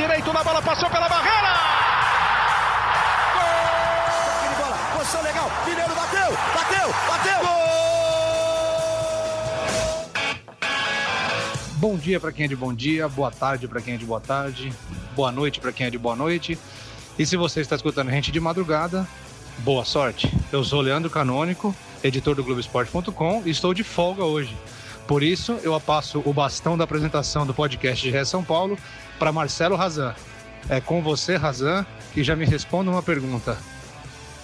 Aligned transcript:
direito 0.00 0.32
na 0.32 0.42
bola, 0.42 0.62
passou 0.62 0.88
pela 0.88 1.06
barreira! 1.10 1.52
Gol! 3.34 4.64
bola, 4.64 4.78
posição 4.96 5.22
legal, 5.22 5.50
Mineiro 5.66 5.94
bateu, 5.94 6.32
bateu, 6.54 6.94
bateu! 7.06 7.40
Gol! 7.42 7.60
Bom 11.76 11.96
dia 11.98 12.18
para 12.18 12.32
quem 12.32 12.46
é 12.46 12.48
de 12.48 12.56
bom 12.56 12.72
dia, 12.72 13.06
boa 13.08 13.30
tarde 13.30 13.68
para 13.68 13.82
quem 13.82 13.92
é 13.92 13.96
de 13.98 14.06
boa 14.06 14.22
tarde, 14.22 14.72
boa 15.14 15.30
noite 15.30 15.60
para 15.60 15.70
quem 15.70 15.86
é 15.86 15.90
de 15.90 15.98
boa 15.98 16.16
noite. 16.16 16.58
E 17.18 17.26
se 17.26 17.36
você 17.36 17.60
está 17.60 17.76
escutando 17.76 18.08
a 18.08 18.12
gente 18.12 18.32
de 18.32 18.40
madrugada, 18.40 19.06
boa 19.58 19.84
sorte. 19.84 20.32
Eu 20.50 20.64
sou 20.64 20.80
Leandro 20.80 21.10
Canônico, 21.10 21.76
editor 22.02 22.34
do 22.34 22.42
Globoesporte.com 22.42 23.42
e 23.44 23.50
estou 23.50 23.74
de 23.74 23.84
folga 23.84 24.24
hoje. 24.24 24.56
Por 25.10 25.24
isso, 25.24 25.58
eu 25.64 25.78
passo 25.80 26.22
o 26.24 26.32
bastão 26.32 26.78
da 26.78 26.84
apresentação 26.84 27.44
do 27.44 27.52
podcast 27.52 28.00
de 28.00 28.12
Ré 28.12 28.24
São 28.24 28.44
Paulo 28.44 28.78
para 29.18 29.32
Marcelo 29.32 29.74
Razan. 29.74 30.14
É 30.68 30.80
com 30.80 31.02
você, 31.02 31.34
Razan, 31.34 31.84
que 32.14 32.22
já 32.22 32.36
me 32.36 32.44
responda 32.44 32.92
uma 32.92 33.02
pergunta. 33.02 33.58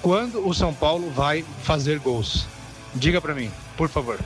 Quando 0.03 0.45
o 0.45 0.53
São 0.53 0.75
Paulo 0.75 1.09
vai 1.11 1.45
fazer 1.63 2.01
gols? 2.01 2.49
Diga 2.97 3.21
para 3.21 3.33
mim, 3.33 3.49
por 3.77 3.89
favor. 3.89 4.19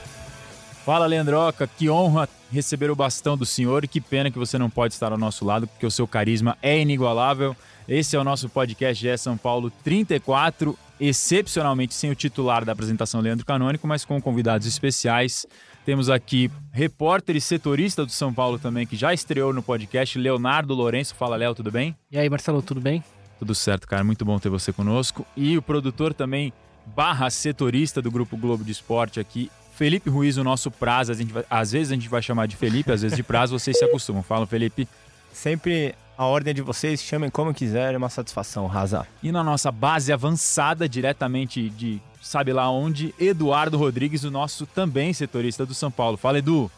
Fala, 0.83 1.05
Leandroca. 1.05 1.67
Que 1.77 1.91
honra 1.91 2.27
receber 2.51 2.89
o 2.89 2.95
bastão 2.95 3.37
do 3.37 3.45
senhor 3.45 3.83
e 3.83 3.87
que 3.87 4.01
pena 4.01 4.31
que 4.31 4.39
você 4.39 4.57
não 4.57 4.67
pode 4.67 4.95
estar 4.95 5.11
ao 5.11 5.19
nosso 5.19 5.45
lado, 5.45 5.67
porque 5.67 5.85
o 5.85 5.91
seu 5.91 6.07
carisma 6.07 6.57
é 6.59 6.79
inigualável. 6.79 7.55
Esse 7.87 8.15
é 8.15 8.19
o 8.19 8.23
nosso 8.23 8.49
podcast 8.49 8.99
GE 8.99 9.15
São 9.15 9.37
Paulo 9.37 9.71
34, 9.83 10.75
excepcionalmente 10.99 11.93
sem 11.93 12.09
o 12.09 12.15
titular 12.15 12.65
da 12.65 12.71
apresentação, 12.71 13.21
Leandro 13.21 13.45
Canônico, 13.45 13.87
mas 13.87 14.03
com 14.03 14.19
convidados 14.19 14.65
especiais. 14.65 15.45
Temos 15.85 16.09
aqui 16.09 16.51
repórter 16.71 17.35
e 17.35 17.41
setorista 17.41 18.05
do 18.05 18.11
São 18.11 18.33
Paulo 18.33 18.59
também, 18.59 18.85
que 18.85 18.95
já 18.95 19.13
estreou 19.13 19.51
no 19.51 19.63
podcast, 19.63 20.17
Leonardo 20.17 20.73
Lourenço. 20.73 21.15
Fala, 21.15 21.35
Léo, 21.35 21.55
tudo 21.55 21.71
bem? 21.71 21.95
E 22.11 22.17
aí, 22.17 22.29
Marcelo, 22.29 22.61
tudo 22.61 22.79
bem? 22.79 23.03
Tudo 23.39 23.55
certo, 23.55 23.87
cara. 23.87 24.03
Muito 24.03 24.23
bom 24.23 24.37
ter 24.37 24.49
você 24.49 24.71
conosco. 24.71 25.25
E 25.35 25.57
o 25.57 25.61
produtor 25.61 26.13
também, 26.13 26.53
barra 26.85 27.29
setorista 27.31 28.01
do 28.01 28.11
Grupo 28.11 28.37
Globo 28.37 28.63
de 28.63 28.71
Esporte 28.71 29.19
aqui, 29.19 29.49
Felipe 29.73 30.09
Ruiz, 30.09 30.37
o 30.37 30.43
nosso 30.43 30.69
prazo. 30.69 31.11
às 31.49 31.71
vezes 31.71 31.91
a 31.91 31.95
gente 31.95 32.07
vai 32.07 32.21
chamar 32.21 32.47
de 32.47 32.55
Felipe, 32.55 32.91
às 32.91 33.01
vezes 33.01 33.17
de 33.17 33.23
prazo, 33.23 33.57
vocês 33.57 33.77
se 33.77 33.83
acostumam. 33.83 34.21
Fala, 34.21 34.45
Felipe. 34.45 34.87
Sempre 35.33 35.95
a 36.17 36.25
ordem 36.25 36.53
de 36.53 36.61
vocês, 36.61 37.01
chamem 37.01 37.29
como 37.29 37.53
quiser, 37.53 37.93
é 37.93 37.97
uma 37.97 38.09
satisfação, 38.09 38.67
Raza. 38.67 39.07
E 39.23 39.31
na 39.31 39.43
nossa 39.43 39.71
base 39.71 40.13
avançada, 40.13 40.87
diretamente 40.87 41.69
de 41.69 42.01
sabe 42.21 42.53
lá 42.53 42.69
onde, 42.69 43.13
Eduardo 43.19 43.77
Rodrigues, 43.77 44.23
o 44.23 44.31
nosso 44.31 44.65
também 44.65 45.11
setorista 45.11 45.65
do 45.65 45.73
São 45.73 45.89
Paulo. 45.89 46.17
Fala, 46.17 46.37
Edu. 46.37 46.71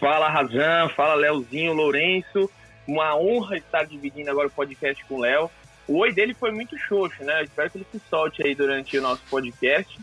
Fala, 0.00 0.28
Razan. 0.28 0.88
Fala, 0.94 1.14
Leozinho, 1.14 1.72
Lourenço. 1.72 2.50
Uma 2.86 3.16
honra 3.16 3.56
estar 3.56 3.84
dividindo 3.84 4.30
agora 4.30 4.48
o 4.48 4.50
podcast 4.50 5.04
com 5.06 5.16
o 5.16 5.20
Léo. 5.20 5.50
O 5.88 5.98
oi 5.98 6.12
dele 6.12 6.34
foi 6.34 6.50
muito 6.50 6.76
xoxo, 6.76 7.22
né? 7.22 7.40
Eu 7.40 7.44
espero 7.44 7.70
que 7.70 7.78
ele 7.78 7.86
se 7.92 8.00
solte 8.10 8.44
aí 8.44 8.54
durante 8.54 8.98
o 8.98 9.02
nosso 9.02 9.22
podcast. 9.30 9.98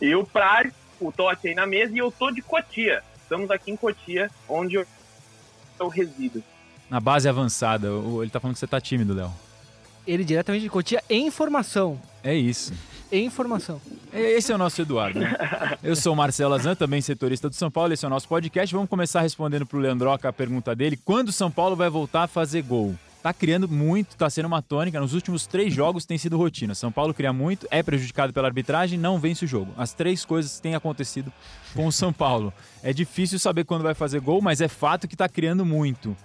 E 0.00 0.14
o 0.14 0.24
Praz, 0.24 0.72
o 1.00 1.10
Totti 1.10 1.48
aí 1.48 1.54
na 1.54 1.66
mesa 1.66 1.92
e 1.94 1.98
eu 1.98 2.10
tô 2.12 2.30
de 2.30 2.42
Cotia. 2.42 3.02
Estamos 3.20 3.50
aqui 3.50 3.72
em 3.72 3.76
Cotia, 3.76 4.30
onde 4.48 4.76
eu, 4.76 4.86
eu 5.80 5.88
resido. 5.88 6.42
Na 6.88 7.00
base 7.00 7.28
avançada. 7.28 7.88
Ele 8.20 8.30
tá 8.30 8.40
falando 8.40 8.54
que 8.54 8.60
você 8.60 8.66
tá 8.66 8.80
tímido, 8.80 9.14
Léo. 9.14 9.32
Ele 10.06 10.24
diretamente 10.24 10.62
de 10.62 10.70
Cotia 10.70 11.02
em 11.10 11.26
informação. 11.26 12.00
É 12.22 12.34
isso. 12.34 12.72
Em 13.10 13.24
informação. 13.24 13.80
Esse 14.12 14.52
é 14.52 14.54
o 14.54 14.58
nosso 14.58 14.80
Eduardo. 14.80 15.18
Né? 15.18 15.36
Eu 15.82 15.96
sou 15.96 16.12
o 16.12 16.16
Marcelo 16.16 16.54
Azan, 16.54 16.74
também 16.74 17.00
setorista 17.00 17.48
do 17.48 17.54
São 17.54 17.70
Paulo. 17.70 17.92
Esse 17.92 18.04
é 18.04 18.08
o 18.08 18.10
nosso 18.10 18.28
podcast. 18.28 18.72
Vamos 18.74 18.88
começar 18.88 19.20
respondendo 19.20 19.66
pro 19.66 19.78
Leandroca 19.78 20.28
a 20.28 20.32
pergunta 20.32 20.74
dele. 20.76 20.96
Quando 21.04 21.28
o 21.28 21.32
São 21.32 21.50
Paulo 21.50 21.74
vai 21.74 21.90
voltar 21.90 22.24
a 22.24 22.28
fazer 22.28 22.62
gol? 22.62 22.94
tá 23.26 23.32
criando 23.34 23.68
muito, 23.68 24.16
tá 24.16 24.30
sendo 24.30 24.46
uma 24.46 24.62
tônica. 24.62 25.00
Nos 25.00 25.12
últimos 25.12 25.48
três 25.48 25.74
jogos 25.74 26.04
tem 26.04 26.16
sido 26.16 26.38
rotina. 26.38 26.76
São 26.76 26.92
Paulo 26.92 27.12
cria 27.12 27.32
muito, 27.32 27.66
é 27.72 27.82
prejudicado 27.82 28.32
pela 28.32 28.46
arbitragem, 28.46 28.96
não 28.96 29.18
vence 29.18 29.44
o 29.44 29.48
jogo. 29.48 29.72
As 29.76 29.92
três 29.92 30.24
coisas 30.24 30.60
têm 30.60 30.76
acontecido 30.76 31.32
com 31.74 31.88
o 31.88 31.92
São 31.92 32.12
Paulo. 32.12 32.54
É 32.84 32.92
difícil 32.92 33.40
saber 33.40 33.64
quando 33.64 33.82
vai 33.82 33.94
fazer 33.94 34.20
gol, 34.20 34.40
mas 34.40 34.60
é 34.60 34.68
fato 34.68 35.08
que 35.08 35.16
tá 35.16 35.28
criando 35.28 35.66
muito. 35.66 36.16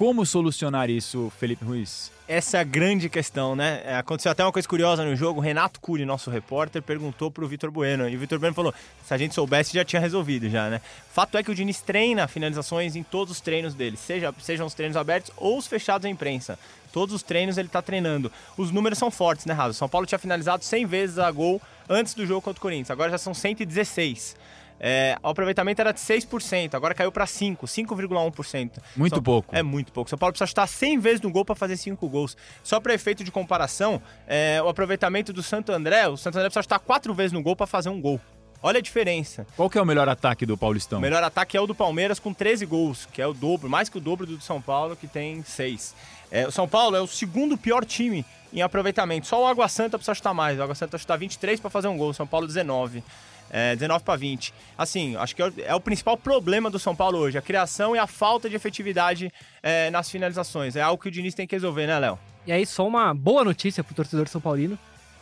Como 0.00 0.24
solucionar 0.24 0.88
isso, 0.88 1.30
Felipe 1.38 1.62
Ruiz? 1.62 2.10
Essa 2.26 2.56
é 2.56 2.60
a 2.60 2.64
grande 2.64 3.06
questão, 3.10 3.54
né? 3.54 3.82
É, 3.84 3.96
aconteceu 3.98 4.32
até 4.32 4.42
uma 4.42 4.50
coisa 4.50 4.66
curiosa 4.66 5.04
no 5.04 5.14
jogo. 5.14 5.40
O 5.40 5.42
Renato 5.42 5.78
Cury, 5.78 6.06
nosso 6.06 6.30
repórter, 6.30 6.80
perguntou 6.80 7.30
pro 7.30 7.46
Vitor 7.46 7.70
Bueno. 7.70 8.08
E 8.08 8.16
o 8.16 8.18
Vitor 8.18 8.38
Bueno 8.38 8.54
falou: 8.54 8.72
se 9.04 9.12
a 9.12 9.18
gente 9.18 9.34
soubesse, 9.34 9.74
já 9.74 9.84
tinha 9.84 10.00
resolvido, 10.00 10.48
já, 10.48 10.70
né? 10.70 10.80
Fato 11.12 11.36
é 11.36 11.42
que 11.42 11.50
o 11.50 11.54
Diniz 11.54 11.82
treina 11.82 12.26
finalizações 12.26 12.96
em 12.96 13.02
todos 13.02 13.30
os 13.34 13.40
treinos 13.42 13.74
dele, 13.74 13.98
seja, 13.98 14.34
sejam 14.40 14.66
os 14.66 14.72
treinos 14.72 14.96
abertos 14.96 15.30
ou 15.36 15.58
os 15.58 15.66
fechados 15.66 16.06
à 16.06 16.08
imprensa. 16.08 16.58
Todos 16.94 17.14
os 17.14 17.22
treinos 17.22 17.58
ele 17.58 17.68
tá 17.68 17.82
treinando. 17.82 18.32
Os 18.56 18.70
números 18.70 18.98
são 18.98 19.10
fortes, 19.10 19.44
né, 19.44 19.52
Raso? 19.52 19.74
São 19.74 19.86
Paulo 19.86 20.06
tinha 20.06 20.18
finalizado 20.18 20.64
100 20.64 20.86
vezes 20.86 21.18
a 21.18 21.30
gol 21.30 21.60
antes 21.90 22.14
do 22.14 22.24
jogo 22.24 22.40
contra 22.40 22.58
o 22.58 22.62
Corinthians. 22.62 22.90
Agora 22.90 23.10
já 23.10 23.18
são 23.18 23.34
116. 23.34 24.34
É, 24.82 25.18
o 25.22 25.28
aproveitamento 25.28 25.78
era 25.82 25.92
de 25.92 26.00
6%, 26.00 26.74
agora 26.74 26.94
caiu 26.94 27.12
para 27.12 27.26
5%, 27.26 27.58
5,1%. 27.64 28.70
Muito 28.96 29.14
São, 29.14 29.22
pouco. 29.22 29.54
É 29.54 29.62
muito 29.62 29.92
pouco. 29.92 30.08
São 30.08 30.18
Paulo 30.18 30.32
precisa 30.32 30.46
chutar 30.46 30.66
100 30.66 30.98
vezes 30.98 31.20
no 31.20 31.30
gol 31.30 31.44
para 31.44 31.54
fazer 31.54 31.76
5 31.76 32.08
gols. 32.08 32.34
Só 32.64 32.80
para 32.80 32.94
efeito 32.94 33.22
de 33.22 33.30
comparação, 33.30 34.00
é, 34.26 34.60
o 34.64 34.68
aproveitamento 34.68 35.34
do 35.34 35.42
Santo 35.42 35.70
André, 35.70 36.08
o 36.08 36.16
Santo 36.16 36.36
André 36.38 36.48
precisa 36.48 36.62
chutar 36.62 36.78
4 36.78 37.12
vezes 37.12 37.32
no 37.32 37.42
gol 37.42 37.54
para 37.54 37.66
fazer 37.66 37.90
um 37.90 38.00
gol. 38.00 38.18
Olha 38.62 38.78
a 38.78 38.82
diferença. 38.82 39.46
Qual 39.56 39.68
que 39.68 39.78
é 39.78 39.82
o 39.82 39.86
melhor 39.86 40.08
ataque 40.08 40.44
do 40.44 40.56
Paulistão? 40.56 40.98
O 40.98 41.02
melhor 41.02 41.22
ataque 41.22 41.56
é 41.56 41.60
o 41.60 41.66
do 41.66 41.74
Palmeiras 41.74 42.18
com 42.18 42.32
13 42.32 42.64
gols, 42.66 43.06
que 43.12 43.20
é 43.20 43.26
o 43.26 43.32
dobro, 43.32 43.68
mais 43.68 43.88
que 43.88 43.98
o 43.98 44.00
dobro 44.00 44.26
do 44.26 44.40
São 44.40 44.60
Paulo, 44.60 44.96
que 44.96 45.06
tem 45.06 45.42
6. 45.42 45.94
É, 46.30 46.46
o 46.46 46.50
São 46.50 46.68
Paulo 46.68 46.96
é 46.96 47.00
o 47.00 47.06
segundo 47.06 47.56
pior 47.56 47.84
time 47.84 48.24
em 48.52 48.60
aproveitamento. 48.60 49.26
Só 49.26 49.42
o 49.42 49.46
Água 49.46 49.66
Santa 49.68 49.98
precisa 49.98 50.14
chutar 50.14 50.34
mais. 50.34 50.58
O 50.58 50.62
Água 50.62 50.74
Santa 50.74 50.98
chutar 50.98 51.16
23 51.16 51.58
para 51.58 51.70
fazer 51.70 51.88
um 51.88 51.96
gol, 51.96 52.10
o 52.10 52.14
São 52.14 52.26
Paulo 52.26 52.46
19 52.46 53.02
é, 53.50 53.74
19 53.74 54.04
para 54.04 54.16
20. 54.16 54.54
Assim, 54.78 55.16
acho 55.16 55.34
que 55.34 55.42
é 55.42 55.46
o, 55.46 55.52
é 55.58 55.74
o, 55.74 55.80
principal 55.80 56.16
problema 56.16 56.70
do 56.70 56.78
São 56.78 56.94
Paulo 56.94 57.18
hoje, 57.18 57.36
a 57.36 57.42
criação 57.42 57.94
e 57.94 57.98
a 57.98 58.06
falta 58.06 58.48
de 58.48 58.56
efetividade 58.56 59.32
é, 59.62 59.90
nas 59.90 60.10
finalizações. 60.10 60.76
É 60.76 60.82
algo 60.82 61.02
que 61.02 61.08
o 61.08 61.10
Diniz 61.10 61.34
tem 61.34 61.46
que 61.46 61.54
resolver, 61.54 61.86
né, 61.86 61.98
Léo? 61.98 62.18
E 62.46 62.52
aí, 62.52 62.64
só 62.64 62.86
uma 62.86 63.12
boa 63.12 63.44
notícia 63.44 63.84
pro 63.84 63.94
torcedor 63.94 64.28
São 64.28 64.40
Paulino 64.40 64.78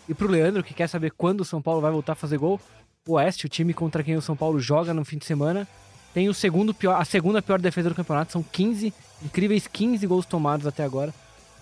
e 0.08 0.14
pro 0.14 0.28
Leandro, 0.28 0.62
que 0.62 0.74
quer 0.74 0.88
saber 0.88 1.10
quando 1.10 1.40
o 1.40 1.44
São 1.44 1.60
Paulo 1.60 1.80
vai 1.80 1.90
voltar 1.90 2.12
a 2.12 2.16
fazer 2.16 2.38
gol. 2.38 2.60
O 3.06 3.14
Oeste, 3.14 3.46
o 3.46 3.48
time 3.48 3.74
contra 3.74 4.04
quem 4.04 4.16
o 4.16 4.22
São 4.22 4.36
Paulo 4.36 4.60
joga 4.60 4.94
no 4.94 5.04
fim 5.04 5.18
de 5.18 5.24
semana, 5.24 5.66
tem 6.14 6.28
o 6.28 6.34
segundo 6.34 6.72
pior, 6.72 7.00
a 7.00 7.04
segunda 7.04 7.42
pior 7.42 7.60
defesa 7.60 7.88
do 7.88 7.94
campeonato, 7.94 8.32
são 8.32 8.42
15, 8.42 8.92
incríveis 9.22 9.66
15 9.66 10.06
gols 10.06 10.26
tomados 10.26 10.66
até 10.66 10.84
agora. 10.84 11.12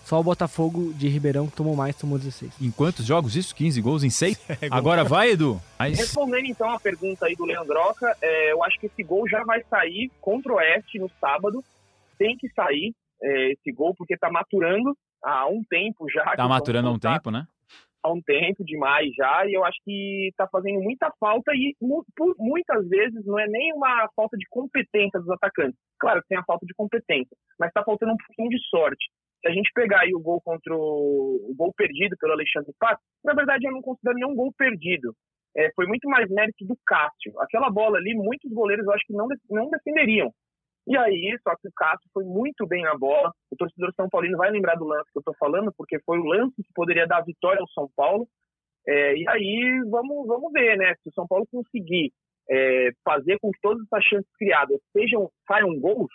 Só 0.06 0.20
o 0.20 0.22
Botafogo 0.22 0.92
de 0.94 1.08
Ribeirão 1.08 1.48
que 1.48 1.56
tomou 1.56 1.74
mais, 1.74 1.96
tomou 1.96 2.16
16. 2.16 2.62
Em 2.62 2.70
quantos 2.70 3.04
jogos 3.04 3.34
isso? 3.34 3.52
15 3.56 3.82
gols 3.82 4.04
em 4.04 4.10
6? 4.10 4.38
É 4.62 4.68
Agora 4.70 5.02
vai, 5.02 5.30
Edu. 5.30 5.60
Mas... 5.76 5.98
Respondendo 5.98 6.46
então 6.46 6.70
a 6.70 6.78
pergunta 6.78 7.26
aí 7.26 7.34
do 7.34 7.44
Leandroca, 7.44 8.16
é, 8.22 8.52
eu 8.52 8.62
acho 8.62 8.78
que 8.78 8.86
esse 8.86 9.02
gol 9.02 9.28
já 9.28 9.42
vai 9.42 9.64
sair 9.64 10.08
contra 10.20 10.52
o 10.52 10.56
Oeste 10.58 11.00
no 11.00 11.10
sábado. 11.20 11.60
Tem 12.16 12.36
que 12.36 12.48
sair 12.50 12.94
é, 13.20 13.50
esse 13.50 13.72
gol, 13.72 13.96
porque 13.96 14.16
tá 14.16 14.30
maturando 14.30 14.96
há 15.24 15.48
um 15.48 15.60
tempo 15.68 16.08
já. 16.08 16.36
Tá 16.36 16.46
maturando 16.46 16.86
há 16.86 16.92
um 16.92 16.98
tá 17.00 17.14
tempo, 17.14 17.32
né? 17.32 17.44
Há 18.00 18.12
um 18.12 18.22
tempo 18.22 18.64
demais 18.64 19.12
já, 19.12 19.44
e 19.44 19.54
eu 19.54 19.64
acho 19.64 19.78
que 19.84 20.30
tá 20.36 20.46
fazendo 20.46 20.80
muita 20.80 21.12
falta, 21.18 21.50
e 21.52 21.74
por 22.16 22.36
muitas 22.38 22.88
vezes 22.88 23.26
não 23.26 23.40
é 23.40 23.48
nem 23.48 23.72
uma 23.72 24.08
falta 24.14 24.36
de 24.36 24.46
competência 24.48 25.18
dos 25.18 25.30
atacantes. 25.30 25.76
Claro 25.98 26.22
que 26.22 26.28
tem 26.28 26.38
a 26.38 26.44
falta 26.44 26.64
de 26.64 26.74
competência, 26.74 27.36
mas 27.58 27.72
tá 27.72 27.82
faltando 27.82 28.12
um 28.12 28.16
pouquinho 28.16 28.50
de 28.50 28.58
sorte. 28.68 29.04
Se 29.40 29.48
a 29.48 29.50
gente 29.52 29.70
pegar 29.74 30.00
aí 30.00 30.14
o 30.14 30.20
gol 30.20 30.40
contra 30.40 30.74
o, 30.74 31.50
o 31.50 31.54
gol 31.56 31.72
perdido 31.76 32.16
pelo 32.18 32.32
Alexandre 32.32 32.72
Pato, 32.78 33.02
na 33.24 33.34
verdade 33.34 33.66
eu 33.66 33.72
não 33.72 33.82
considero 33.82 34.16
nenhum 34.16 34.34
gol 34.34 34.52
perdido. 34.56 35.14
É, 35.56 35.70
foi 35.74 35.86
muito 35.86 36.08
mais 36.08 36.28
mérito 36.30 36.66
do 36.66 36.76
Cássio. 36.86 37.32
Aquela 37.40 37.70
bola 37.70 37.96
ali, 37.98 38.14
muitos 38.14 38.50
goleiros 38.52 38.86
eu 38.86 38.92
acho 38.92 39.04
que 39.06 39.14
não, 39.14 39.26
não 39.50 39.70
defenderiam. 39.70 40.30
E 40.86 40.96
aí, 40.96 41.36
só 41.42 41.56
que 41.56 41.66
o 41.66 41.72
Cássio 41.74 42.08
foi 42.12 42.24
muito 42.24 42.66
bem 42.66 42.82
na 42.82 42.96
bola. 42.96 43.32
O 43.50 43.56
torcedor 43.56 43.92
São 43.96 44.08
Paulino 44.08 44.36
vai 44.36 44.50
lembrar 44.50 44.76
do 44.76 44.84
lance 44.84 45.10
que 45.10 45.18
eu 45.18 45.20
estou 45.20 45.34
falando, 45.38 45.72
porque 45.76 45.98
foi 46.00 46.18
o 46.18 46.24
lance 46.24 46.54
que 46.56 46.72
poderia 46.74 47.06
dar 47.06 47.24
vitória 47.24 47.60
ao 47.60 47.68
São 47.68 47.88
Paulo. 47.96 48.28
É, 48.86 49.16
e 49.16 49.28
aí, 49.28 49.82
vamos, 49.90 50.26
vamos 50.28 50.52
ver, 50.52 50.76
né? 50.76 50.94
Se 51.02 51.08
o 51.08 51.12
São 51.12 51.26
Paulo 51.26 51.44
conseguir 51.50 52.12
é, 52.48 52.90
fazer 53.04 53.38
com 53.40 53.50
que 53.50 53.58
todas 53.60 53.82
essas 53.84 54.04
chances 54.04 54.30
criadas 54.38 54.78
sejam, 54.92 55.28
saiam 55.48 55.74
gols, 55.80 56.12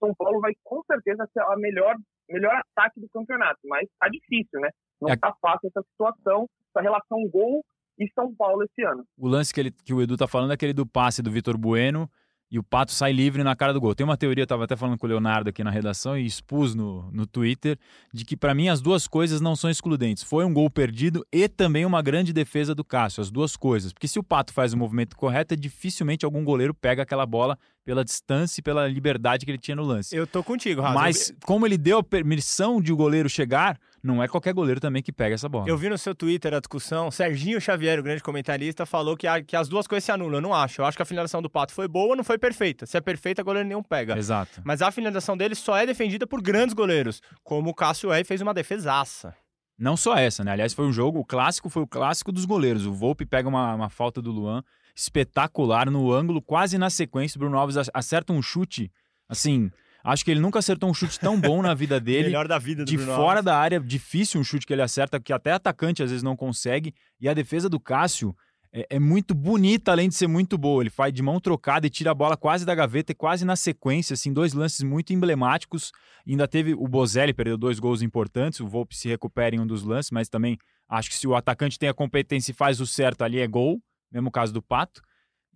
São 0.00 0.14
Paulo 0.14 0.40
vai 0.40 0.52
com 0.62 0.82
certeza 0.84 1.28
ser 1.32 1.40
a 1.40 1.56
melhor 1.56 1.94
melhor 2.28 2.54
ataque 2.54 3.00
do 3.00 3.08
campeonato, 3.08 3.60
mas 3.64 3.88
tá 3.98 4.08
difícil, 4.08 4.60
né? 4.60 4.70
Não 5.00 5.10
é. 5.10 5.16
tá 5.16 5.34
fácil 5.40 5.68
essa 5.68 5.82
situação, 5.90 6.48
essa 6.70 6.82
relação 6.82 7.28
gol 7.28 7.64
e 7.98 8.08
São 8.12 8.34
Paulo 8.34 8.62
esse 8.64 8.82
ano. 8.82 9.04
O 9.16 9.28
lance 9.28 9.52
que, 9.52 9.60
ele, 9.60 9.70
que 9.70 9.94
o 9.94 10.02
Edu 10.02 10.16
tá 10.16 10.26
falando 10.26 10.50
é 10.50 10.54
aquele 10.54 10.72
do 10.72 10.86
passe 10.86 11.22
do 11.22 11.30
Vitor 11.30 11.56
Bueno, 11.56 12.10
e 12.50 12.58
o 12.58 12.62
Pato 12.62 12.92
sai 12.92 13.12
livre 13.12 13.42
na 13.42 13.56
cara 13.56 13.72
do 13.72 13.80
gol. 13.80 13.94
Tem 13.94 14.04
uma 14.04 14.16
teoria, 14.16 14.42
eu 14.42 14.44
estava 14.44 14.64
até 14.64 14.76
falando 14.76 14.98
com 14.98 15.06
o 15.06 15.08
Leonardo 15.08 15.50
aqui 15.50 15.64
na 15.64 15.70
redação 15.70 16.16
e 16.16 16.24
expus 16.24 16.74
no, 16.74 17.10
no 17.10 17.26
Twitter, 17.26 17.78
de 18.12 18.24
que 18.24 18.36
para 18.36 18.54
mim 18.54 18.68
as 18.68 18.80
duas 18.80 19.06
coisas 19.08 19.40
não 19.40 19.56
são 19.56 19.70
excludentes. 19.70 20.22
Foi 20.22 20.44
um 20.44 20.52
gol 20.52 20.70
perdido 20.70 21.26
e 21.32 21.48
também 21.48 21.84
uma 21.84 22.00
grande 22.02 22.32
defesa 22.32 22.74
do 22.74 22.84
Cássio, 22.84 23.20
as 23.20 23.30
duas 23.30 23.56
coisas. 23.56 23.92
Porque 23.92 24.08
se 24.08 24.18
o 24.18 24.22
Pato 24.22 24.52
faz 24.52 24.72
o 24.72 24.76
movimento 24.76 25.16
correto, 25.16 25.54
é 25.54 25.56
dificilmente 25.56 26.24
algum 26.24 26.44
goleiro 26.44 26.74
pega 26.74 27.02
aquela 27.02 27.26
bola 27.26 27.58
pela 27.84 28.04
distância 28.04 28.60
e 28.60 28.62
pela 28.62 28.88
liberdade 28.88 29.44
que 29.44 29.50
ele 29.50 29.58
tinha 29.58 29.76
no 29.76 29.82
lance. 29.82 30.16
Eu 30.16 30.26
tô 30.26 30.42
contigo, 30.42 30.80
Rafa. 30.80 30.94
Mas 30.94 31.34
como 31.44 31.66
ele 31.66 31.76
deu 31.76 31.98
a 31.98 32.02
permissão 32.02 32.80
de 32.80 32.92
o 32.92 32.96
goleiro 32.96 33.28
chegar, 33.28 33.78
não 34.04 34.22
é 34.22 34.28
qualquer 34.28 34.52
goleiro 34.52 34.78
também 34.78 35.02
que 35.02 35.10
pega 35.10 35.34
essa 35.34 35.48
bola. 35.48 35.66
Eu 35.66 35.78
vi 35.78 35.88
no 35.88 35.96
seu 35.96 36.14
Twitter 36.14 36.52
a 36.52 36.60
discussão, 36.60 37.10
Serginho 37.10 37.58
Xavier, 37.58 37.98
o 37.98 38.02
grande 38.02 38.22
comentarista, 38.22 38.84
falou 38.84 39.16
que, 39.16 39.26
a, 39.26 39.42
que 39.42 39.56
as 39.56 39.66
duas 39.66 39.86
coisas 39.86 40.04
se 40.04 40.12
anulam. 40.12 40.34
Eu 40.34 40.42
não 40.42 40.52
acho. 40.52 40.82
Eu 40.82 40.84
acho 40.84 40.94
que 40.94 41.02
a 41.02 41.06
finalização 41.06 41.40
do 41.40 41.48
Pato 41.48 41.72
foi 41.72 41.88
boa, 41.88 42.14
não 42.14 42.22
foi 42.22 42.36
perfeita. 42.36 42.84
Se 42.84 42.98
é 42.98 43.00
perfeita, 43.00 43.42
goleiro 43.42 43.66
nenhum 43.66 43.82
pega. 43.82 44.18
Exato. 44.18 44.60
Mas 44.62 44.82
a 44.82 44.90
finalização 44.90 45.36
dele 45.38 45.54
só 45.54 45.76
é 45.78 45.86
defendida 45.86 46.26
por 46.26 46.42
grandes 46.42 46.74
goleiros, 46.74 47.22
como 47.42 47.70
o 47.70 47.74
Cássio 47.74 48.12
é 48.12 48.20
e 48.20 48.24
fez 48.24 48.42
uma 48.42 48.52
defesaça. 48.52 49.34
Não 49.78 49.96
só 49.96 50.16
essa, 50.16 50.44
né? 50.44 50.52
Aliás, 50.52 50.74
foi 50.74 50.84
um 50.84 50.92
jogo, 50.92 51.18
o 51.18 51.24
clássico 51.24 51.70
foi 51.70 51.82
o 51.82 51.86
clássico 51.86 52.30
dos 52.30 52.44
goleiros. 52.44 52.84
O 52.84 52.92
Volpe 52.92 53.24
pega 53.24 53.48
uma, 53.48 53.74
uma 53.74 53.88
falta 53.88 54.20
do 54.20 54.30
Luan 54.30 54.62
espetacular 54.94 55.90
no 55.90 56.12
ângulo, 56.12 56.42
quase 56.42 56.76
na 56.76 56.90
sequência. 56.90 57.38
O 57.38 57.40
Bruno 57.40 57.58
Alves 57.58 57.76
acerta 57.92 58.32
um 58.32 58.42
chute, 58.42 58.92
assim, 59.28 59.70
Acho 60.04 60.22
que 60.22 60.30
ele 60.30 60.40
nunca 60.40 60.58
acertou 60.58 60.90
um 60.90 60.94
chute 60.94 61.18
tão 61.18 61.40
bom 61.40 61.62
na 61.62 61.72
vida 61.72 61.98
dele. 62.00 62.24
Melhor 62.26 62.46
da 62.46 62.58
vida 62.58 62.84
do 62.84 62.88
De 62.88 62.96
Bruno 62.96 63.16
fora 63.16 63.38
Alves. 63.38 63.44
da 63.44 63.58
área, 63.58 63.80
difícil 63.80 64.38
um 64.38 64.44
chute 64.44 64.66
que 64.66 64.72
ele 64.72 64.82
acerta, 64.82 65.18
que 65.18 65.32
até 65.32 65.52
atacante 65.52 66.02
às 66.02 66.10
vezes 66.10 66.22
não 66.22 66.36
consegue. 66.36 66.94
E 67.18 67.26
a 67.26 67.32
defesa 67.32 67.70
do 67.70 67.80
Cássio 67.80 68.36
é, 68.70 68.86
é, 68.90 68.98
muito 68.98 69.34
bonita, 69.34 69.92
além 69.92 70.08
de 70.08 70.16
ser 70.16 70.26
muito 70.26 70.58
boa. 70.58 70.82
Ele 70.82 70.90
faz 70.90 71.12
de 71.12 71.22
mão 71.22 71.38
trocada 71.38 71.86
e 71.86 71.90
tira 71.90 72.10
a 72.10 72.14
bola 72.14 72.36
quase 72.36 72.66
da 72.66 72.74
gaveta 72.74 73.12
e 73.12 73.14
quase 73.14 73.44
na 73.44 73.54
sequência, 73.54 74.14
assim, 74.14 74.32
dois 74.32 74.52
lances 74.52 74.82
muito 74.82 75.12
emblemáticos. 75.12 75.92
Ainda 76.26 76.48
teve 76.48 76.74
o 76.74 76.88
Bozelli, 76.88 77.32
perdeu 77.32 77.56
dois 77.56 77.78
gols 77.78 78.02
importantes, 78.02 78.58
o 78.58 78.66
Volpe 78.66 78.96
se 78.96 79.08
recupera 79.08 79.54
em 79.54 79.60
um 79.60 79.66
dos 79.66 79.84
lances, 79.84 80.10
mas 80.10 80.28
também 80.28 80.58
acho 80.88 81.08
que 81.08 81.16
se 81.16 81.26
o 81.26 81.34
atacante 81.34 81.78
tem 81.78 81.88
a 81.88 81.94
competência 81.94 82.50
e 82.50 82.54
faz 82.54 82.80
o 82.80 82.86
certo 82.86 83.22
ali 83.22 83.38
é 83.38 83.46
gol, 83.46 83.80
mesmo 84.12 84.30
caso 84.30 84.52
do 84.52 84.60
Pato. 84.60 85.00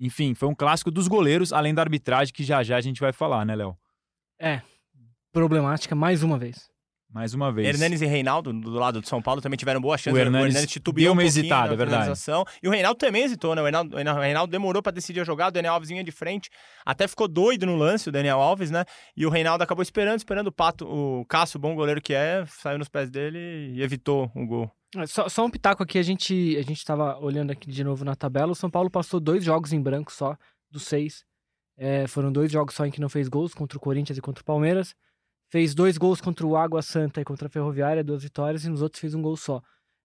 Enfim, 0.01 0.33
foi 0.33 0.49
um 0.49 0.55
clássico 0.55 0.91
dos 0.91 1.09
goleiros, 1.09 1.53
além 1.53 1.75
da 1.75 1.83
arbitragem, 1.83 2.33
que 2.33 2.45
já 2.45 2.63
já 2.63 2.77
a 2.77 2.81
gente 2.81 3.01
vai 3.01 3.13
falar, 3.13 3.45
né, 3.45 3.57
Léo? 3.57 3.77
É, 4.41 4.63
problemática 5.33 5.95
mais 5.95 6.23
uma 6.23 6.39
vez. 6.39 6.69
Mais 7.11 7.33
uma 7.33 7.51
vez. 7.51 7.67
Hernanes 7.67 8.03
e 8.03 8.07
Reinaldo, 8.07 8.53
do 8.53 8.71
lado 8.73 9.01
de 9.01 9.09
São 9.09 9.23
Paulo, 9.23 9.41
também 9.41 9.57
tiveram 9.57 9.81
boa 9.81 9.97
chance. 9.97 10.15
O 10.15 10.21
Hernanes 10.21 10.67
titubeou 10.67 11.07
deu 11.07 11.13
uma 11.13 11.23
um 11.23 11.25
pouquinho 11.25 11.41
hesitada, 11.41 11.69
na 11.69 11.73
é 11.73 11.77
verdade. 11.77 12.21
E 12.63 12.69
o 12.69 12.71
Reinaldo 12.71 12.99
também 12.99 13.23
hesitou, 13.23 13.55
né? 13.55 13.63
O 13.63 13.65
Reinaldo, 13.65 13.97
o 13.97 14.21
Reinaldo 14.21 14.51
demorou 14.51 14.83
para 14.83 14.93
decidir 14.93 15.21
a 15.21 15.25
jogada, 15.25 15.49
o 15.49 15.55
Daniel 15.55 15.73
Alves 15.73 15.89
vinha 15.89 16.05
de 16.05 16.13
frente, 16.13 16.51
até 16.85 17.09
ficou 17.09 17.27
doido 17.27 17.65
no 17.65 17.77
lance, 17.77 18.11
o 18.11 18.13
Daniel 18.13 18.39
Alves, 18.39 18.71
né? 18.71 18.85
E 19.17 19.25
o 19.25 19.31
Reinaldo 19.31 19.65
acabou 19.65 19.83
esperando, 19.83 20.19
esperando 20.19 20.49
o 20.49 20.53
Pato, 20.53 20.87
o 20.87 21.25
Cássio, 21.25 21.59
bom 21.59 21.75
goleiro 21.75 22.03
que 22.03 22.13
é, 22.13 22.45
saiu 22.47 22.79
nos 22.79 22.91
pés 22.91 23.11
dele 23.11 23.73
e 23.75 23.83
evitou 23.83 24.31
o 24.35 24.47
gol. 24.47 24.71
É, 24.95 25.07
Só, 25.07 25.31
só 25.31 25.47
um 25.47 25.51
pitaco 25.51 25.83
aqui, 25.83 25.99
a 25.99 26.03
gente, 26.03 26.57
a 26.59 26.63
gente 26.63 26.85
tava 26.85 27.19
olhando 27.19 27.51
aqui 27.51 27.71
de 27.71 27.83
novo 27.83 28.05
na 28.05 28.15
tabela. 28.15 28.53
O 28.53 28.57
São 28.57 28.69
Paulo 28.69 28.91
passou 28.91 29.19
dois 29.19 29.43
jogos 29.43 29.73
em 29.73 29.81
branco 29.81 30.13
só, 30.13 30.37
dos 30.71 30.83
seis. 30.83 31.25
É, 31.81 32.09
foram 32.09 32.33
dois 32.33 32.51
jogos 32.51 32.75
só 32.75 32.85
em 32.85 32.91
que 32.91 33.01
não 33.01 33.09
fez 33.09 33.29
gols, 33.29 33.55
contra 33.55 33.79
o 33.79 33.81
Corinthians 33.81 34.19
e 34.19 34.21
contra 34.21 34.43
o 34.43 34.45
Palmeiras. 34.45 34.97
Fez 35.49 35.75
dois 35.75 35.97
gols 35.97 36.21
contra 36.21 36.45
o 36.45 36.57
Água 36.57 36.83
Santa 36.83 37.21
e 37.21 37.25
contra 37.25 37.47
a 37.47 37.51
Ferroviária, 37.51 38.03
duas 38.03 38.25
vitórias, 38.25 38.65
e 38.65 38.69
nos 38.69 38.83
outros 38.83 39.01
fez 39.01 39.15
um 39.15 39.23
gol 39.23 39.37
só. 39.37 39.63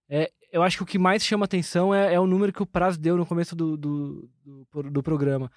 É, 0.08 0.30
eu 0.52 0.62
acho 0.62 0.76
que 0.76 0.82
o 0.84 0.86
que 0.86 0.98
mais 0.98 1.24
chama 1.24 1.44
atenção 1.44 1.92
é, 1.92 2.14
é 2.14 2.20
o 2.20 2.26
número 2.26 2.52
que 2.52 2.62
o 2.62 2.66
Praz 2.66 2.96
deu 2.96 3.16
no 3.16 3.26
começo 3.26 3.56
do, 3.56 3.76
do, 3.76 4.30
do, 4.44 4.90
do 4.90 5.02
programa. 5.02 5.50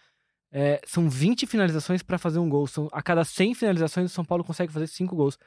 É, 0.52 0.82
são 0.86 1.08
20 1.08 1.46
finalizações 1.46 2.02
para 2.02 2.18
fazer 2.18 2.40
um 2.40 2.50
gol. 2.50 2.66
São, 2.66 2.90
a 2.92 3.02
cada 3.02 3.24
100 3.24 3.54
finalizações, 3.54 4.12
o 4.12 4.14
São 4.14 4.26
Paulo 4.26 4.44
consegue 4.44 4.74
fazer 4.74 4.88
5 4.88 5.16
gols. 5.16 5.38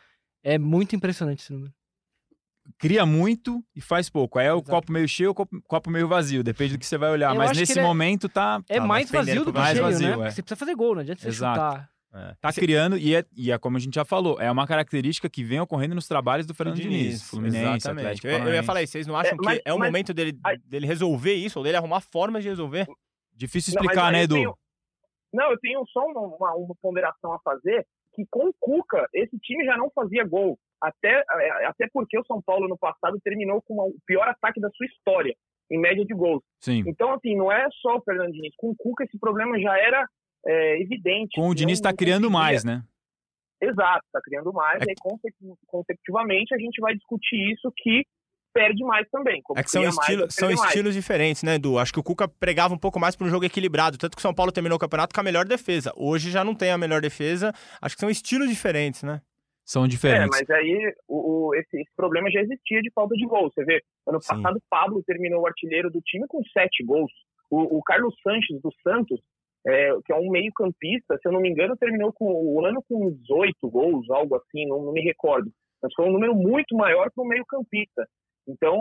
É 0.43 0.57
muito 0.57 0.95
impressionante 0.95 1.43
esse 1.43 1.53
número. 1.53 1.73
Cria 2.79 3.05
muito 3.07 3.65
e 3.75 3.81
faz 3.81 4.09
pouco. 4.11 4.39
Aí 4.39 4.47
é 4.47 4.53
o 4.53 4.57
Exato. 4.57 4.71
copo 4.71 4.93
meio 4.93 5.09
cheio 5.09 5.29
ou 5.31 5.33
o 5.33 5.35
copo, 5.35 5.63
copo 5.63 5.91
meio 5.91 6.07
vazio, 6.09 6.43
depende 6.43 6.75
do 6.77 6.79
que 6.81 6.87
você 6.87 6.99
vai 6.99 7.11
olhar. 7.11 7.31
Eu 7.35 7.39
Mas 7.39 7.57
nesse 7.57 7.79
é- 7.79 7.83
momento 7.83 8.29
tá, 8.29 8.63
É 8.69 8.79
Tá, 8.79 8.87
mais 8.87 9.11
vazio 9.11 9.45
do 9.45 9.53
que 9.53 9.59
mais 9.59 9.73
cheio, 9.73 9.83
vazio, 9.85 10.07
né? 10.09 10.13
é. 10.13 10.17
Porque 10.17 10.31
Você 10.33 10.43
precisa 10.43 10.57
fazer 10.59 10.75
gol, 10.75 10.95
não 10.95 11.01
adianta 11.03 11.21
você 11.21 11.29
Exato. 11.29 11.61
chutar. 11.61 11.91
tá 12.41 12.53
criando 12.53 12.99
e 12.99 13.15
é, 13.15 13.25
e 13.37 13.53
é 13.53 13.59
como 13.59 13.77
a 13.77 13.81
gente 13.81 13.95
já 13.95 14.05
falou, 14.05 14.41
é 14.41 14.51
uma 14.51 14.67
característica 14.67 15.29
que 15.31 15.45
vem 15.45 15.61
ocorrendo 15.61 15.95
nos 15.95 16.09
trabalhos 16.09 16.45
do 16.45 16.53
Fernando 16.53 16.75
Diniz, 16.77 17.23
Fluminense, 17.23 17.77
exatamente. 17.77 18.05
Atlético 18.07 18.27
Eu, 18.27 18.39
eu 18.49 18.55
ia 18.55 18.63
falar 18.65 18.83
isso, 18.83 18.93
vocês 18.93 19.07
não 19.07 19.17
acham 19.17 19.35
É, 19.35 19.37
mas- 19.45 19.59
que 19.59 19.63
é 19.65 19.73
o 19.73 19.79
mas- 19.79 19.89
momento 19.89 20.13
dele, 20.13 20.37
Ai. 20.45 20.57
dele 20.59 20.87
resolver 20.89 21.35
isso, 21.35 21.61
ou 21.61 21.65
dele 21.65 21.77
arrumar 21.77 22.01
formas 22.01 22.43
de 22.43 22.49
resolver? 22.49 22.89
Difícil 23.33 23.75
Não, 23.75 23.81
explicar, 23.83 24.07
aí 24.07 24.13
né, 24.13 24.23
Edu? 24.25 24.35
tenho- 24.35 24.55
Não, 25.33 25.53
eu 25.53 25.59
tenho 25.61 25.85
só 25.93 26.05
uma, 26.05 26.21
uma, 26.21 26.55
uma 26.57 26.75
ponderação 26.83 27.33
a 27.33 27.39
fazer, 27.45 27.87
que 28.15 28.27
com 28.29 28.49
o 28.49 28.55
Cuca, 28.59 29.07
esse 29.15 29.39
time 29.39 29.65
já 29.65 29.77
não 29.77 29.89
fazia 29.95 30.25
gol. 30.27 30.59
Até, 30.83 31.23
é, 31.31 31.67
até 31.67 31.87
porque 31.93 32.19
o 32.19 32.25
São 32.25 32.41
Paulo, 32.41 32.67
no 32.69 32.79
passado, 32.79 33.19
terminou 33.23 33.61
com 33.63 33.75
o 33.75 33.95
pior 34.07 34.27
ataque 34.29 34.61
da 34.61 34.71
sua 34.71 34.87
história, 34.87 35.35
em 35.71 35.79
média 35.79 36.05
de 36.05 36.15
gols. 36.15 36.43
Sim. 36.61 36.83
Então, 36.87 37.13
assim, 37.13 37.37
não 37.37 37.53
é 37.53 37.67
só 37.83 37.97
o 37.97 38.03
Fernando 38.03 38.33
Diniz. 38.33 38.55
Com 38.57 38.71
o 38.71 38.77
Cuca, 38.77 39.05
esse 39.05 39.19
problema 39.19 39.59
já 39.61 39.77
era 39.79 40.07
é, 40.47 40.81
evidente. 40.81 41.35
Com 41.39 41.49
o 41.49 41.55
Diniz 41.55 41.81
tá 41.81 41.91
não 41.91 41.97
criando 41.97 42.31
mais, 42.31 42.65
né? 42.65 42.83
Exato, 43.63 44.03
está 44.07 44.21
criando 44.25 44.51
mais, 44.55 44.81
É- 44.81 44.87
e 44.87 44.91
aí, 44.91 44.95
consecu- 44.99 45.59
consecutivamente 45.67 46.55
a 46.55 46.59
gente 46.59 46.81
vai 46.81 46.95
discutir 46.95 47.37
isso 47.53 47.71
que 47.77 48.07
perde 48.55 48.83
mais 48.83 49.07
também. 49.11 49.43
É 49.55 49.63
que 49.63 49.71
são, 49.71 49.83
mais, 49.83 49.97
estilo- 49.99 50.23
vai 50.23 50.31
são 50.31 50.49
mais. 50.49 50.61
estilos 50.63 50.95
diferentes, 50.95 51.43
né, 51.43 51.57
Edu? 51.57 51.79
Acho 51.79 51.93
que 51.93 52.01
o 52.01 52.03
Cuca 52.03 52.27
pregava 52.27 52.73
um 52.75 52.79
pouco 52.79 52.99
mais 52.99 53.15
para 53.15 53.27
um 53.27 53.31
jogo 53.31 53.45
equilibrado, 53.45 53.99
tanto 53.99 54.17
que 54.17 54.21
o 54.21 54.23
São 54.23 54.35
Paulo 54.35 54.51
terminou 54.51 54.77
o 54.77 54.79
campeonato 54.81 55.15
com 55.15 55.21
a 55.21 55.25
melhor 55.25 55.45
defesa. 55.45 55.93
Hoje 55.95 56.31
já 56.31 56.43
não 56.43 56.55
tem 56.55 56.71
a 56.73 56.79
melhor 56.79 57.01
defesa, 57.03 57.53
acho 57.83 57.95
que 57.95 58.01
são 58.01 58.09
estilos 58.11 58.49
diferentes, 58.49 59.03
né? 59.03 59.21
São 59.71 59.85
É, 59.85 59.89
diferentes. 59.89 60.31
mas 60.41 60.51
aí 60.51 60.93
o, 61.07 61.49
o- 61.49 61.55
esse, 61.55 61.81
esse 61.81 61.91
problema 61.97 62.29
já 62.31 62.41
existia 62.41 62.81
de 62.83 62.91
falta 62.93 63.15
de 63.15 63.25
gol. 63.27 63.51
Você 63.51 63.65
vê, 63.65 63.81
ano 64.09 64.21
Sim. 64.21 64.29
passado 64.35 64.57
o 64.57 64.63
Pablo 64.69 65.03
terminou 65.07 65.43
o 65.43 65.47
artilheiro 65.47 65.89
do 65.91 66.01
time 66.01 66.27
com 66.27 66.43
sete 66.53 66.85
gols. 66.85 67.13
O, 67.51 67.79
o 67.79 67.83
Carlos 67.83 68.15
Sanches 68.23 68.61
do 68.61 68.71
Santos, 68.83 69.21
é, 69.67 69.91
que 70.05 70.13
é 70.13 70.17
um 70.17 70.29
meio-campista, 70.31 71.17
se 71.21 71.29
eu 71.29 71.33
não 71.33 71.41
me 71.41 71.49
engano, 71.51 71.77
terminou 71.77 72.13
com 72.13 72.25
o 72.33 72.67
ano 72.67 72.83
com 72.89 73.11
18 73.13 73.55
gols, 73.71 74.11
algo 74.11 74.35
assim, 74.37 74.67
não, 74.67 74.83
não 74.87 74.93
me 74.93 75.03
recordo. 75.03 75.51
Mas 75.83 75.93
foi 75.95 76.07
um 76.09 76.13
número 76.13 76.35
muito 76.35 76.77
maior 76.77 77.09
para 77.15 77.23
um 77.25 77.29
meio-campista. 77.29 78.07
Então, 78.49 78.75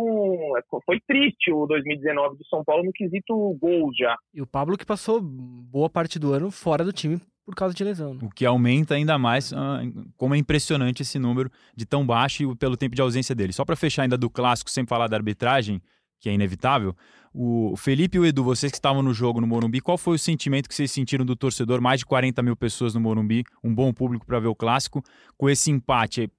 é, 0.57 0.61
foi 0.85 0.99
triste 1.07 1.51
o 1.51 1.67
2019 1.67 2.37
do 2.37 2.45
São 2.47 2.63
Paulo 2.63 2.83
no 2.83 2.91
quesito 2.91 3.35
gols 3.61 3.95
já. 3.95 4.15
E 4.33 4.41
o 4.41 4.47
Pablo 4.47 4.77
que 4.77 4.85
passou 4.85 5.21
boa 5.21 5.89
parte 5.89 6.17
do 6.17 6.33
ano 6.33 6.49
fora 6.49 6.83
do 6.83 6.91
time 6.93 7.19
por 7.49 7.55
causa 7.55 7.73
de 7.73 7.83
lesão. 7.83 8.13
né? 8.13 8.19
O 8.23 8.29
que 8.29 8.45
aumenta 8.45 8.93
ainda 8.93 9.17
mais 9.17 9.51
ah, 9.51 9.81
como 10.15 10.35
é 10.35 10.37
impressionante 10.37 11.01
esse 11.01 11.17
número 11.17 11.51
de 11.75 11.85
tão 11.85 12.05
baixo 12.05 12.43
e 12.43 12.55
pelo 12.55 12.77
tempo 12.77 12.95
de 12.95 13.01
ausência 13.01 13.33
dele. 13.33 13.51
Só 13.51 13.65
para 13.65 13.75
fechar 13.75 14.03
ainda 14.03 14.17
do 14.17 14.29
clássico, 14.29 14.69
sem 14.69 14.85
falar 14.85 15.07
da 15.07 15.17
arbitragem, 15.17 15.81
que 16.19 16.29
é 16.29 16.33
inevitável, 16.33 16.95
o 17.33 17.75
Felipe 17.77 18.17
e 18.17 18.19
o 18.19 18.25
Edu, 18.25 18.43
vocês 18.43 18.71
que 18.71 18.77
estavam 18.77 19.01
no 19.01 19.13
jogo 19.13 19.39
no 19.39 19.47
Morumbi, 19.47 19.79
qual 19.79 19.97
foi 19.97 20.15
o 20.15 20.19
sentimento 20.19 20.67
que 20.67 20.75
vocês 20.75 20.91
sentiram 20.91 21.25
do 21.25 21.35
torcedor? 21.35 21.79
Mais 21.81 21.99
de 21.99 22.05
40 22.05 22.41
mil 22.41 22.55
pessoas 22.55 22.93
no 22.93 22.99
Morumbi, 22.99 23.43
um 23.63 23.73
bom 23.73 23.93
público 23.93 24.25
para 24.25 24.39
ver 24.39 24.47
o 24.47 24.55
clássico, 24.55 25.03
com 25.37 25.49
esse 25.49 25.71
empate. 25.71 26.29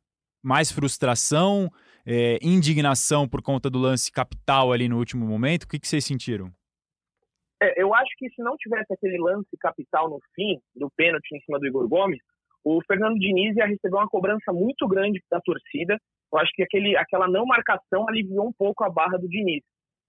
Mais 0.43 0.73
frustração, 0.73 1.71
é, 2.05 2.38
indignação 2.43 3.29
por 3.29 3.43
conta 3.43 3.69
do 3.69 3.79
lance 3.79 4.11
capital 4.11 4.73
ali 4.73 4.88
no 4.88 4.99
último 4.99 5.26
momento? 5.26 5.64
O 5.64 5.69
que, 5.69 5.79
que 5.79 5.87
vocês 5.87 6.05
sentiram? 6.05 6.52
É, 7.62 7.83
eu 7.83 7.95
acho 7.95 8.11
que 8.17 8.31
se 8.31 8.43
não 8.43 8.57
tivesse 8.57 8.93
aquele 8.93 9.19
lance 9.19 9.50
capital 9.61 10.09
no 10.09 10.19
fim, 10.35 10.59
do 10.75 10.90
pênalti 10.97 11.33
em 11.33 11.40
cima 11.40 11.59
do 11.59 11.67
Igor 11.67 11.87
Gomes, 11.88 12.21
o 12.64 12.81
Fernando 12.87 13.19
Diniz 13.19 13.57
ia 13.57 13.67
receber 13.67 13.97
uma 13.97 14.09
cobrança 14.09 14.52
muito 14.52 14.87
grande 14.88 15.23
da 15.31 15.40
torcida. 15.40 15.99
Eu 16.33 16.38
acho 16.38 16.52
que 16.55 16.62
aquele, 16.62 16.97
aquela 16.97 17.29
não 17.29 17.45
marcação 17.47 18.09
aliviou 18.09 18.47
um 18.47 18.52
pouco 18.52 18.85
a 18.85 18.90
barra 18.90 19.19
do 19.19 19.29
Diniz. 19.29 19.62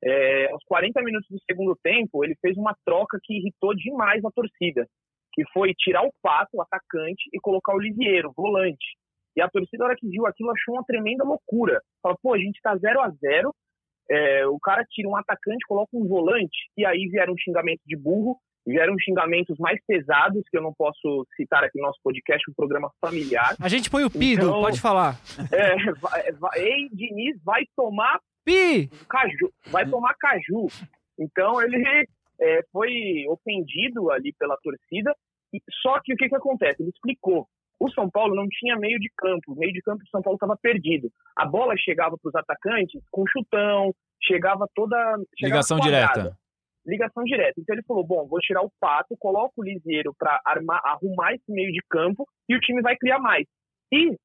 É, 0.04 0.52
aos 0.52 0.64
40 0.66 1.02
minutos 1.04 1.30
do 1.30 1.40
segundo 1.50 1.76
tempo, 1.84 2.24
ele 2.24 2.36
fez 2.42 2.58
uma 2.58 2.76
troca 2.86 3.20
que 3.24 3.38
irritou 3.38 3.76
demais 3.76 4.24
a 4.26 4.32
torcida, 4.32 4.88
que 5.34 5.44
foi 5.54 5.74
tirar 5.78 6.04
o 6.04 6.14
Pato, 6.22 6.58
o 6.58 6.62
atacante, 6.62 7.30
e 7.32 7.40
colocar 7.40 7.76
o 7.76 7.80
Lisieiro, 7.80 8.34
volante. 8.36 8.98
E 9.36 9.42
a 9.42 9.50
torcida, 9.50 9.84
na 9.84 9.86
hora 9.86 9.96
que 9.98 10.10
viu 10.10 10.26
aquilo, 10.26 10.52
achou 10.52 10.76
uma 10.76 10.84
tremenda 10.84 11.24
loucura. 11.24 11.82
Falou, 12.02 12.18
pô, 12.22 12.34
a 12.34 12.38
gente 12.38 12.60
tá 12.62 12.76
0 12.76 13.00
a 13.02 13.10
0 13.10 13.54
é, 14.12 14.46
o 14.48 14.60
cara 14.60 14.84
tira 14.90 15.08
um 15.08 15.16
atacante, 15.16 15.66
coloca 15.68 15.90
um 15.94 16.08
volante, 16.08 16.58
e 16.78 16.86
aí 16.86 17.08
vieram 17.10 17.34
xingamentos 17.38 17.84
de 17.86 17.96
burro, 17.98 18.38
vieram 18.68 18.94
xingamentos 19.00 19.58
mais 19.58 19.80
pesados, 19.88 20.44
que 20.52 20.58
eu 20.58 20.62
não 20.62 20.74
posso 20.74 21.26
citar 21.36 21.64
aqui 21.64 21.80
no 21.80 21.88
nosso 21.88 22.00
podcast, 22.04 22.44
um 22.50 22.54
programa 22.54 22.92
familiar. 23.00 23.56
A 23.60 23.70
gente 23.70 23.90
põe 23.90 24.04
o 24.04 24.10
Pido, 24.12 24.44
Então- 24.48 24.62
pode 24.62 24.80
falar. 24.82 25.16
É, 25.52 25.76
vai, 25.94 26.32
vai, 26.34 26.60
Ei, 26.60 26.90
Diniz, 26.92 27.42
vai 27.44 27.64
tomar 27.76 28.20
Pi! 28.46 28.90
caju, 29.10 29.52
vai 29.68 29.90
tomar 29.90 30.14
caju. 30.20 30.68
Então 31.18 31.62
ele 31.62 31.82
é, 32.42 32.60
foi 32.72 32.90
ofendido 33.30 34.12
ali 34.12 34.34
pela 34.38 34.58
torcida, 34.58 35.16
e, 35.54 35.60
só 35.82 36.00
que 36.04 36.14
o 36.14 36.18
que, 36.18 36.30
que 36.30 36.36
acontece? 36.36 36.82
Ele 36.82 36.90
explicou. 36.90 37.48
O 37.82 37.90
São 37.90 38.08
Paulo 38.12 38.36
não 38.36 38.48
tinha 38.48 38.78
meio 38.78 39.00
de 39.00 39.10
campo, 39.18 39.54
o 39.54 39.56
meio 39.56 39.74
de 39.74 39.82
campo 39.82 40.04
do 40.04 40.10
São 40.10 40.22
Paulo 40.22 40.36
estava 40.36 40.56
perdido. 40.56 41.10
A 41.36 41.48
bola 41.48 41.74
chegava 41.76 42.16
para 42.16 42.30
os 42.30 42.36
atacantes 42.36 43.02
com 43.10 43.24
chutão, 43.26 43.92
chegava 44.22 44.68
toda. 44.76 44.96
Chegava 45.36 45.56
Ligação 45.56 45.80
quadrada. 45.80 46.14
direta. 46.14 46.38
ligação 46.86 47.24
direta. 47.24 47.60
Então 47.60 47.74
ele 47.74 47.82
falou: 47.88 48.06
bom, 48.06 48.28
vou 48.28 48.40
tirar 48.40 48.62
o 48.62 48.72
Pato, 48.80 49.18
coloco 49.18 49.54
o 49.58 49.64
Lisieiro 49.64 50.14
para 50.16 50.40
arrumar 50.46 51.34
esse 51.34 51.52
meio 51.52 51.72
de 51.72 51.82
campo 51.90 52.28
e 52.48 52.56
o 52.56 52.60
time 52.60 52.84
vai 52.84 52.96
criar 52.98 53.18
mais. 53.18 53.48
E, 53.92 54.16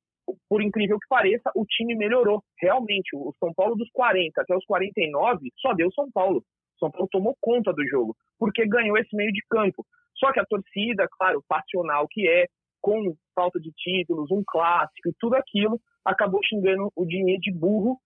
por 0.50 0.62
incrível 0.62 0.98
que 0.98 1.08
pareça, 1.08 1.50
o 1.54 1.64
time 1.64 1.96
melhorou. 1.96 2.42
Realmente, 2.60 3.16
o 3.16 3.32
São 3.40 3.54
Paulo 3.54 3.74
dos 3.74 3.88
40 3.90 4.38
até 4.38 4.54
os 4.54 4.66
49 4.66 5.50
só 5.60 5.72
deu 5.72 5.90
São 5.92 6.10
Paulo. 6.12 6.44
São 6.78 6.90
Paulo 6.90 7.08
tomou 7.10 7.34
conta 7.40 7.72
do 7.72 7.88
jogo, 7.88 8.14
porque 8.38 8.68
ganhou 8.68 8.98
esse 8.98 9.16
meio 9.16 9.32
de 9.32 9.40
campo. 9.48 9.82
Só 10.14 10.30
que 10.30 10.40
a 10.40 10.44
torcida, 10.44 11.08
claro, 11.18 11.42
passional 11.48 12.06
que 12.10 12.28
é, 12.28 12.46
com 12.86 13.16
falta 13.34 13.58
de 13.58 13.72
títulos, 13.72 14.30
um 14.30 14.44
clássico 14.46 15.08
e 15.08 15.14
tudo 15.18 15.34
aquilo, 15.34 15.80
acabou 16.04 16.38
xingando 16.44 16.88
o 16.94 17.04
Diniz 17.04 17.40
de 17.40 17.52
burro. 17.52 17.98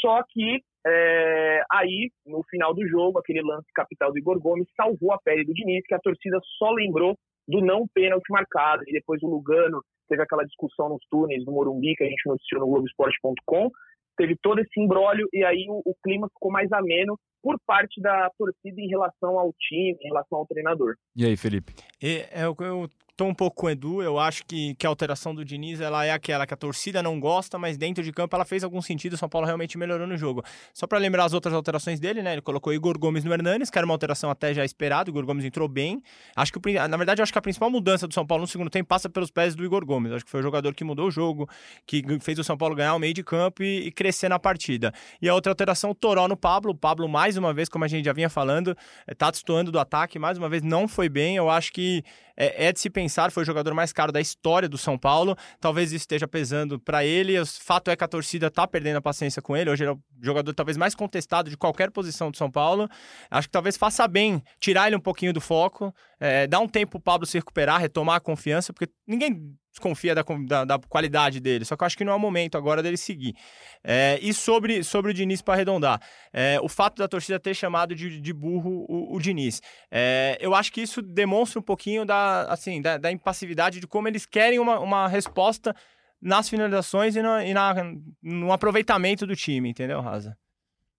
Só 0.00 0.22
que 0.30 0.62
é, 0.86 1.64
aí, 1.72 2.08
no 2.24 2.40
final 2.48 2.72
do 2.72 2.86
jogo, 2.86 3.18
aquele 3.18 3.42
lance 3.42 3.66
capital 3.74 4.12
do 4.12 4.18
Igor 4.18 4.38
Gomes 4.38 4.68
salvou 4.76 5.12
a 5.12 5.18
pele 5.18 5.44
do 5.44 5.52
Diniz, 5.52 5.84
que 5.84 5.94
a 5.94 5.98
torcida 5.98 6.38
só 6.56 6.70
lembrou 6.70 7.18
do 7.48 7.60
não 7.60 7.84
pênalti 7.92 8.30
marcado. 8.30 8.84
E 8.86 8.92
depois 8.92 9.20
o 9.24 9.26
Lugano 9.26 9.82
teve 10.08 10.22
aquela 10.22 10.44
discussão 10.44 10.88
nos 10.88 11.04
túneis 11.10 11.44
do 11.44 11.50
Morumbi, 11.50 11.96
que 11.96 12.04
a 12.04 12.08
gente 12.08 12.28
noticiou 12.28 12.60
no 12.60 12.68
Globoesporte.com. 12.68 13.70
Teve 14.16 14.36
todo 14.40 14.60
esse 14.60 14.80
embrólio 14.80 15.26
e 15.32 15.44
aí 15.44 15.66
o, 15.68 15.82
o 15.84 15.96
clima 16.04 16.28
ficou 16.28 16.52
mais 16.52 16.70
ameno 16.70 17.18
por 17.42 17.58
parte 17.66 18.00
da 18.00 18.30
torcida 18.38 18.80
em 18.80 18.86
relação 18.86 19.36
ao 19.36 19.52
time, 19.54 19.98
em 20.00 20.08
relação 20.08 20.38
ao 20.38 20.46
treinador. 20.46 20.94
E 21.16 21.26
aí, 21.26 21.36
Felipe? 21.36 21.74
E, 22.00 22.24
eu, 22.32 22.54
eu 22.60 22.88
um 23.28 23.34
pouco 23.34 23.56
com 23.56 23.66
o 23.66 23.70
Edu, 23.70 24.02
eu 24.02 24.18
acho 24.18 24.44
que, 24.44 24.74
que 24.74 24.86
a 24.86 24.88
alteração 24.88 25.34
do 25.34 25.44
Diniz 25.44 25.80
ela 25.80 26.04
é 26.04 26.10
aquela 26.10 26.46
que 26.46 26.54
a 26.54 26.56
torcida 26.56 27.02
não 27.02 27.18
gosta, 27.18 27.58
mas 27.58 27.76
dentro 27.76 28.02
de 28.02 28.12
campo 28.12 28.34
ela 28.34 28.44
fez 28.44 28.64
algum 28.64 28.80
sentido, 28.80 29.14
o 29.14 29.16
São 29.16 29.28
Paulo 29.28 29.46
realmente 29.46 29.76
melhorou 29.76 30.06
no 30.06 30.16
jogo. 30.16 30.42
Só 30.72 30.86
para 30.86 30.98
lembrar 30.98 31.24
as 31.24 31.32
outras 31.32 31.54
alterações 31.54 32.00
dele, 32.00 32.22
né? 32.22 32.32
Ele 32.32 32.42
colocou 32.42 32.72
Igor 32.72 32.98
Gomes 32.98 33.24
no 33.24 33.32
Hernanes, 33.32 33.70
que 33.70 33.78
era 33.78 33.84
uma 33.84 33.94
alteração 33.94 34.30
até 34.30 34.54
já 34.54 34.64
esperada, 34.64 35.10
o 35.10 35.12
Igor 35.12 35.24
Gomes 35.24 35.44
entrou 35.44 35.68
bem. 35.68 36.02
Acho 36.36 36.52
que, 36.52 36.72
na 36.72 36.96
verdade, 36.96 37.20
eu 37.20 37.22
acho 37.22 37.32
que 37.32 37.38
a 37.38 37.42
principal 37.42 37.70
mudança 37.70 38.06
do 38.06 38.14
São 38.14 38.26
Paulo 38.26 38.42
no 38.42 38.48
segundo 38.48 38.70
tempo 38.70 38.88
passa 38.88 39.08
pelos 39.08 39.30
pés 39.30 39.54
do 39.54 39.64
Igor 39.64 39.84
Gomes. 39.84 40.12
Acho 40.12 40.24
que 40.24 40.30
foi 40.30 40.40
o 40.40 40.42
jogador 40.42 40.74
que 40.74 40.84
mudou 40.84 41.08
o 41.08 41.10
jogo, 41.10 41.48
que 41.86 42.02
fez 42.20 42.38
o 42.38 42.44
São 42.44 42.56
Paulo 42.56 42.74
ganhar 42.74 42.94
o 42.94 42.98
meio 42.98 43.14
de 43.14 43.22
campo 43.22 43.62
e, 43.62 43.86
e 43.86 43.92
crescer 43.92 44.28
na 44.28 44.38
partida. 44.38 44.92
E 45.20 45.28
a 45.28 45.34
outra 45.34 45.52
alteração, 45.52 45.90
o 45.90 45.94
Toró 45.94 46.28
no 46.28 46.36
Pablo. 46.36 46.72
O 46.72 46.74
Pablo, 46.74 47.08
mais 47.08 47.36
uma 47.36 47.52
vez, 47.52 47.68
como 47.68 47.84
a 47.84 47.88
gente 47.88 48.04
já 48.04 48.12
vinha 48.12 48.28
falando, 48.28 48.76
tá 49.16 49.30
destoando 49.30 49.70
do 49.70 49.78
ataque, 49.78 50.18
mais 50.18 50.38
uma 50.38 50.48
vez 50.48 50.62
não 50.62 50.88
foi 50.88 51.08
bem. 51.08 51.36
Eu 51.36 51.48
acho 51.48 51.72
que 51.72 52.02
é, 52.36 52.66
é, 52.66 52.72
de 52.72 52.80
se 52.80 52.90
pensar, 52.90 53.30
foi 53.30 53.42
o 53.42 53.46
jogador 53.46 53.74
mais 53.74 53.92
caro 53.92 54.12
da 54.12 54.20
história 54.20 54.68
do 54.68 54.78
São 54.78 54.98
Paulo. 54.98 55.36
Talvez 55.60 55.92
isso 55.92 56.02
esteja 56.02 56.26
pesando 56.28 56.78
para 56.78 57.04
ele. 57.04 57.38
O 57.38 57.46
fato 57.46 57.90
é 57.90 57.96
que 57.96 58.04
a 58.04 58.08
torcida 58.08 58.46
está 58.46 58.66
perdendo 58.66 58.96
a 58.96 59.02
paciência 59.02 59.42
com 59.42 59.56
ele. 59.56 59.70
Hoje 59.70 59.84
ele 59.84 59.90
é 59.90 59.94
o 59.94 60.00
jogador 60.20 60.52
talvez 60.54 60.76
mais 60.76 60.94
contestado 60.94 61.50
de 61.50 61.56
qualquer 61.56 61.90
posição 61.90 62.30
do 62.30 62.36
São 62.36 62.50
Paulo. 62.50 62.88
Acho 63.30 63.48
que 63.48 63.52
talvez 63.52 63.76
faça 63.76 64.06
bem 64.06 64.42
tirar 64.60 64.86
ele 64.86 64.96
um 64.96 65.00
pouquinho 65.00 65.32
do 65.32 65.40
foco, 65.40 65.94
é, 66.20 66.46
dar 66.46 66.60
um 66.60 66.68
tempo 66.68 66.98
o 66.98 67.00
Pablo 67.00 67.26
se 67.26 67.38
recuperar, 67.38 67.80
retomar 67.80 68.16
a 68.16 68.20
confiança, 68.20 68.72
porque 68.72 68.92
ninguém 69.06 69.56
desconfia 69.72 70.14
da, 70.14 70.22
da, 70.22 70.64
da, 70.64 70.78
qualidade 70.78 71.40
dele, 71.40 71.64
só 71.64 71.74
que 71.74 71.82
eu 71.82 71.86
acho 71.86 71.96
que 71.96 72.04
não 72.04 72.12
é 72.12 72.16
o 72.16 72.20
momento 72.20 72.56
agora 72.56 72.82
dele 72.82 72.96
seguir. 72.96 73.34
É, 73.82 74.18
e 74.22 74.32
sobre, 74.32 74.84
sobre 74.84 75.10
o 75.10 75.14
Diniz 75.14 75.40
para 75.40 75.54
arredondar, 75.54 76.00
é, 76.32 76.60
o 76.60 76.68
fato 76.68 76.98
da 76.98 77.08
torcida 77.08 77.40
ter 77.40 77.54
chamado 77.54 77.94
de, 77.94 78.20
de 78.20 78.32
burro 78.32 78.84
o, 78.88 79.16
o 79.16 79.20
Diniz, 79.20 79.60
é, 79.90 80.36
eu 80.40 80.54
acho 80.54 80.70
que 80.72 80.82
isso 80.82 81.00
demonstra 81.00 81.58
um 81.58 81.62
pouquinho 81.62 82.04
da, 82.04 82.42
assim, 82.44 82.80
da, 82.82 82.98
da 82.98 83.10
impassividade 83.10 83.80
de 83.80 83.86
como 83.86 84.06
eles 84.06 84.26
querem 84.26 84.58
uma, 84.58 84.78
uma 84.78 85.08
resposta 85.08 85.74
nas 86.20 86.48
finalizações 86.48 87.16
e, 87.16 87.22
no, 87.22 87.40
e 87.40 87.52
na, 87.54 87.74
no 88.22 88.52
aproveitamento 88.52 89.26
do 89.26 89.34
time, 89.34 89.70
entendeu, 89.70 90.00
Raza? 90.00 90.36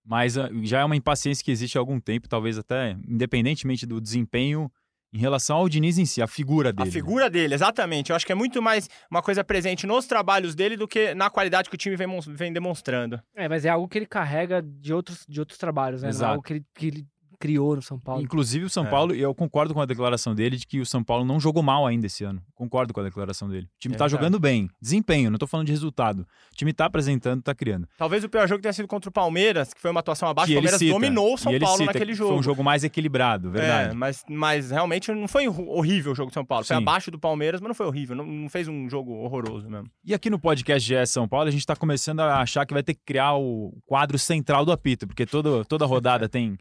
Mas 0.04 0.36
uh, 0.36 0.50
já 0.62 0.80
é 0.80 0.84
uma 0.84 0.96
impaciência 0.96 1.42
que 1.42 1.50
existe 1.50 1.78
há 1.78 1.80
algum 1.80 1.98
tempo, 1.98 2.28
talvez 2.28 2.58
até 2.58 2.90
independentemente 3.08 3.86
do 3.86 4.00
desempenho 4.00 4.70
em 5.14 5.18
relação 5.18 5.58
ao 5.58 5.68
Diniz 5.68 5.96
em 5.96 6.04
si, 6.04 6.20
a 6.20 6.26
figura 6.26 6.72
dele. 6.72 6.88
A 6.88 6.92
figura 6.92 7.30
dele, 7.30 7.54
exatamente. 7.54 8.10
Eu 8.10 8.16
acho 8.16 8.26
que 8.26 8.32
é 8.32 8.34
muito 8.34 8.60
mais 8.60 8.90
uma 9.08 9.22
coisa 9.22 9.44
presente 9.44 9.86
nos 9.86 10.06
trabalhos 10.06 10.56
dele 10.56 10.76
do 10.76 10.88
que 10.88 11.14
na 11.14 11.30
qualidade 11.30 11.70
que 11.70 11.76
o 11.76 11.78
time 11.78 11.94
vem, 11.94 12.08
vem 12.26 12.52
demonstrando. 12.52 13.20
É, 13.36 13.48
mas 13.48 13.64
é 13.64 13.68
algo 13.68 13.86
que 13.86 13.96
ele 13.96 14.06
carrega 14.06 14.60
de 14.60 14.92
outros, 14.92 15.24
de 15.28 15.38
outros 15.38 15.56
trabalhos, 15.56 16.02
né? 16.02 16.08
Exato. 16.08 16.22
Não 16.24 16.28
é 16.28 16.32
algo 16.32 16.42
que 16.42 16.52
ele, 16.54 16.64
que 16.74 16.86
ele 16.88 17.06
criou 17.38 17.76
no 17.76 17.82
São 17.82 17.98
Paulo. 17.98 18.22
Inclusive 18.22 18.64
o 18.64 18.70
São 18.70 18.86
é. 18.86 18.90
Paulo, 18.90 19.14
e 19.14 19.20
eu 19.20 19.34
concordo 19.34 19.74
com 19.74 19.80
a 19.80 19.86
declaração 19.86 20.34
dele 20.34 20.56
de 20.56 20.66
que 20.66 20.80
o 20.80 20.86
São 20.86 21.02
Paulo 21.02 21.24
não 21.24 21.38
jogou 21.38 21.62
mal 21.62 21.86
ainda 21.86 22.06
esse 22.06 22.24
ano. 22.24 22.42
Concordo 22.54 22.92
com 22.92 23.00
a 23.00 23.04
declaração 23.04 23.48
dele. 23.48 23.66
O 23.66 23.78
time 23.78 23.94
é 23.94 23.98
tá 23.98 24.04
verdade. 24.04 24.22
jogando 24.22 24.40
bem. 24.40 24.70
Desempenho, 24.80 25.30
não 25.30 25.38
tô 25.38 25.46
falando 25.46 25.66
de 25.66 25.72
resultado. 25.72 26.20
O 26.52 26.56
time 26.56 26.72
tá 26.72 26.86
apresentando, 26.86 27.42
tá 27.42 27.54
criando. 27.54 27.88
Talvez 27.98 28.24
o 28.24 28.28
pior 28.28 28.48
jogo 28.48 28.62
tenha 28.62 28.72
sido 28.72 28.88
contra 28.88 29.08
o 29.08 29.12
Palmeiras, 29.12 29.74
que 29.74 29.80
foi 29.80 29.90
uma 29.90 30.00
atuação 30.00 30.28
abaixo. 30.28 30.52
o 30.52 30.54
Palmeiras 30.54 30.78
cita, 30.78 30.92
dominou 30.92 31.34
o 31.34 31.38
São 31.38 31.58
Paulo 31.58 31.78
cita, 31.78 31.92
naquele 31.92 32.14
jogo. 32.14 32.30
Foi 32.30 32.38
um 32.38 32.42
jogo 32.42 32.64
mais 32.64 32.84
equilibrado, 32.84 33.50
verdade. 33.50 33.90
É, 33.90 33.94
mas, 33.94 34.24
mas 34.28 34.70
realmente 34.70 35.12
não 35.12 35.28
foi 35.28 35.48
horrível 35.48 36.12
o 36.12 36.14
jogo 36.14 36.30
do 36.30 36.34
São 36.34 36.44
Paulo. 36.44 36.64
Foi 36.64 36.76
Sim. 36.76 36.82
abaixo 36.82 37.10
do 37.10 37.18
Palmeiras, 37.18 37.60
mas 37.60 37.68
não 37.68 37.74
foi 37.74 37.86
horrível. 37.86 38.16
Não, 38.16 38.24
não, 38.24 38.48
fez 38.48 38.68
um 38.68 38.88
jogo 38.88 39.12
horroroso 39.12 39.68
mesmo. 39.68 39.90
E 40.04 40.14
aqui 40.14 40.30
no 40.30 40.38
podcast 40.38 40.86
GE 40.86 41.06
São 41.06 41.28
Paulo, 41.28 41.48
a 41.48 41.50
gente 41.50 41.66
tá 41.66 41.76
começando 41.76 42.20
a 42.20 42.40
achar 42.40 42.64
que 42.66 42.74
vai 42.74 42.82
ter 42.82 42.94
que 42.94 43.02
criar 43.04 43.34
o 43.34 43.72
quadro 43.86 44.18
central 44.18 44.64
do 44.64 44.72
apito, 44.72 45.06
porque 45.06 45.26
todo, 45.26 45.64
toda 45.64 45.86
rodada 45.86 46.28
tem 46.28 46.56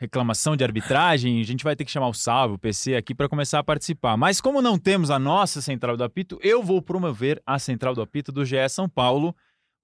reclamação 0.00 0.56
de 0.56 0.64
arbitragem, 0.64 1.42
a 1.42 1.44
gente 1.44 1.62
vai 1.62 1.76
ter 1.76 1.84
que 1.84 1.90
chamar 1.90 2.08
o 2.08 2.14
Salvo, 2.14 2.54
o 2.54 2.58
PC 2.58 2.96
aqui 2.96 3.14
para 3.14 3.28
começar 3.28 3.58
a 3.58 3.62
participar. 3.62 4.16
Mas 4.16 4.40
como 4.40 4.62
não 4.62 4.78
temos 4.78 5.10
a 5.10 5.18
nossa 5.18 5.60
central 5.60 5.94
do 5.94 6.02
apito, 6.02 6.38
eu 6.42 6.62
vou 6.62 6.80
promover 6.80 7.40
a 7.44 7.58
central 7.58 7.94
do 7.94 8.00
apito 8.00 8.32
do 8.32 8.42
GE 8.42 8.66
São 8.70 8.88
Paulo. 8.88 9.28
O 9.28 9.34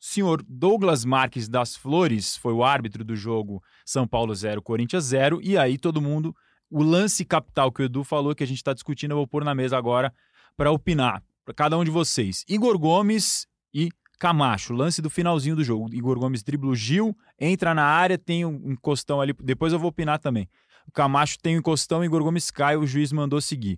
senhor 0.00 0.42
Douglas 0.48 1.04
Marques 1.04 1.50
das 1.50 1.76
Flores 1.76 2.34
foi 2.34 2.54
o 2.54 2.64
árbitro 2.64 3.04
do 3.04 3.14
jogo 3.14 3.62
São 3.84 4.08
Paulo 4.08 4.34
0, 4.34 4.62
Corinthians 4.62 5.04
0. 5.04 5.38
E 5.42 5.58
aí 5.58 5.76
todo 5.76 6.00
mundo, 6.00 6.34
o 6.70 6.82
lance 6.82 7.22
capital 7.22 7.70
que 7.70 7.82
o 7.82 7.84
Edu 7.84 8.02
falou 8.02 8.34
que 8.34 8.42
a 8.42 8.46
gente 8.46 8.56
está 8.56 8.72
discutindo, 8.72 9.10
eu 9.10 9.18
vou 9.18 9.26
pôr 9.26 9.44
na 9.44 9.54
mesa 9.54 9.76
agora 9.76 10.14
para 10.56 10.72
opinar. 10.72 11.22
Para 11.44 11.54
cada 11.54 11.76
um 11.76 11.84
de 11.84 11.90
vocês. 11.90 12.42
Igor 12.48 12.78
Gomes 12.78 13.46
e 13.72 13.90
Camacho, 14.18 14.72
lance 14.72 15.02
do 15.02 15.10
finalzinho 15.10 15.56
do 15.56 15.62
jogo. 15.62 15.92
Igor 15.92 16.18
Gomes 16.18 16.42
dribla 16.42 16.70
o 16.70 16.74
Gil, 16.74 17.16
entra 17.38 17.74
na 17.74 17.84
área, 17.84 18.16
tem 18.16 18.44
um 18.44 18.72
encostão 18.72 19.20
ali. 19.20 19.34
Depois 19.42 19.72
eu 19.72 19.78
vou 19.78 19.90
opinar 19.90 20.18
também. 20.18 20.48
O 20.86 20.92
Camacho 20.92 21.38
tem 21.38 21.56
um 21.56 21.58
encostão, 21.58 22.04
Igor 22.04 22.22
Gomes 22.22 22.50
cai, 22.50 22.76
o 22.76 22.86
juiz 22.86 23.12
mandou 23.12 23.40
seguir. 23.40 23.76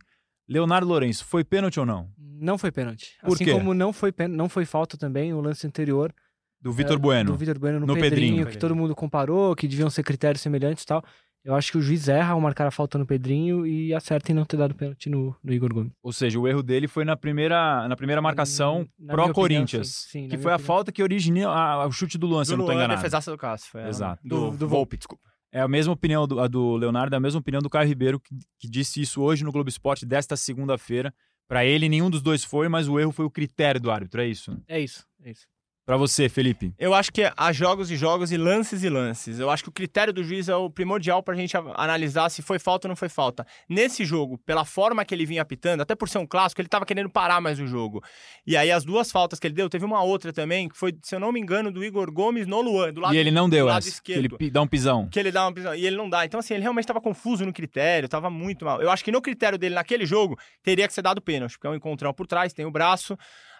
Leonardo 0.48 0.86
Lourenço, 0.86 1.24
foi 1.24 1.44
pênalti 1.44 1.80
ou 1.80 1.86
não? 1.86 2.08
Não 2.16 2.56
foi 2.56 2.70
pênalti. 2.70 3.18
Por 3.22 3.34
assim 3.34 3.44
quê? 3.44 3.52
como 3.52 3.74
não 3.74 3.92
foi, 3.92 4.12
não 4.30 4.48
foi 4.48 4.64
falta 4.64 4.96
também 4.96 5.34
o 5.34 5.40
lance 5.40 5.66
anterior. 5.66 6.14
Do 6.60 6.72
Vitor 6.72 6.96
é, 6.96 6.98
Bueno. 6.98 7.32
Do 7.32 7.36
Vitor 7.36 7.58
Bueno 7.58 7.80
no, 7.80 7.86
no 7.86 7.94
Pedrinho, 7.94 8.10
Pedrinho, 8.10 8.46
que 8.46 8.58
todo 8.58 8.74
mundo 8.74 8.94
comparou, 8.94 9.54
que 9.54 9.68
deviam 9.68 9.90
ser 9.90 10.02
critérios 10.02 10.40
semelhantes 10.40 10.84
e 10.84 10.86
tal. 10.86 11.04
Eu 11.48 11.54
acho 11.54 11.72
que 11.72 11.78
o 11.78 11.80
juiz 11.80 12.08
erra 12.08 12.34
ao 12.34 12.40
marcar 12.42 12.66
a 12.66 12.70
falta 12.70 12.98
no 12.98 13.06
Pedrinho 13.06 13.66
e 13.66 13.94
acerta 13.94 14.30
em 14.30 14.34
não 14.34 14.44
ter 14.44 14.58
dado 14.58 14.74
pênalti 14.74 15.08
no, 15.08 15.34
no 15.42 15.50
Igor 15.50 15.72
Gomes. 15.72 15.94
Ou 16.02 16.12
seja, 16.12 16.38
o 16.38 16.46
erro 16.46 16.62
dele 16.62 16.86
foi 16.86 17.06
na 17.06 17.16
primeira, 17.16 17.88
na 17.88 17.96
primeira 17.96 18.20
marcação 18.20 18.86
pró-Corinthians. 19.06 20.04
Que 20.12 20.36
foi 20.36 20.52
a 20.52 20.56
opinião. 20.56 20.58
falta 20.58 20.92
que 20.92 21.02
originou 21.02 21.50
o 21.50 21.90
chute 21.90 22.18
do 22.18 22.26
Luan, 22.26 22.44
se 22.44 22.52
eu 22.52 22.58
não 22.58 22.66
estou 22.66 22.74
enganado. 22.74 22.92
a 22.92 22.96
defesaça 22.96 23.30
do 23.30 23.38
Cássio. 23.38 23.70
Foi 23.70 23.82
Exato. 23.88 24.20
Do, 24.22 24.50
do, 24.50 24.58
do 24.58 24.68
Volpe, 24.68 24.98
desculpa. 24.98 25.24
É 25.50 25.62
a 25.62 25.68
mesma 25.68 25.94
opinião 25.94 26.28
do, 26.28 26.38
a 26.38 26.46
do 26.46 26.76
Leonardo, 26.76 27.14
é 27.14 27.16
a 27.16 27.20
mesma 27.20 27.40
opinião 27.40 27.62
do 27.62 27.70
Caio 27.70 27.88
Ribeiro, 27.88 28.20
que, 28.20 28.34
que 28.58 28.68
disse 28.68 29.00
isso 29.00 29.22
hoje 29.22 29.42
no 29.42 29.50
Globo 29.50 29.70
Esporte 29.70 30.04
desta 30.04 30.36
segunda-feira. 30.36 31.14
Para 31.48 31.64
ele, 31.64 31.88
nenhum 31.88 32.10
dos 32.10 32.20
dois 32.20 32.44
foi, 32.44 32.68
mas 32.68 32.90
o 32.90 33.00
erro 33.00 33.10
foi 33.10 33.24
o 33.24 33.30
critério 33.30 33.80
do 33.80 33.90
árbitro, 33.90 34.20
é 34.20 34.26
isso? 34.26 34.54
É 34.68 34.78
isso, 34.78 35.06
é 35.24 35.30
isso. 35.30 35.46
Para 35.88 35.96
você, 35.96 36.28
Felipe? 36.28 36.74
Eu 36.78 36.92
acho 36.92 37.10
que 37.10 37.32
há 37.34 37.50
jogos 37.50 37.90
e 37.90 37.96
jogos 37.96 38.30
e 38.30 38.36
lances 38.36 38.84
e 38.84 38.90
lances. 38.90 39.38
Eu 39.38 39.48
acho 39.48 39.62
que 39.62 39.70
o 39.70 39.72
critério 39.72 40.12
do 40.12 40.22
juiz 40.22 40.46
é 40.46 40.54
o 40.54 40.68
primordial 40.68 41.22
para 41.22 41.32
a 41.32 41.36
gente 41.38 41.56
analisar 41.56 42.28
se 42.28 42.42
foi 42.42 42.58
falta 42.58 42.86
ou 42.86 42.90
não 42.90 42.94
foi 42.94 43.08
falta. 43.08 43.46
Nesse 43.66 44.04
jogo, 44.04 44.36
pela 44.36 44.66
forma 44.66 45.02
que 45.02 45.14
ele 45.14 45.24
vinha 45.24 45.40
apitando, 45.40 45.80
até 45.80 45.94
por 45.94 46.06
ser 46.06 46.18
um 46.18 46.26
clássico, 46.26 46.60
ele 46.60 46.66
estava 46.66 46.84
querendo 46.84 47.08
parar 47.08 47.40
mais 47.40 47.58
o 47.58 47.66
jogo. 47.66 48.04
E 48.46 48.54
aí 48.54 48.70
as 48.70 48.84
duas 48.84 49.10
faltas 49.10 49.38
que 49.38 49.46
ele 49.46 49.54
deu, 49.54 49.66
teve 49.70 49.82
uma 49.86 50.02
outra 50.02 50.30
também, 50.30 50.68
que 50.68 50.76
foi, 50.76 50.94
se 51.02 51.14
eu 51.14 51.20
não 51.20 51.32
me 51.32 51.40
engano, 51.40 51.72
do 51.72 51.82
Igor 51.82 52.12
Gomes 52.12 52.46
no 52.46 52.60
Luan, 52.60 52.92
do 52.92 53.00
lado 53.00 53.14
E 53.14 53.16
ele 53.16 53.30
não 53.30 53.48
deu 53.48 53.66
essa, 53.70 53.88
esquerdo. 53.88 54.36
Que 54.36 54.44
ele 54.44 54.50
dá 54.50 54.60
um 54.60 54.66
pisão. 54.66 55.08
Que 55.08 55.18
ele 55.18 55.32
dá 55.32 55.48
um 55.48 55.54
pisão. 55.54 55.74
E 55.74 55.86
ele 55.86 55.96
não 55.96 56.10
dá. 56.10 56.22
Então, 56.22 56.38
assim, 56.38 56.52
ele 56.52 56.64
realmente 56.64 56.84
estava 56.84 57.00
confuso 57.00 57.46
no 57.46 57.52
critério, 57.52 58.04
estava 58.04 58.28
muito 58.28 58.66
mal. 58.66 58.82
Eu 58.82 58.90
acho 58.90 59.02
que 59.02 59.10
no 59.10 59.22
critério 59.22 59.56
dele 59.56 59.74
naquele 59.74 60.04
jogo, 60.04 60.38
teria 60.62 60.86
que 60.86 60.92
ser 60.92 61.00
dado 61.00 61.22
pênalti, 61.22 61.52
porque 61.52 61.66
é 61.66 61.70
um 61.70 61.74
encontrão 61.74 62.12
por 62.12 62.26
trás, 62.26 62.52
tem 62.52 62.66
o 62.66 62.70
braço. 62.70 63.16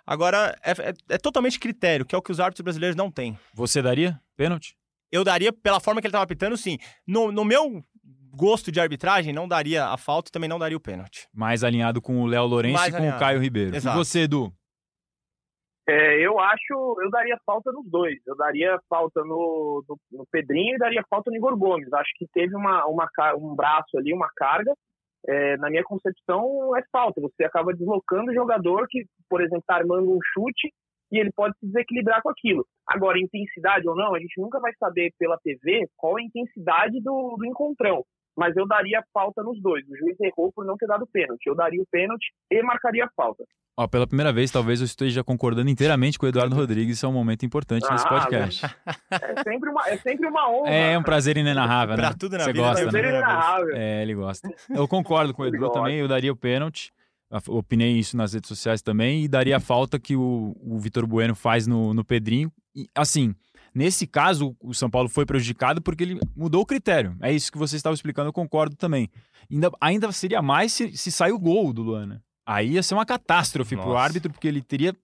Agora, 0.09 0.57
é, 0.65 0.71
é, 0.71 0.95
é, 1.11 1.19
totalmente 1.19 1.61
critério, 1.61 2.07
que 2.07 2.15
é 2.15 2.19
o 2.19 2.23
que 2.23 2.33
os 2.33 2.41
árbitros 2.41 2.65
brasileiros 2.65 2.97
não 2.97 3.11
têm. 3.11 3.39
Você 3.53 3.83
daria 3.83 4.19
pênalti? 4.39 4.75
Eu 5.13 5.23
daria, 5.23 5.53
pela 5.53 5.81
forma 5.81 6.01
que 6.01 6.07
ele 6.07 6.13
estava 6.13 6.25
apitando, 6.25 6.57
sim. 6.57 6.79
No, 7.07 7.31
no 7.31 7.45
meu 7.45 7.85
gosto 8.35 8.73
de 8.73 8.81
arbitragem, 8.81 9.35
não 9.35 9.47
daria 9.47 9.85
a 9.85 9.99
falta 9.99 10.31
e 10.31 10.33
também 10.33 10.49
não 10.49 10.59
daria 10.59 10.79
o 10.79 10.81
pênalti. 10.81 11.29
Mais 11.31 11.63
alinhado 11.63 12.01
com 12.01 12.23
o 12.23 12.27
Léo 12.27 12.47
Lourenço 12.47 12.73
Mais 12.73 12.89
e 12.89 12.93
com 12.93 12.97
alinhado. 12.97 13.17
o 13.19 13.21
Caio 13.21 13.39
Ribeiro. 13.39 13.77
Exato. 13.77 13.99
E 13.99 14.03
você, 14.03 14.21
Edu? 14.21 14.51
É, 15.87 16.27
eu 16.27 16.39
acho, 16.41 16.97
eu 17.03 17.11
daria 17.11 17.39
falta 17.45 17.71
nos 17.71 17.87
dois. 17.91 18.17
Eu 18.27 18.35
daria 18.35 18.79
falta 18.89 19.21
no, 19.21 19.85
no, 19.87 19.99
no, 20.13 20.27
Pedrinho 20.33 20.75
e 20.75 20.79
daria 20.79 21.05
falta 21.11 21.31
no 21.31 21.37
Igor 21.37 21.55
Gomes. 21.55 21.93
Acho 21.93 22.11
que 22.17 22.27
teve 22.33 22.57
uma, 22.57 22.87
uma, 22.87 23.07
um 23.39 23.55
braço 23.55 23.99
ali, 23.99 24.15
uma 24.15 24.31
carga, 24.35 24.73
é, 25.27 25.57
na 25.57 25.71
minha 25.71 25.85
concepção, 25.85 26.77
é 26.77 26.83
falta. 26.93 27.21
Você 27.21 27.45
acaba 27.45 27.73
deslocando 27.73 28.31
o 28.31 28.35
jogador 28.35 28.87
que, 28.89 29.05
por 29.29 29.41
exemplo, 29.41 29.61
está 29.61 29.77
armando 29.77 30.11
um 30.11 30.19
chute 30.35 30.73
e 31.11 31.19
ele 31.19 31.31
pode 31.35 31.57
se 31.59 31.67
desequilibrar 31.67 32.23
com 32.23 32.29
aquilo. 32.29 32.67
Agora, 32.87 33.19
intensidade 33.19 33.89
ou 33.89 33.97
não, 33.97 34.15
a 34.15 34.19
gente 34.19 34.41
nunca 34.41 34.61
vai 34.61 34.73
saber 34.79 35.13
pela 35.19 35.39
TV 35.39 35.89
qual 35.97 36.17
a 36.17 36.23
intensidade 36.23 37.01
do, 37.01 37.37
do 37.37 37.47
encontrão. 37.47 38.05
Mas 38.39 38.57
eu 38.57 38.67
daria 38.67 39.03
falta 39.13 39.43
nos 39.43 39.61
dois. 39.61 39.85
O 39.89 39.97
juiz 39.97 40.17
errou 40.21 40.53
por 40.53 40.65
não 40.65 40.77
ter 40.77 40.87
dado 40.87 41.07
pênalti. 41.13 41.47
Eu 41.47 41.57
daria 41.57 41.83
o 41.83 41.87
pênalti 41.91 42.27
e 42.51 42.63
marcaria 42.63 43.05
a 43.05 43.11
falta. 43.17 43.43
Ó, 43.77 43.87
pela 43.87 44.07
primeira 44.07 44.33
vez, 44.33 44.51
talvez 44.51 44.81
eu 44.81 44.85
esteja 44.85 45.23
concordando 45.25 45.69
inteiramente 45.71 46.19
com 46.19 46.27
o 46.27 46.29
Eduardo 46.29 46.55
Rodrigues. 46.55 46.97
Isso 46.97 47.07
é 47.07 47.09
um 47.09 47.13
momento 47.13 47.45
importante 47.45 47.89
nesse 47.91 48.07
Ah, 48.07 48.09
podcast. 48.09 48.67
É 49.11 49.43
sempre 49.43 49.71
uma, 49.71 49.89
é 49.89 49.97
sempre 49.97 50.27
uma 50.29 50.51
honra. 50.51 50.71
É 50.71 50.99
um 50.99 51.03
prazer 51.03 51.37
inenarrável, 51.37 51.97
né? 51.97 52.03
Pra 52.03 52.15
tudo 52.15 52.39
na 52.39 52.45
Você 52.45 52.53
vida, 52.53 52.65
gosta, 52.65 52.85
né? 52.85 52.91
Prazer 52.91 53.03
né? 53.03 53.09
inenarrável. 53.11 53.77
É, 53.77 54.03
ele 54.03 54.15
gosta. 54.15 54.49
Eu 54.71 54.87
concordo 54.89 55.35
com 55.35 55.43
o 55.43 55.47
Edu 55.47 55.59
Gosto. 55.59 55.75
também, 55.75 55.99
eu 55.99 56.09
daria 56.09 56.33
o 56.33 56.37
pênalti. 56.37 56.93
Opinei 57.49 57.93
isso 57.99 58.17
nas 58.17 58.33
redes 58.33 58.49
sociais 58.49 58.81
também 58.81 59.25
e 59.25 59.29
daria 59.29 59.59
a 59.59 59.61
falta 59.61 59.99
que 59.99 60.17
o, 60.17 60.57
o 60.61 60.79
Vitor 60.79 61.07
Bueno 61.07 61.35
faz 61.35 61.67
no, 61.67 61.93
no 61.93 62.05
Pedrinho. 62.05 62.51
E, 62.75 62.89
assim, 62.95 63.35
nesse 63.79 64.07
caso, 64.07 64.57
o 64.61 64.75
São 64.75 64.91
Paulo 64.91 65.09
foi 65.09 65.25
prejudicado 65.25 65.81
porque 65.81 66.03
ele 66.03 66.19
mudou 66.37 66.63
o 66.63 66.67
critério. 66.67 67.17
É 67.21 67.33
isso 67.33 67.51
que 67.53 67.59
você 67.59 67.77
estava 67.77 67.95
explicando, 67.95 68.29
eu 68.29 68.33
concordo 68.33 68.75
também. 68.77 69.09
Ainda, 69.51 69.71
ainda 69.81 70.13
seria 70.13 70.43
mais 70.43 70.73
se, 70.73 70.97
se 70.97 71.11
sair 71.13 71.33
o 71.33 71.39
gol 71.39 71.73
do 71.73 71.83
Luan. 71.83 72.07
né? 72.07 72.21
Aí 72.47 72.73
ia 72.73 72.83
ser 72.83 72.95
uma 72.95 73.07
catástrofe 73.07 73.77
pro 73.77 73.87
Nossa. 73.87 74.01
árbitro, 74.01 74.33
porque 74.33 74.49
ele 74.49 74.61
teria 74.63 74.95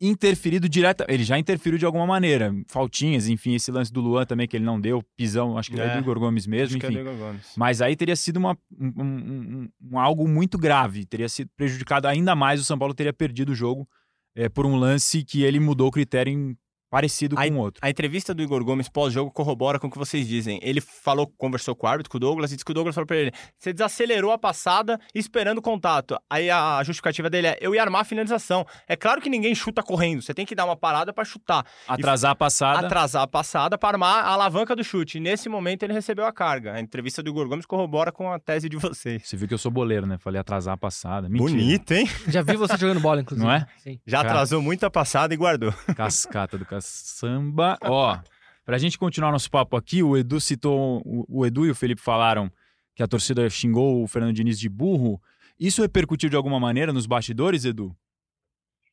interferido 0.00 0.68
direto. 0.68 1.04
Ele 1.08 1.22
já 1.24 1.38
interferiu 1.38 1.78
de 1.78 1.84
alguma 1.84 2.06
maneira. 2.06 2.54
Faltinhas, 2.68 3.28
enfim, 3.28 3.54
esse 3.54 3.70
lance 3.70 3.92
do 3.92 4.00
Luan 4.00 4.24
também 4.24 4.48
que 4.48 4.56
ele 4.56 4.64
não 4.64 4.80
deu, 4.80 5.02
pisão, 5.16 5.58
acho 5.58 5.70
que 5.70 5.78
é, 5.80 5.84
É. 5.84 5.94
do 5.94 5.98
Igor 6.00 6.18
Gomes 6.18 6.46
mesmo, 6.46 6.76
é 6.76 6.78
enfim. 6.78 6.98
Igor 7.00 7.14
Gomes. 7.16 7.52
Mas 7.56 7.82
aí 7.82 7.94
teria 7.94 8.16
sido 8.16 8.38
uma, 8.38 8.56
um, 8.78 8.92
um- 9.02 9.68
um- 9.92 9.98
algo 9.98 10.26
muito 10.26 10.56
grave, 10.56 11.04
teria 11.04 11.28
sido 11.28 11.50
prejudicado 11.56 12.08
ainda 12.08 12.34
mais, 12.34 12.60
o 12.60 12.64
São 12.64 12.78
Paulo 12.78 12.94
teria 12.94 13.12
perdido 13.12 13.52
o 13.52 13.54
jogo 13.54 13.86
eh, 14.34 14.48
por 14.48 14.64
um 14.64 14.76
lance 14.76 15.22
que 15.24 15.42
ele 15.42 15.58
mudou 15.60 15.88
o 15.88 15.90
critério 15.90 16.32
em- 16.32 16.56
parecido 16.90 17.36
com 17.36 17.42
o 17.42 17.56
outro. 17.58 17.80
A 17.82 17.88
entrevista 17.88 18.34
do 18.34 18.42
Igor 18.42 18.64
Gomes 18.64 18.88
pós-jogo 18.88 19.30
corrobora 19.30 19.78
com 19.78 19.86
o 19.86 19.90
que 19.90 19.98
vocês 19.98 20.26
dizem. 20.26 20.58
Ele 20.62 20.80
falou, 20.80 21.26
conversou 21.38 21.74
com 21.76 21.86
o 21.86 21.88
árbitro, 21.88 22.10
com 22.10 22.16
o 22.16 22.20
Douglas, 22.20 22.50
e 22.50 22.56
disse 22.56 22.64
que 22.64 22.72
o 22.72 22.74
Douglas 22.74 22.94
falou 22.94 23.06
pra 23.06 23.16
ele: 23.16 23.32
você 23.56 23.72
desacelerou 23.72 24.32
a 24.32 24.38
passada 24.38 24.98
esperando 25.14 25.58
o 25.58 25.62
contato. 25.62 26.18
Aí 26.28 26.50
a 26.50 26.82
justificativa 26.82 27.30
dele 27.30 27.46
é: 27.48 27.58
eu 27.60 27.74
ia 27.74 27.82
armar 27.82 28.00
a 28.02 28.04
finalização. 28.04 28.66
É 28.88 28.96
claro 28.96 29.20
que 29.20 29.30
ninguém 29.30 29.54
chuta 29.54 29.82
correndo, 29.82 30.20
você 30.22 30.34
tem 30.34 30.44
que 30.44 30.54
dar 30.54 30.64
uma 30.64 30.76
parada 30.76 31.12
pra 31.12 31.24
chutar. 31.24 31.64
Atrasar 31.86 32.32
a 32.32 32.34
passada, 32.34 32.86
Atrasar 32.86 33.22
a 33.22 33.26
passada 33.26 33.78
para 33.78 33.90
armar 33.94 34.24
a 34.24 34.30
alavanca 34.30 34.74
do 34.74 34.82
chute. 34.82 35.18
E 35.18 35.20
nesse 35.20 35.48
momento 35.48 35.84
ele 35.84 35.92
recebeu 35.92 36.26
a 36.26 36.32
carga. 36.32 36.72
A 36.74 36.80
entrevista 36.80 37.22
do 37.22 37.30
Igor 37.30 37.48
Gomes 37.48 37.66
corrobora 37.66 38.10
com 38.10 38.32
a 38.32 38.38
tese 38.38 38.68
de 38.68 38.76
vocês. 38.76 39.22
você 39.28 39.36
viu 39.36 39.46
que 39.46 39.54
eu 39.54 39.58
sou 39.58 39.70
boleiro, 39.70 40.06
né? 40.06 40.18
Falei 40.18 40.40
atrasar 40.40 40.74
a 40.74 40.76
passada. 40.76 41.28
Mentira. 41.28 41.50
Bonito, 41.50 41.92
hein? 41.92 42.08
Já 42.26 42.42
vi 42.42 42.56
você 42.56 42.76
jogando 42.76 43.00
bola, 43.00 43.20
inclusive. 43.22 43.46
Não 43.46 43.52
é? 43.54 43.66
Sim. 43.78 44.00
Já 44.06 44.18
Cara. 44.18 44.30
atrasou 44.30 44.60
muita 44.60 44.90
passada 44.90 45.32
e 45.32 45.36
guardou. 45.36 45.72
Cascata 45.94 46.58
do 46.58 46.64
caçamba. 46.80 47.78
Ó, 47.84 48.18
pra 48.64 48.78
gente 48.78 48.98
continuar 48.98 49.30
nosso 49.30 49.50
papo 49.50 49.76
aqui, 49.76 50.02
o 50.02 50.16
Edu 50.16 50.40
citou, 50.40 51.02
o 51.04 51.46
Edu 51.46 51.66
e 51.66 51.70
o 51.70 51.74
Felipe 51.74 52.00
falaram 52.00 52.50
que 52.94 53.02
a 53.02 53.06
torcida 53.06 53.48
xingou 53.48 54.02
o 54.02 54.08
Fernando 54.08 54.34
Diniz 54.34 54.58
de 54.58 54.68
burro. 54.68 55.20
Isso 55.58 55.82
repercutiu 55.82 56.30
de 56.30 56.36
alguma 56.36 56.58
maneira 56.58 56.92
nos 56.92 57.06
bastidores, 57.06 57.64
Edu? 57.64 57.94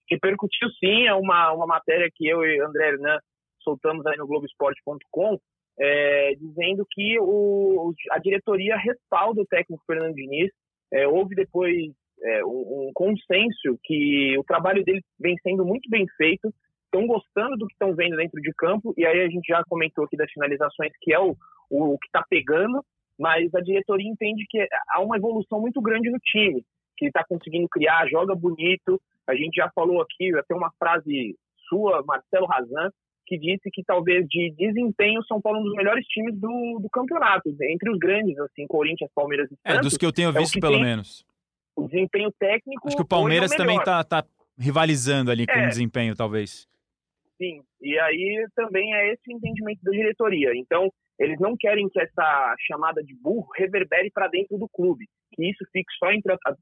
repercutiu 0.10 0.70
sim, 0.80 1.06
é 1.06 1.14
uma, 1.14 1.52
uma 1.52 1.68
matéria 1.68 2.10
que 2.14 2.28
eu 2.28 2.44
e 2.44 2.62
André 2.62 2.90
Hernan 2.90 3.20
soltamos 3.62 4.06
aí 4.06 4.18
no 4.18 4.28
Globoesporte.com, 4.28 5.38
é, 5.80 6.34
dizendo 6.36 6.86
que 6.90 7.20
o, 7.20 7.94
a 8.12 8.20
diretoria 8.20 8.78
respalda 8.78 9.42
o 9.42 9.46
técnico 9.46 9.84
Fernando 9.86 10.16
Diniz. 10.16 10.50
É, 10.94 11.06
houve 11.06 11.36
depois 11.36 11.76
é, 12.24 12.46
um, 12.46 12.88
um 12.88 12.92
consenso 12.94 13.78
que 13.84 14.38
o 14.40 14.44
trabalho 14.46 14.84
dele 14.86 15.02
vem 15.20 15.36
sendo 15.44 15.66
muito 15.66 15.90
bem 15.90 16.06
feito, 16.16 16.54
estão 17.00 17.08
gostando 17.08 17.58
do 17.58 17.68
que 17.68 17.74
estão 17.74 17.94
vendo 17.96 18.16
dentro 18.18 18.42
de 18.42 18.52
campo, 18.54 18.94
e 18.98 19.06
aí 19.06 19.22
a 19.22 19.30
gente 19.30 19.46
já 19.48 19.64
comentou 19.70 20.06
aqui 20.06 20.18
das 20.18 20.32
finalizações, 20.32 20.92
que 21.02 21.14
é 21.14 21.20
o, 21.20 21.36
o, 21.70 21.94
o 21.94 21.98
que 22.00 22.08
está 22.08 22.24
pegando, 22.30 22.84
mas 23.20 23.54
a 23.54 23.62
diretoria 23.62 24.10
entende 24.10 24.46
que 24.50 24.66
há 24.90 25.02
uma 25.02 25.18
evolução 25.18 25.60
muito 25.60 25.82
grande 25.82 26.10
no 26.10 26.20
time, 26.20 26.64
que 26.98 27.06
está 27.08 27.24
conseguindo 27.28 27.68
criar, 27.70 28.08
joga 28.10 28.36
bonito, 28.36 29.00
a 29.28 29.36
gente 29.36 29.56
já 29.56 29.70
falou 29.76 30.02
aqui, 30.02 30.34
até 30.36 30.56
uma 30.56 30.72
frase 30.80 31.36
sua, 31.70 32.04
Marcelo 32.06 32.46
Razan, 32.48 32.90
que 33.26 33.38
disse 33.38 33.70
que 33.74 33.84
talvez 33.84 34.26
de 34.30 34.54
desempenho 34.58 35.22
São 35.26 35.42
Paulo 35.42 35.58
é 35.60 35.62
um 35.62 35.66
dos 35.66 35.74
melhores 35.76 36.06
times 36.08 36.34
do, 36.40 36.80
do 36.82 36.90
campeonato, 36.90 37.50
entre 37.62 37.92
os 37.92 38.00
grandes, 38.00 38.38
assim, 38.40 38.66
Corinthians, 38.68 39.12
Palmeiras 39.14 39.52
e 39.52 39.56
É, 39.66 39.72
Santos. 39.74 39.88
dos 39.90 39.98
que 39.98 40.06
eu 40.06 40.14
tenho 40.14 40.30
o 40.30 40.34
visto, 40.34 40.54
que 40.54 40.62
pelo 40.62 40.80
menos. 40.80 41.26
O 41.76 41.88
desempenho 41.88 42.32
técnico. 42.40 42.88
Acho 42.88 42.96
que 42.96 43.02
o 43.04 43.08
Palmeiras 43.08 43.52
é 43.52 43.56
o 43.56 43.58
também 43.58 43.78
melhor. 43.78 44.04
tá, 44.04 44.22
tá 44.24 44.26
rivalizando 44.58 45.30
ali 45.30 45.46
com 45.46 45.52
É. 45.52 45.66
o 45.66 45.68
desempenho, 45.68 46.16
talvez. 46.16 46.68
Sim, 47.38 47.62
e 47.82 48.00
aí 48.00 48.48
também 48.56 48.94
é 48.96 49.14
esse 49.14 49.22
o 49.30 49.38
entendimento 49.38 49.80
da 49.84 49.92
diretoria. 49.92 50.52
Então, 50.56 50.90
eles 51.20 51.40
não 51.40 51.56
querem 51.58 51.88
que 51.90 52.00
essa 52.00 52.56
chamada 52.68 53.04
de 53.04 53.16
burro 53.16 53.48
reverbere 53.56 54.10
para 54.12 54.28
dentro 54.28 54.58
do 54.58 54.68
clube, 54.70 55.06
que 55.34 55.50
isso 55.50 55.64
fique 55.72 55.92
só 56.00 56.08
a, 56.08 56.56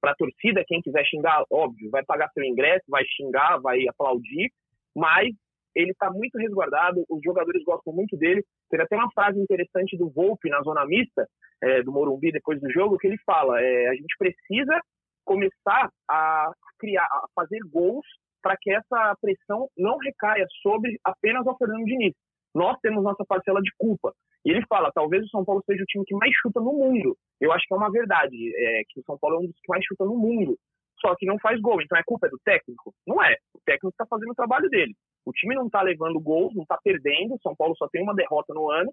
para 0.00 0.12
a 0.12 0.16
torcida, 0.16 0.64
quem 0.66 0.80
quiser 0.80 1.04
xingar, 1.04 1.44
óbvio, 1.50 1.90
vai 1.90 2.04
pagar 2.04 2.30
seu 2.32 2.44
ingresso, 2.44 2.84
vai 2.88 3.04
xingar, 3.04 3.58
vai 3.60 3.86
aplaudir, 3.88 4.50
mas 4.96 5.34
ele 5.74 5.90
está 5.90 6.10
muito 6.10 6.38
resguardado, 6.38 7.04
os 7.08 7.20
jogadores 7.22 7.62
gostam 7.64 7.92
muito 7.92 8.16
dele. 8.16 8.44
Teve 8.70 8.82
até 8.82 8.96
uma 8.96 9.10
frase 9.12 9.38
interessante 9.40 9.96
do 9.96 10.10
Volpe 10.10 10.48
na 10.50 10.60
zona 10.62 10.84
mista, 10.86 11.26
é, 11.62 11.82
do 11.82 11.92
Morumbi, 11.92 12.30
depois 12.30 12.60
do 12.60 12.70
jogo, 12.70 12.98
que 12.98 13.06
ele 13.06 13.18
fala: 13.24 13.60
é, 13.60 13.88
a 13.88 13.94
gente 13.94 14.14
precisa 14.18 14.80
começar 15.24 15.90
a 16.10 16.52
criar, 16.78 17.04
a 17.04 17.26
fazer 17.34 17.60
gols 17.70 18.04
para 18.42 18.56
que 18.60 18.72
essa 18.72 19.16
pressão 19.20 19.68
não 19.76 19.96
recaia 19.98 20.46
sobre 20.62 20.98
apenas 21.04 21.46
o 21.46 21.56
Fernando 21.56 21.84
Diniz. 21.84 22.14
Nós 22.54 22.78
temos 22.80 23.02
nossa 23.02 23.24
parcela 23.24 23.60
de 23.62 23.70
culpa. 23.78 24.12
E 24.44 24.50
ele 24.50 24.66
fala, 24.66 24.90
talvez 24.92 25.24
o 25.24 25.28
São 25.28 25.44
Paulo 25.44 25.62
seja 25.64 25.82
o 25.82 25.86
time 25.86 26.04
que 26.04 26.14
mais 26.14 26.32
chuta 26.34 26.60
no 26.60 26.72
mundo. 26.72 27.16
Eu 27.40 27.52
acho 27.52 27.64
que 27.66 27.72
é 27.72 27.76
uma 27.76 27.90
verdade, 27.90 28.36
é, 28.54 28.82
que 28.88 29.00
o 29.00 29.04
São 29.04 29.16
Paulo 29.18 29.36
é 29.36 29.38
um 29.40 29.46
dos 29.46 29.56
que 29.56 29.68
mais 29.68 29.84
chuta 29.86 30.04
no 30.04 30.16
mundo. 30.16 30.58
Só 31.00 31.14
que 31.16 31.26
não 31.26 31.38
faz 31.38 31.60
gol. 31.60 31.80
Então 31.80 31.98
é 31.98 32.02
culpa 32.04 32.28
do 32.28 32.38
técnico? 32.44 32.92
Não 33.06 33.22
é. 33.22 33.36
O 33.54 33.60
técnico 33.64 33.88
está 33.88 34.06
fazendo 34.06 34.30
o 34.30 34.34
trabalho 34.34 34.68
dele. 34.68 34.94
O 35.24 35.32
time 35.32 35.54
não 35.54 35.66
está 35.66 35.80
levando 35.82 36.20
gols, 36.20 36.54
não 36.54 36.62
está 36.62 36.76
perdendo. 36.82 37.34
O 37.34 37.40
São 37.42 37.54
Paulo 37.56 37.74
só 37.76 37.88
tem 37.88 38.02
uma 38.02 38.14
derrota 38.14 38.52
no 38.52 38.70
ano. 38.70 38.92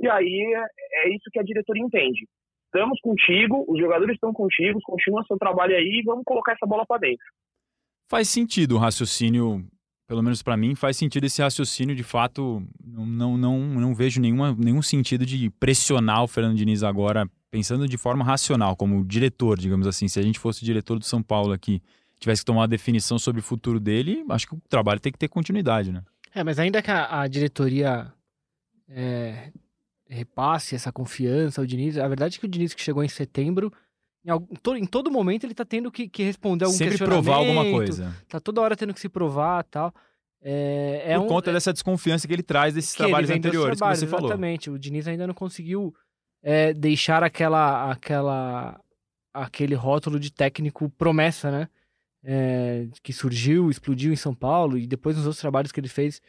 E 0.00 0.08
aí 0.08 0.54
é, 0.54 1.06
é 1.06 1.08
isso 1.10 1.30
que 1.30 1.38
a 1.38 1.42
diretoria 1.42 1.82
entende. 1.82 2.26
Estamos 2.66 3.00
contigo, 3.00 3.64
os 3.66 3.78
jogadores 3.80 4.14
estão 4.14 4.32
contigo, 4.32 4.78
continua 4.84 5.24
seu 5.26 5.38
trabalho 5.38 5.74
aí 5.74 6.00
e 6.00 6.04
vamos 6.04 6.22
colocar 6.24 6.52
essa 6.52 6.66
bola 6.66 6.84
para 6.86 7.00
dentro. 7.00 7.24
Faz 8.08 8.28
sentido 8.28 8.76
o 8.76 8.78
raciocínio, 8.78 9.66
pelo 10.06 10.22
menos 10.22 10.42
para 10.42 10.56
mim, 10.56 10.74
faz 10.74 10.96
sentido 10.96 11.24
esse 11.24 11.42
raciocínio. 11.42 11.94
De 11.94 12.02
fato, 12.02 12.66
não, 12.82 13.36
não, 13.36 13.58
não, 13.60 13.94
vejo 13.94 14.18
nenhuma, 14.18 14.56
nenhum 14.58 14.80
sentido 14.80 15.26
de 15.26 15.50
pressionar 15.50 16.24
o 16.24 16.26
Fernando 16.26 16.56
Diniz 16.56 16.82
agora, 16.82 17.28
pensando 17.50 17.86
de 17.86 17.98
forma 17.98 18.24
racional, 18.24 18.74
como 18.74 19.04
diretor, 19.04 19.58
digamos 19.58 19.86
assim. 19.86 20.08
Se 20.08 20.18
a 20.18 20.22
gente 20.22 20.38
fosse 20.38 20.64
diretor 20.64 20.98
do 20.98 21.04
São 21.04 21.22
Paulo 21.22 21.52
aqui, 21.52 21.82
tivesse 22.18 22.40
que 22.40 22.46
tomar 22.46 22.62
uma 22.62 22.68
definição 22.68 23.18
sobre 23.18 23.40
o 23.40 23.44
futuro 23.44 23.78
dele, 23.78 24.24
acho 24.30 24.46
que 24.48 24.54
o 24.54 24.62
trabalho 24.70 25.00
tem 25.00 25.12
que 25.12 25.18
ter 25.18 25.28
continuidade, 25.28 25.92
né? 25.92 26.02
É, 26.34 26.42
mas 26.42 26.58
ainda 26.58 26.80
que 26.80 26.90
a, 26.90 27.20
a 27.20 27.28
diretoria 27.28 28.10
é, 28.88 29.52
repasse 30.08 30.74
essa 30.74 30.90
confiança 30.90 31.60
ao 31.60 31.66
Diniz, 31.66 31.98
a 31.98 32.08
verdade 32.08 32.36
é 32.36 32.40
que 32.40 32.46
o 32.46 32.48
Diniz 32.48 32.72
que 32.72 32.82
chegou 32.82 33.04
em 33.04 33.08
setembro, 33.08 33.70
em, 34.28 34.30
algum- 34.30 34.54
to- 34.62 34.76
em 34.76 34.84
todo 34.84 35.10
momento 35.10 35.44
ele 35.44 35.54
tá 35.54 35.64
tendo 35.64 35.90
que, 35.90 36.06
que 36.06 36.22
responder 36.22 36.66
algum 36.66 36.76
Sempre 36.76 36.98
provar 36.98 37.36
alguma 37.36 37.64
coisa. 37.64 38.14
Tá 38.28 38.38
toda 38.38 38.60
hora 38.60 38.76
tendo 38.76 38.92
que 38.92 39.00
se 39.00 39.08
provar 39.08 39.64
tal. 39.64 39.92
É, 40.42 41.02
é 41.06 41.16
Por 41.16 41.24
um, 41.24 41.28
conta 41.28 41.50
dessa 41.52 41.72
desconfiança 41.72 42.28
que 42.28 42.32
ele 42.34 42.42
traz 42.42 42.74
desses 42.74 42.94
trabalhos 42.94 43.30
anteriores 43.30 43.78
trabalhos, 43.78 44.00
que 44.00 44.06
você 44.06 44.10
falou. 44.10 44.26
Exatamente. 44.28 44.70
O 44.70 44.78
Diniz 44.78 45.08
ainda 45.08 45.26
não 45.26 45.34
conseguiu 45.34 45.94
é, 46.42 46.72
deixar 46.74 47.24
aquela, 47.24 47.90
aquela, 47.90 48.78
aquele 49.32 49.74
rótulo 49.74 50.20
de 50.20 50.30
técnico 50.30 50.90
promessa, 50.90 51.50
né? 51.50 51.68
É, 52.22 52.86
que 53.02 53.12
surgiu, 53.12 53.70
explodiu 53.70 54.12
em 54.12 54.16
São 54.16 54.34
Paulo 54.34 54.76
e 54.76 54.86
depois 54.86 55.16
nos 55.16 55.24
outros 55.24 55.40
trabalhos 55.40 55.72
que 55.72 55.80
ele 55.80 55.88
fez, 55.88 56.20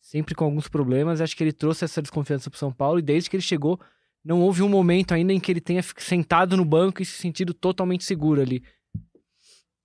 sempre 0.00 0.34
com 0.34 0.44
alguns 0.44 0.68
problemas. 0.68 1.20
Acho 1.20 1.36
que 1.36 1.42
ele 1.42 1.52
trouxe 1.52 1.84
essa 1.86 2.02
desconfiança 2.02 2.50
para 2.50 2.58
São 2.58 2.70
Paulo 2.70 2.98
e 2.98 3.02
desde 3.02 3.30
que 3.30 3.36
ele 3.36 3.42
chegou, 3.42 3.80
não 4.26 4.40
houve 4.40 4.60
um 4.60 4.68
momento 4.68 5.14
ainda 5.14 5.32
em 5.32 5.38
que 5.38 5.52
ele 5.52 5.60
tenha 5.60 5.80
sentado 5.98 6.56
no 6.56 6.64
banco 6.64 7.00
e 7.00 7.04
se 7.04 7.12
sentido 7.12 7.54
totalmente 7.54 8.02
seguro 8.02 8.40
ali. 8.40 8.60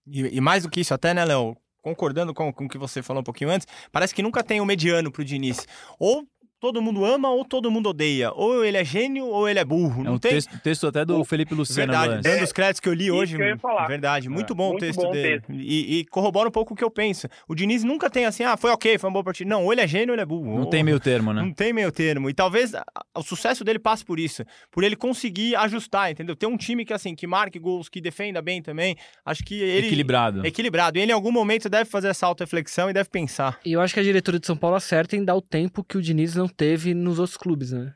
E, 0.07 0.35
e 0.35 0.41
mais 0.41 0.63
do 0.63 0.69
que 0.69 0.81
isso, 0.81 0.95
até, 0.95 1.13
né, 1.13 1.23
Léo? 1.23 1.55
Concordando 1.79 2.33
com, 2.33 2.51
com 2.51 2.65
o 2.65 2.69
que 2.69 2.77
você 2.77 3.03
falou 3.03 3.21
um 3.21 3.23
pouquinho 3.23 3.51
antes, 3.51 3.67
parece 3.91 4.15
que 4.15 4.23
nunca 4.23 4.43
tem 4.43 4.59
um 4.59 4.65
mediano 4.65 5.11
pro 5.11 5.23
Diniz. 5.23 5.67
Ou 5.99 6.27
todo 6.61 6.79
mundo 6.81 7.03
ama 7.03 7.27
ou 7.29 7.43
todo 7.43 7.71
mundo 7.71 7.89
odeia. 7.89 8.31
Ou 8.35 8.63
ele 8.63 8.77
é 8.77 8.85
gênio 8.85 9.25
ou 9.25 9.49
ele 9.49 9.57
é 9.57 9.65
burro. 9.65 10.01
É 10.01 10.05
Não 10.05 10.13
um 10.13 10.19
tem. 10.19 10.31
texto, 10.31 10.59
texto 10.59 10.87
até 10.87 11.03
do 11.03 11.25
Felipe 11.25 11.55
Lucena. 11.55 11.91
Verdade, 11.99 12.21
dando 12.21 12.43
os 12.43 12.53
créditos 12.53 12.79
que 12.79 12.87
eu 12.87 12.93
li 12.93 13.05
Isso 13.07 13.15
hoje. 13.15 13.35
que 13.35 13.41
eu 13.41 13.47
ia 13.47 13.57
falar. 13.57 13.87
Verdade, 13.87 14.29
muito 14.29 14.53
É. 14.53 14.55
bom 14.55 14.65
o 14.67 14.69
Muito 14.69 14.81
texto 14.81 15.01
bom 15.01 15.09
o 15.09 15.11
dele. 15.11 15.41
texto. 15.41 15.51
E, 15.51 15.99
e 15.99 16.05
corrobora 16.05 16.47
um 16.47 16.51
pouco 16.51 16.73
o 16.75 16.77
que 16.77 16.83
eu 16.83 16.91
penso. 16.91 17.27
O 17.47 17.55
Diniz 17.55 17.83
nunca 17.83 18.09
tem 18.11 18.25
assim, 18.25 18.43
ah, 18.43 18.55
foi 18.55 18.69
ok, 18.69 18.97
foi 18.99 19.07
uma 19.09 19.13
boa 19.13 19.23
partida. 19.23 19.49
Não, 19.49 19.65
ou 19.65 19.71
ele 19.73 19.81
é 19.81 19.87
gênio 19.87 20.09
ou 20.09 20.13
ele 20.13 20.21
é 20.21 20.25
burro. 20.25 20.45
Não 20.45 20.59
Ou- 20.61 20.65
tem 20.69 20.83
meio 20.83 20.99
termo, 20.99 21.33
né? 21.33 21.41
Não 21.41 21.51
tem 21.51 21.73
meio 21.73 21.91
termo. 21.91 22.29
E 22.29 22.33
talvez 22.33 22.73
o 23.17 23.23
sucesso 23.23 23.63
dele 23.63 23.79
passe 23.79 24.05
por 24.05 24.19
isso. 24.19 24.43
Por 24.69 24.83
ele 24.83 24.95
conseguir 24.95 25.55
ajustar, 25.55 26.11
entendeu? 26.11 26.35
Ter 26.35 26.45
um 26.45 26.57
time 26.57 26.85
que, 26.85 26.93
assim, 26.93 27.15
que 27.15 27.25
marque 27.25 27.57
gols, 27.57 27.89
que 27.89 27.99
defenda 27.99 28.39
bem 28.39 28.61
também. 28.61 28.95
Acho 29.25 29.43
que 29.43 29.55
ele... 29.59 29.87
Equilibrado. 29.87 30.45
Equilibrado. 30.45 30.99
E 30.99 31.01
ele, 31.01 31.11
em 31.11 31.15
algum 31.15 31.31
momento, 31.31 31.67
deve 31.67 31.89
fazer 31.89 32.09
essa 32.09 32.27
auto-reflexão 32.27 32.87
e 32.87 32.93
deve 32.93 33.09
pensar. 33.09 33.59
E 33.65 33.73
eu 33.73 33.81
acho 33.81 33.95
que 33.95 33.99
a 33.99 34.03
diretoria 34.03 34.39
de 34.39 34.45
São 34.45 34.55
Paulo 34.55 34.75
acerta 34.75 35.15
em 35.15 35.23
dar 35.25 35.35
o 35.35 35.41
tempo 35.41 35.83
que 35.83 35.97
o 35.97 36.01
Diniz 36.01 36.35
não 36.35 36.50
teve 36.51 36.93
nos 36.93 37.17
outros 37.19 37.37
clubes, 37.37 37.71
né? 37.71 37.93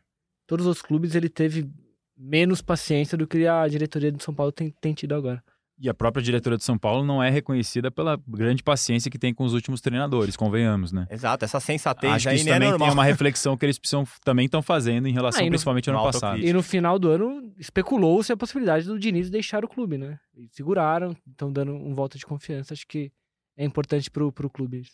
Todos 0.48 0.66
os 0.66 0.70
outros 0.70 0.86
clubes 0.86 1.14
ele 1.16 1.30
teve 1.30 1.70
menos 2.18 2.62
paciência 2.62 3.18
do 3.18 3.28
que 3.28 3.46
a 3.48 3.68
diretoria 3.68 4.12
do 4.12 4.22
São 4.24 4.34
Paulo 4.34 4.52
tem, 4.52 4.74
tem 4.82 4.94
tido 4.94 5.14
agora. 5.16 5.44
E 5.78 5.90
a 5.90 5.94
própria 5.94 6.24
diretoria 6.24 6.58
de 6.58 6.64
São 6.64 6.78
Paulo 6.78 7.04
não 7.04 7.22
é 7.22 7.30
reconhecida 7.30 7.92
pela 7.92 8.18
grande 8.26 8.64
paciência 8.64 9.12
que 9.12 9.20
tem 9.20 9.34
com 9.34 9.44
os 9.44 9.52
últimos 9.54 9.82
treinadores, 9.82 10.38
convenhamos, 10.38 10.94
né? 10.94 11.06
Exato, 11.12 11.44
essa 11.44 11.60
sensatez 11.60 12.14
Acho 12.14 12.30
que 12.30 12.36
isso 12.36 12.48
é 12.50 12.54
também 12.54 12.70
normal. 12.70 12.88
tem 12.88 12.94
uma 12.94 13.04
reflexão 13.04 13.58
que 13.58 13.66
eles 13.66 13.78
precisam, 13.78 14.08
também 14.24 14.46
estão 14.46 14.62
fazendo 14.62 15.06
em 15.10 15.12
relação, 15.12 15.42
Ah, 15.42 15.44
no- 15.44 15.50
principalmente 15.50 15.90
ao 15.90 15.96
ano 15.98 16.06
passado. 16.06 16.40
E 16.40 16.54
no 16.54 16.64
final 16.64 16.98
do 16.98 17.10
ano, 17.10 17.54
especulou-se 17.60 18.32
a 18.32 18.38
possibilidade 18.38 18.86
do 18.88 18.98
Diniz 18.98 19.30
deixar 19.30 19.66
o 19.66 19.68
clube, 19.68 19.98
né? 19.98 20.18
E 20.38 20.48
seguraram, 20.50 21.14
estão 21.30 21.52
dando 21.52 21.74
um 21.74 21.94
voto 21.94 22.18
de 22.18 22.26
confiança. 22.26 22.74
Acho 22.74 22.88
que 22.88 23.12
é 23.58 23.66
importante 23.66 24.10
pro, 24.10 24.32
pro 24.32 24.50
clube. 24.50 24.80
isso. 24.80 24.94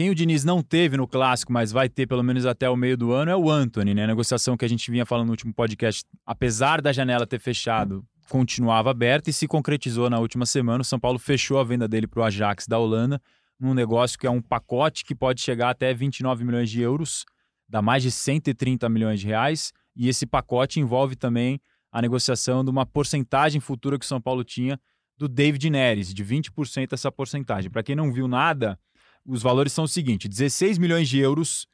Quem 0.00 0.08
o 0.08 0.14
Diniz 0.14 0.44
não 0.46 0.62
teve 0.62 0.96
no 0.96 1.06
clássico, 1.06 1.52
mas 1.52 1.70
vai 1.70 1.86
ter 1.86 2.06
pelo 2.06 2.22
menos 2.22 2.46
até 2.46 2.70
o 2.70 2.74
meio 2.74 2.96
do 2.96 3.12
ano, 3.12 3.30
é 3.32 3.36
o 3.36 3.50
Anthony, 3.50 3.92
né? 3.92 4.04
A 4.04 4.06
negociação 4.06 4.56
que 4.56 4.64
a 4.64 4.68
gente 4.68 4.90
vinha 4.90 5.04
falando 5.04 5.26
no 5.26 5.32
último 5.32 5.52
podcast, 5.52 6.04
apesar 6.24 6.80
da 6.80 6.90
janela 6.90 7.26
ter 7.26 7.38
fechado, 7.38 8.02
continuava 8.26 8.90
aberta 8.90 9.28
e 9.28 9.32
se 9.34 9.46
concretizou 9.46 10.08
na 10.08 10.18
última 10.18 10.46
semana. 10.46 10.80
O 10.80 10.84
São 10.86 10.98
Paulo 10.98 11.18
fechou 11.18 11.58
a 11.58 11.64
venda 11.64 11.86
dele 11.86 12.06
para 12.06 12.20
o 12.20 12.24
Ajax 12.24 12.66
da 12.66 12.78
Holanda, 12.78 13.20
num 13.60 13.74
negócio 13.74 14.18
que 14.18 14.26
é 14.26 14.30
um 14.30 14.40
pacote 14.40 15.04
que 15.04 15.14
pode 15.14 15.42
chegar 15.42 15.68
até 15.68 15.92
29 15.92 16.44
milhões 16.46 16.70
de 16.70 16.80
euros, 16.80 17.26
dá 17.68 17.82
mais 17.82 18.02
de 18.02 18.10
130 18.10 18.88
milhões 18.88 19.20
de 19.20 19.26
reais, 19.26 19.70
e 19.94 20.08
esse 20.08 20.24
pacote 20.24 20.80
envolve 20.80 21.14
também 21.14 21.60
a 21.92 22.00
negociação 22.00 22.64
de 22.64 22.70
uma 22.70 22.86
porcentagem 22.86 23.60
futura 23.60 23.98
que 23.98 24.06
o 24.06 24.08
São 24.08 24.18
Paulo 24.18 24.44
tinha 24.44 24.80
do 25.18 25.28
David 25.28 25.68
Neres, 25.68 26.14
de 26.14 26.24
20% 26.24 26.94
essa 26.94 27.12
porcentagem. 27.12 27.70
Para 27.70 27.82
quem 27.82 27.94
não 27.94 28.10
viu 28.10 28.26
nada, 28.26 28.78
os 29.26 29.42
valores 29.42 29.72
são 29.72 29.84
o 29.84 29.88
seguinte: 29.88 30.28
16 30.28 30.78
milhões 30.78 31.08
de 31.08 31.18
euros 31.18 31.66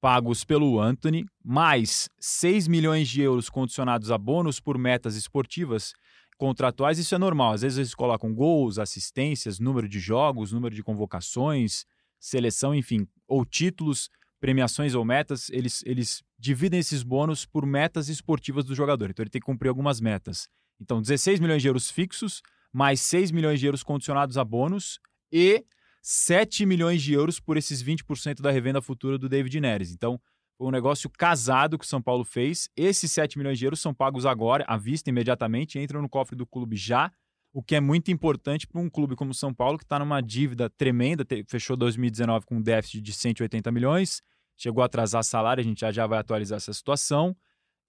pagos 0.00 0.44
pelo 0.44 0.80
Anthony, 0.80 1.24
mais 1.44 2.08
6 2.18 2.66
milhões 2.68 3.08
de 3.08 3.20
euros 3.20 3.50
condicionados 3.50 4.10
a 4.10 4.16
bônus 4.16 4.58
por 4.58 4.78
metas 4.78 5.14
esportivas 5.14 5.92
contratuais. 6.38 6.98
Isso 6.98 7.14
é 7.14 7.18
normal. 7.18 7.52
Às 7.52 7.62
vezes 7.62 7.78
eles 7.78 7.94
colocam 7.94 8.34
gols, 8.34 8.78
assistências, 8.78 9.60
número 9.60 9.86
de 9.86 10.00
jogos, 10.00 10.52
número 10.52 10.74
de 10.74 10.82
convocações, 10.82 11.84
seleção, 12.18 12.74
enfim, 12.74 13.06
ou 13.28 13.44
títulos, 13.44 14.08
premiações 14.40 14.94
ou 14.94 15.04
metas. 15.04 15.50
Eles, 15.50 15.82
eles 15.84 16.22
dividem 16.38 16.80
esses 16.80 17.02
bônus 17.02 17.44
por 17.44 17.66
metas 17.66 18.08
esportivas 18.08 18.64
do 18.64 18.74
jogador. 18.74 19.10
Então 19.10 19.22
ele 19.22 19.30
tem 19.30 19.40
que 19.40 19.46
cumprir 19.46 19.68
algumas 19.68 20.00
metas. 20.00 20.48
Então, 20.80 21.02
16 21.02 21.40
milhões 21.40 21.60
de 21.60 21.68
euros 21.68 21.90
fixos, 21.90 22.40
mais 22.72 23.02
6 23.02 23.30
milhões 23.30 23.60
de 23.60 23.66
euros 23.66 23.82
condicionados 23.82 24.38
a 24.38 24.44
bônus 24.44 24.98
e 25.30 25.62
7 26.02 26.64
milhões 26.64 27.02
de 27.02 27.12
euros 27.12 27.38
por 27.38 27.56
esses 27.56 27.82
20% 27.82 28.40
da 28.40 28.50
revenda 28.50 28.80
futura 28.80 29.18
do 29.18 29.28
David 29.28 29.60
Neres. 29.60 29.92
Então, 29.92 30.20
foi 30.56 30.68
um 30.68 30.70
negócio 30.70 31.08
casado 31.08 31.78
que 31.78 31.84
o 31.84 31.88
São 31.88 32.02
Paulo 32.02 32.24
fez. 32.24 32.68
Esses 32.76 33.10
7 33.12 33.38
milhões 33.38 33.58
de 33.58 33.64
euros 33.64 33.80
são 33.80 33.94
pagos 33.94 34.26
agora, 34.26 34.64
à 34.68 34.76
vista, 34.76 35.08
imediatamente, 35.08 35.78
entram 35.78 36.02
no 36.02 36.08
cofre 36.08 36.36
do 36.36 36.46
clube 36.46 36.76
já, 36.76 37.10
o 37.52 37.62
que 37.62 37.74
é 37.74 37.80
muito 37.80 38.10
importante 38.10 38.66
para 38.66 38.80
um 38.80 38.88
clube 38.88 39.16
como 39.16 39.30
o 39.30 39.34
São 39.34 39.52
Paulo, 39.52 39.78
que 39.78 39.84
está 39.84 39.98
numa 39.98 40.20
dívida 40.20 40.70
tremenda, 40.70 41.26
fechou 41.48 41.76
2019 41.76 42.46
com 42.46 42.56
um 42.56 42.62
déficit 42.62 43.00
de 43.00 43.12
180 43.12 43.72
milhões, 43.72 44.22
chegou 44.56 44.82
a 44.82 44.86
atrasar 44.86 45.24
salário, 45.24 45.60
a 45.60 45.64
gente 45.64 45.80
já, 45.80 45.90
já 45.90 46.06
vai 46.06 46.18
atualizar 46.18 46.58
essa 46.58 46.72
situação, 46.72 47.34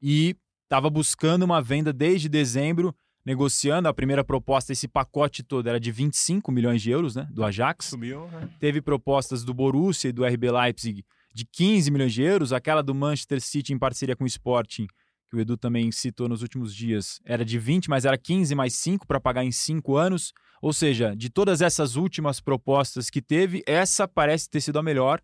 e 0.02 0.36
estava 0.64 0.90
buscando 0.90 1.44
uma 1.44 1.62
venda 1.62 1.92
desde 1.92 2.28
dezembro, 2.28 2.96
negociando 3.26 3.88
a 3.88 3.94
primeira 3.94 4.24
proposta, 4.24 4.72
esse 4.72 4.88
pacote 4.88 5.44
todo 5.44 5.68
era 5.68 5.80
de 5.80 5.92
25 5.92 6.52
milhões 6.52 6.82
de 6.82 6.92
euros, 6.92 7.16
né, 7.16 7.28
do 7.32 7.44
Ajax. 7.44 7.86
Subiu, 7.86 8.28
né? 8.28 8.50
Teve 8.60 8.82
propostas 8.82 9.44
do 9.44 9.54
Borussia 9.54 10.10
e 10.10 10.12
do 10.12 10.26
RB 10.26 10.52
Leipzig 10.52 11.06
de 11.34 11.46
15 11.46 11.92
milhões 11.92 12.14
de 12.14 12.22
euros, 12.22 12.52
aquela 12.52 12.82
do 12.82 12.94
Manchester 12.94 13.40
City 13.40 13.74
em 13.74 13.80
parceria 13.80 14.16
com 14.16 14.24
o 14.24 14.28
Sporting, 14.28 14.88
que 15.30 15.36
o 15.36 15.40
Edu 15.40 15.56
também 15.56 15.92
citou 15.92 16.28
nos 16.28 16.42
últimos 16.42 16.76
dias, 16.76 17.22
era 17.24 17.46
de 17.46 17.58
20, 17.58 17.90
mas 17.90 18.04
era 18.04 18.18
15 18.18 18.54
mais 18.54 18.74
5 18.76 19.08
para 19.08 19.20
pagar 19.20 19.46
em 19.46 19.52
5 19.52 19.96
anos. 19.96 20.34
Ou 20.62 20.74
seja, 20.74 21.16
de 21.16 21.30
todas 21.30 21.62
essas 21.62 21.96
últimas 21.96 22.40
propostas 22.40 23.10
que 23.10 23.22
teve, 23.22 23.64
essa 23.66 24.08
parece 24.08 24.50
ter 24.50 24.62
sido 24.62 24.78
a 24.78 24.84
melhor. 24.84 25.22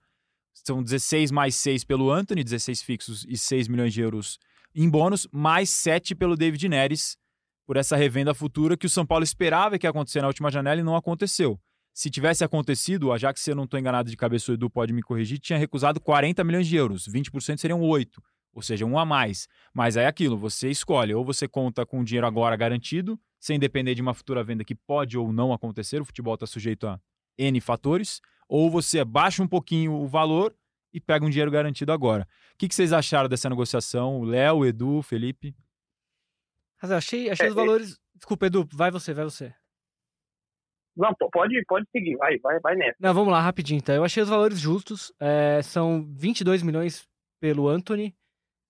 São 0.54 0.82
16 0.82 1.30
mais 1.30 1.56
6 1.56 1.84
pelo 1.84 2.10
Anthony, 2.10 2.44
16 2.44 2.82
fixos 2.82 3.26
e 3.28 3.38
6 3.38 3.68
milhões 3.68 3.94
de 3.94 4.02
euros 4.02 4.40
em 4.74 4.90
bônus, 4.90 5.28
mais 5.32 5.70
7 5.70 6.16
pelo 6.16 6.36
David 6.36 6.68
Neres, 6.70 7.18
por 7.68 7.76
essa 7.76 7.98
revenda 7.98 8.34
futura 8.34 8.78
que 8.78 8.86
o 8.86 8.90
São 8.90 9.06
Paulo 9.06 9.26
esperava 9.26 9.78
que 9.78 9.86
ia 9.86 9.90
acontecer 9.90 10.22
na 10.22 10.28
última 10.28 10.50
janela 10.50 10.80
e 10.80 10.84
não 10.84 10.96
aconteceu. 10.96 11.60
Se 11.94 12.10
tivesse 12.10 12.44
acontecido, 12.44 13.08
o 13.08 13.12
Ajax, 13.12 13.42
se 13.42 13.52
eu 13.52 13.56
não 13.56 13.66
estou 13.66 13.78
enganado 13.78 14.10
de 14.10 14.16
cabeça, 14.16 14.52
o 14.52 14.56
Edu 14.56 14.70
pode 14.70 14.94
me 14.94 15.04
corrigir, 15.04 15.38
tinha 15.38 15.60
recusado 15.60 16.00
40 16.00 16.44
milhões 16.46 16.66
de 16.66 16.78
euros, 16.78 17.08
20% 17.08 17.58
seriam 17.58 17.82
8, 17.82 18.24
ou 18.54 18.62
seja, 18.62 18.86
um 18.86 18.98
a 18.98 19.06
mais. 19.06 19.48
Mas 19.74 19.98
é 19.98 20.08
aquilo, 20.08 20.38
você 20.38 20.70
escolhe, 20.70 21.14
ou 21.14 21.26
você 21.26 21.48
conta 21.48 21.86
com 21.86 22.00
o 22.00 22.06
dinheiro 22.06 22.26
agora 22.26 22.56
garantido, 22.56 23.20
sem 23.40 23.60
depender 23.60 23.96
de 23.96 24.02
uma 24.02 24.14
futura 24.14 24.44
venda 24.44 24.64
que 24.64 24.76
pode 24.76 25.18
ou 25.18 25.34
não 25.34 25.52
acontecer, 25.52 26.02
o 26.02 26.06
futebol 26.06 26.36
está 26.36 26.48
sujeito 26.48 26.88
a 26.88 27.00
N 27.38 27.60
fatores, 27.60 28.22
ou 28.48 28.72
você 28.72 29.04
baixa 29.04 29.44
um 29.44 29.48
pouquinho 29.48 29.92
o 29.94 30.08
valor 30.08 30.56
e 30.94 31.02
pega 31.02 31.26
um 31.26 31.30
dinheiro 31.30 31.52
garantido 31.52 31.92
agora. 31.92 32.28
O 32.54 32.58
que, 32.58 32.68
que 32.68 32.76
vocês 32.76 32.94
acharam 32.94 33.28
dessa 33.28 33.50
negociação? 33.50 34.24
Léo, 34.24 34.66
Edu, 34.66 35.02
Felipe? 35.02 35.54
Mas 36.82 36.92
eu 36.92 36.98
achei, 36.98 37.30
achei 37.30 37.48
É, 37.48 37.50
os 37.50 37.56
valores. 37.56 38.00
Desculpa, 38.16 38.46
Edu, 38.48 38.68
vai 38.74 38.92
você, 38.92 39.14
vai 39.14 39.24
você. 39.26 39.54
Não, 40.96 41.14
po- 41.14 41.30
pode, 41.30 41.64
pode 41.68 41.88
seguir, 41.92 42.16
vai, 42.18 42.38
vai, 42.40 42.60
vai 42.60 42.76
nessa. 42.76 42.96
Não, 43.00 43.14
vamos 43.14 43.32
lá, 43.32 43.40
rapidinho 43.42 43.78
então. 43.78 43.94
Eu 43.96 44.04
achei 44.04 44.22
os 44.24 44.30
valores 44.30 44.60
justos. 44.60 45.12
é, 45.20 45.62
são 45.62 46.04
22 46.16 46.64
milhões 46.64 47.08
pelo 47.40 47.68
Anthony. 47.68 48.16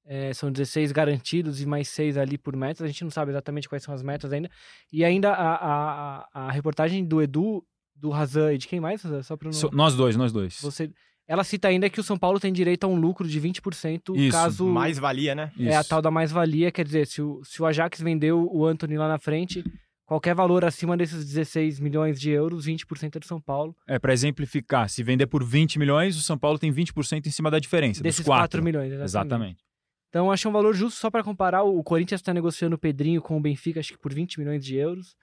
é, 0.05 0.33
são 0.33 0.51
16 0.51 0.91
garantidos 0.91 1.61
e 1.61 1.65
mais 1.65 1.87
6 1.89 2.17
ali 2.17 2.37
por 2.37 2.55
metas. 2.55 2.81
A 2.81 2.87
gente 2.87 3.03
não 3.03 3.11
sabe 3.11 3.31
exatamente 3.31 3.67
quais 3.69 3.83
são 3.83 3.93
as 3.93 4.01
metas 4.03 4.31
ainda. 4.33 4.49
E 4.91 5.03
ainda 5.05 5.31
a, 5.33 5.55
a, 5.55 6.27
a- 6.33 6.51
reportagem 6.51 7.05
do 7.05 7.21
Edu, 7.21 7.65
do 7.95 8.09
Razan 8.09 8.53
e 8.53 8.57
de 8.57 8.67
quem 8.67 8.79
mais, 8.79 9.01
Razan? 9.01 9.23
Só 9.23 9.37
não... 9.41 9.51
So- 9.53 9.69
nós 9.73 9.95
dois, 9.95 10.15
nós 10.17 10.31
dois. 10.33 10.59
Você... 10.61 10.91
Ela 11.27 11.43
cita 11.43 11.67
ainda 11.67 11.89
que 11.89 11.99
o 11.99 12.03
São 12.03 12.17
Paulo 12.17 12.39
tem 12.39 12.53
direito 12.53 12.85
a 12.85 12.87
um 12.87 12.95
lucro 12.95 13.27
de 13.27 13.39
20% 13.41 14.15
Isso, 14.15 14.31
caso 14.31 14.65
Mais 14.67 14.97
valia, 14.97 15.35
né? 15.35 15.51
é 15.59 15.75
a 15.75 15.81
Isso. 15.81 15.89
tal 15.89 16.01
da 16.01 16.09
mais-valia. 16.09 16.71
Quer 16.71 16.85
dizer, 16.85 17.05
se 17.05 17.21
o, 17.21 17.43
se 17.43 17.61
o 17.61 17.65
Ajax 17.65 17.99
vendeu 17.99 18.49
o 18.49 18.65
Anthony 18.65 18.97
lá 18.97 19.09
na 19.09 19.19
frente, 19.19 19.61
qualquer 20.05 20.33
valor 20.33 20.63
acima 20.63 20.95
desses 20.95 21.25
16 21.25 21.81
milhões 21.81 22.17
de 22.17 22.29
euros, 22.29 22.65
20% 22.65 23.17
é 23.17 23.19
do 23.19 23.25
São 23.25 23.41
Paulo. 23.41 23.75
É, 23.85 23.99
para 23.99 24.13
exemplificar, 24.13 24.89
se 24.89 25.03
vender 25.03 25.27
por 25.27 25.43
20 25.43 25.77
milhões, 25.77 26.15
o 26.15 26.21
São 26.21 26.37
Paulo 26.37 26.57
tem 26.57 26.71
20% 26.71 27.27
em 27.27 27.31
cima 27.31 27.51
da 27.51 27.59
diferença, 27.59 28.01
desses 28.01 28.21
dos 28.21 28.25
4. 28.25 28.43
4 28.43 28.63
milhões. 28.63 28.93
Exatamente. 28.93 29.05
Exatamente. 29.05 29.67
Então, 30.09 30.31
acho 30.31 30.47
um 30.47 30.53
valor 30.53 30.73
justo 30.73 30.97
só 30.97 31.11
para 31.11 31.25
comparar. 31.25 31.63
O 31.63 31.83
Corinthians 31.83 32.21
está 32.21 32.33
negociando 32.33 32.77
o 32.77 32.79
Pedrinho 32.79 33.21
com 33.21 33.37
o 33.37 33.41
Benfica, 33.41 33.81
acho 33.81 33.91
que 33.91 33.99
por 33.99 34.13
20 34.13 34.39
milhões 34.39 34.63
de 34.63 34.77
euros. 34.77 35.13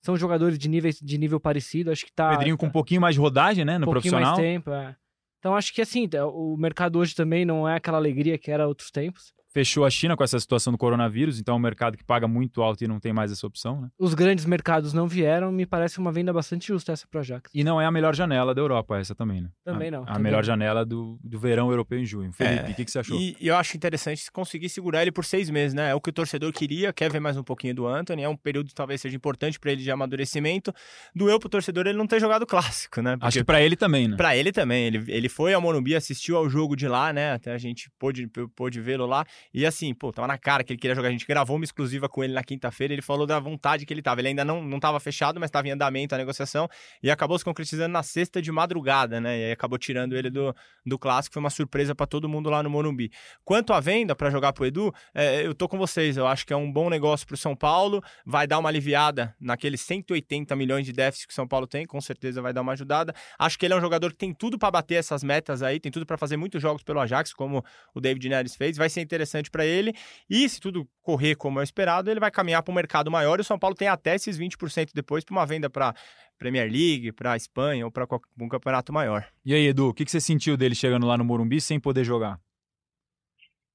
São 0.00 0.16
jogadores 0.16 0.56
de 0.56 0.68
nível, 0.68 0.92
de 1.02 1.18
nível 1.18 1.40
parecido, 1.40 1.90
acho 1.90 2.06
que 2.06 2.12
tá. 2.12 2.30
Pedrinho 2.30 2.56
com 2.56 2.66
um 2.66 2.70
pouquinho 2.70 3.00
mais 3.00 3.16
de 3.16 3.20
rodagem, 3.20 3.64
né, 3.64 3.74
um 3.74 3.80
no 3.80 3.86
pouquinho 3.86 4.12
profissional. 4.12 4.36
mais 4.36 4.48
tempo. 4.48 4.70
é. 4.70 4.94
Então, 5.38 5.54
acho 5.54 5.72
que 5.72 5.80
assim, 5.80 6.08
o 6.32 6.56
mercado 6.56 6.98
hoje 6.98 7.14
também 7.14 7.44
não 7.44 7.68
é 7.68 7.76
aquela 7.76 7.98
alegria 7.98 8.38
que 8.38 8.50
era 8.50 8.66
outros 8.66 8.90
tempos. 8.90 9.32
Fechou 9.50 9.84
a 9.86 9.90
China 9.90 10.14
com 10.14 10.22
essa 10.22 10.38
situação 10.38 10.72
do 10.72 10.78
coronavírus, 10.78 11.40
então 11.40 11.54
é 11.54 11.56
um 11.56 11.60
mercado 11.60 11.96
que 11.96 12.04
paga 12.04 12.28
muito 12.28 12.60
alto 12.62 12.84
e 12.84 12.86
não 12.88 13.00
tem 13.00 13.12
mais 13.14 13.32
essa 13.32 13.46
opção, 13.46 13.80
né? 13.80 13.88
Os 13.98 14.12
grandes 14.12 14.44
mercados 14.44 14.92
não 14.92 15.08
vieram, 15.08 15.50
me 15.50 15.64
parece 15.64 15.98
uma 15.98 16.12
venda 16.12 16.32
bastante 16.32 16.68
justa 16.68 16.92
essa 16.92 17.06
pro 17.08 17.20
Ajax. 17.20 17.50
E 17.54 17.64
não 17.64 17.80
é 17.80 17.86
a 17.86 17.90
melhor 17.90 18.14
janela 18.14 18.54
da 18.54 18.60
Europa 18.60 18.98
essa 18.98 19.14
também, 19.14 19.40
né? 19.40 19.48
Também 19.64 19.88
A- 19.88 19.90
não, 19.92 20.02
A, 20.02 20.06
também 20.06 20.22
melhor 20.24 20.44
janela 20.44 20.84
do, 20.84 21.18
do 21.24 21.38
verão 21.38 21.70
europeu 21.70 21.98
em 21.98 22.04
junho. 22.04 22.30
Felipe, 22.32 22.62
o 22.62 22.70
É, 22.70 22.72
que, 22.74 22.84
que 22.84 22.90
você 22.90 22.98
achou? 22.98 23.18
E, 23.18 23.36
eu 23.40 23.56
acho 23.56 23.74
interessante 23.76 24.20
se 24.20 24.30
conseguir 24.30 24.68
segurar 24.68 25.00
ele 25.02 25.10
por 25.12 25.24
seis 25.24 25.48
meses, 25.48 25.72
né? 25.72 25.90
É 25.90 25.94
o 25.94 26.00
que 26.00 26.10
o 26.10 26.12
torcedor 26.12 26.52
queria, 26.52 26.92
quer 26.92 27.10
ver 27.10 27.20
mais 27.20 27.36
um 27.38 27.42
pouquinho 27.42 27.74
do 27.74 27.86
Anthony. 27.86 28.22
É 28.22 28.28
um 28.28 28.36
período 28.36 28.68
que 28.68 28.74
talvez 28.74 29.00
seja 29.00 29.16
importante 29.16 29.58
para 29.58 29.72
ele 29.72 29.82
de 29.82 29.90
amadurecimento. 29.90 30.72
Doeu 31.14 31.38
pro 31.40 31.48
torcedor 31.48 31.86
ele 31.86 31.96
não 31.96 32.06
ter 32.06 32.20
jogado 32.20 32.46
clássico, 32.46 33.00
né? 33.00 33.16
Acho 33.20 33.38
que 33.38 33.44
pra 33.44 33.62
ele 33.62 33.76
também, 33.76 34.08
né? 34.08 34.16
Pra 34.16 34.36
ele 34.36 34.52
também. 34.52 34.84
Ele, 34.86 35.04
ele 35.10 35.28
foi 35.30 35.54
ao 35.54 35.60
Morumbi, 35.62 35.94
assistiu 35.96 36.36
ao 36.36 36.50
jogo 36.50 36.76
de 36.76 36.86
lá, 36.86 37.12
né? 37.14 37.32
Até 37.32 37.52
a 37.52 37.58
gente 37.58 37.90
pôde, 37.98 38.28
pôde 38.54 38.78
vê-lo 38.80 39.06
lá. 39.06 39.24
E 39.52 39.64
assim, 39.64 39.94
pô, 39.94 40.12
tava 40.12 40.28
na 40.28 40.36
cara 40.36 40.62
que 40.62 40.72
ele 40.72 40.80
queria 40.80 40.94
jogar. 40.94 41.08
A 41.08 41.12
gente 41.12 41.26
gravou 41.26 41.56
uma 41.56 41.64
exclusiva 41.64 42.08
com 42.08 42.22
ele 42.22 42.32
na 42.32 42.42
quinta-feira. 42.42 42.92
Ele 42.92 43.02
falou 43.02 43.26
da 43.26 43.38
vontade 43.38 43.86
que 43.86 43.92
ele 43.92 44.02
tava. 44.02 44.20
Ele 44.20 44.28
ainda 44.28 44.44
não, 44.44 44.62
não 44.62 44.78
tava 44.78 45.00
fechado, 45.00 45.40
mas 45.40 45.50
tava 45.50 45.68
em 45.68 45.70
andamento 45.70 46.14
a 46.14 46.18
negociação. 46.18 46.68
E 47.02 47.10
acabou 47.10 47.38
se 47.38 47.44
concretizando 47.44 47.92
na 47.92 48.02
sexta 48.02 48.42
de 48.42 48.52
madrugada, 48.52 49.20
né? 49.20 49.38
E 49.38 49.44
aí 49.46 49.52
acabou 49.52 49.78
tirando 49.78 50.16
ele 50.16 50.30
do, 50.30 50.54
do 50.84 50.98
clássico. 50.98 51.34
Foi 51.34 51.40
uma 51.40 51.50
surpresa 51.50 51.94
pra 51.94 52.06
todo 52.06 52.28
mundo 52.28 52.50
lá 52.50 52.62
no 52.62 52.68
Morumbi. 52.68 53.10
Quanto 53.44 53.72
à 53.72 53.80
venda 53.80 54.14
pra 54.14 54.30
jogar 54.30 54.52
pro 54.52 54.66
Edu, 54.66 54.92
é, 55.14 55.46
eu 55.46 55.54
tô 55.54 55.68
com 55.68 55.78
vocês. 55.78 56.16
Eu 56.16 56.26
acho 56.26 56.46
que 56.46 56.52
é 56.52 56.56
um 56.56 56.70
bom 56.70 56.90
negócio 56.90 57.26
pro 57.26 57.36
São 57.36 57.56
Paulo. 57.56 58.02
Vai 58.26 58.46
dar 58.46 58.58
uma 58.58 58.68
aliviada 58.68 59.34
naqueles 59.40 59.80
180 59.80 60.54
milhões 60.56 60.84
de 60.84 60.92
déficit 60.92 61.28
que 61.28 61.32
o 61.32 61.34
São 61.34 61.48
Paulo 61.48 61.66
tem. 61.66 61.86
Com 61.86 62.00
certeza 62.00 62.42
vai 62.42 62.52
dar 62.52 62.60
uma 62.60 62.72
ajudada. 62.72 63.14
Acho 63.38 63.58
que 63.58 63.64
ele 63.64 63.72
é 63.72 63.76
um 63.76 63.80
jogador 63.80 64.10
que 64.10 64.18
tem 64.18 64.34
tudo 64.34 64.58
pra 64.58 64.70
bater 64.70 64.96
essas 64.96 65.22
metas 65.22 65.62
aí, 65.62 65.80
tem 65.80 65.90
tudo 65.90 66.04
pra 66.04 66.18
fazer 66.18 66.36
muitos 66.36 66.60
jogos 66.60 66.82
pelo 66.82 67.00
Ajax, 67.00 67.32
como 67.32 67.64
o 67.94 68.00
David 68.00 68.28
Neres 68.28 68.54
fez. 68.54 68.76
Vai 68.76 68.90
ser 68.90 69.00
interessante 69.00 69.27
pra 69.50 69.64
ele. 69.64 69.92
E 70.28 70.48
se 70.48 70.60
tudo 70.60 70.88
correr 71.02 71.34
como 71.34 71.60
é 71.60 71.62
esperado, 71.62 72.10
ele 72.10 72.20
vai 72.20 72.30
caminhar 72.30 72.62
para 72.62 72.72
um 72.72 72.74
mercado 72.74 73.10
maior 73.10 73.38
e 73.38 73.42
o 73.42 73.44
São 73.44 73.58
Paulo 73.58 73.76
tem 73.76 73.88
até 73.88 74.14
esses 74.14 74.38
20% 74.38 74.90
depois 74.94 75.24
para 75.24 75.32
uma 75.32 75.46
venda 75.46 75.70
para 75.70 75.94
Premier 76.38 76.70
League, 76.70 77.12
para 77.12 77.36
Espanha 77.36 77.84
ou 77.84 77.90
para 77.90 78.06
um 78.40 78.48
campeonato 78.48 78.92
maior. 78.92 79.26
E 79.44 79.54
aí, 79.54 79.66
Edu, 79.66 79.88
o 79.88 79.94
que, 79.94 80.04
que 80.04 80.10
você 80.10 80.20
sentiu 80.20 80.56
dele 80.56 80.74
chegando 80.74 81.06
lá 81.06 81.16
no 81.16 81.24
Morumbi 81.24 81.60
sem 81.60 81.80
poder 81.80 82.04
jogar? 82.04 82.38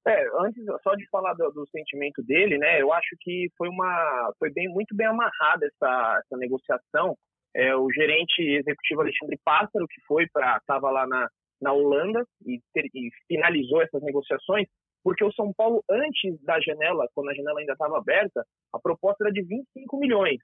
É, 0.06 0.26
antes 0.38 0.62
só 0.82 0.94
de 0.94 1.08
falar 1.08 1.32
do, 1.32 1.50
do, 1.50 1.66
sentimento 1.68 2.22
dele, 2.22 2.58
né? 2.58 2.80
Eu 2.80 2.92
acho 2.92 3.16
que 3.20 3.48
foi 3.56 3.68
uma, 3.68 4.32
foi 4.38 4.50
bem 4.50 4.68
muito 4.68 4.94
bem 4.94 5.06
amarrada 5.06 5.66
essa, 5.66 6.20
essa 6.22 6.36
negociação. 6.36 7.16
É, 7.56 7.74
o 7.74 7.90
gerente 7.90 8.42
executivo 8.42 9.00
Alexandre 9.00 9.38
Pássaro, 9.42 9.86
que 9.88 10.00
foi 10.06 10.26
para, 10.30 10.58
estava 10.58 10.90
lá 10.90 11.06
na, 11.06 11.26
na 11.60 11.72
Holanda 11.72 12.22
e, 12.44 12.60
ter, 12.74 12.84
e, 12.94 13.08
finalizou 13.26 13.80
essas 13.80 14.02
negociações, 14.02 14.68
porque 15.04 15.22
o 15.22 15.32
São 15.32 15.52
Paulo 15.52 15.84
antes 15.88 16.42
da 16.42 16.58
janela, 16.58 17.06
quando 17.14 17.28
a 17.28 17.34
janela 17.34 17.60
ainda 17.60 17.74
estava 17.74 17.98
aberta, 17.98 18.44
a 18.72 18.78
proposta 18.80 19.24
era 19.24 19.32
de 19.32 19.42
25 19.42 19.98
milhões. 19.98 20.38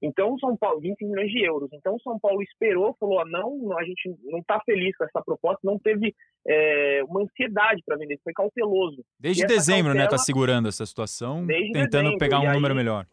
Então, 0.00 0.32
o 0.32 0.38
São 0.38 0.56
Paulo, 0.56 0.80
20 0.80 1.04
milhões 1.04 1.30
de 1.30 1.44
euros. 1.44 1.68
Então, 1.72 1.96
o 1.96 2.00
São 2.00 2.18
Paulo 2.18 2.40
esperou, 2.40 2.96
falou: 2.98 3.20
ah, 3.20 3.24
não, 3.26 3.76
a 3.76 3.84
gente 3.84 4.14
não 4.24 4.38
está 4.38 4.60
feliz 4.64 4.96
com 4.96 5.04
essa 5.04 5.20
proposta, 5.22 5.60
não 5.64 5.78
teve 5.78 6.14
é, 6.46 7.02
uma 7.04 7.22
ansiedade 7.22 7.82
para 7.84 7.96
vender, 7.96 8.18
foi 8.22 8.32
cauteloso. 8.32 9.04
Desde 9.18 9.44
dezembro, 9.44 9.92
cautela, 9.92 9.94
né? 9.94 10.04
Está 10.04 10.18
segurando 10.18 10.68
essa 10.68 10.86
situação, 10.86 11.46
tentando 11.46 11.90
dezembro, 11.90 12.18
pegar 12.18 12.40
um 12.40 12.52
número 12.52 12.74
melhor. 12.76 13.06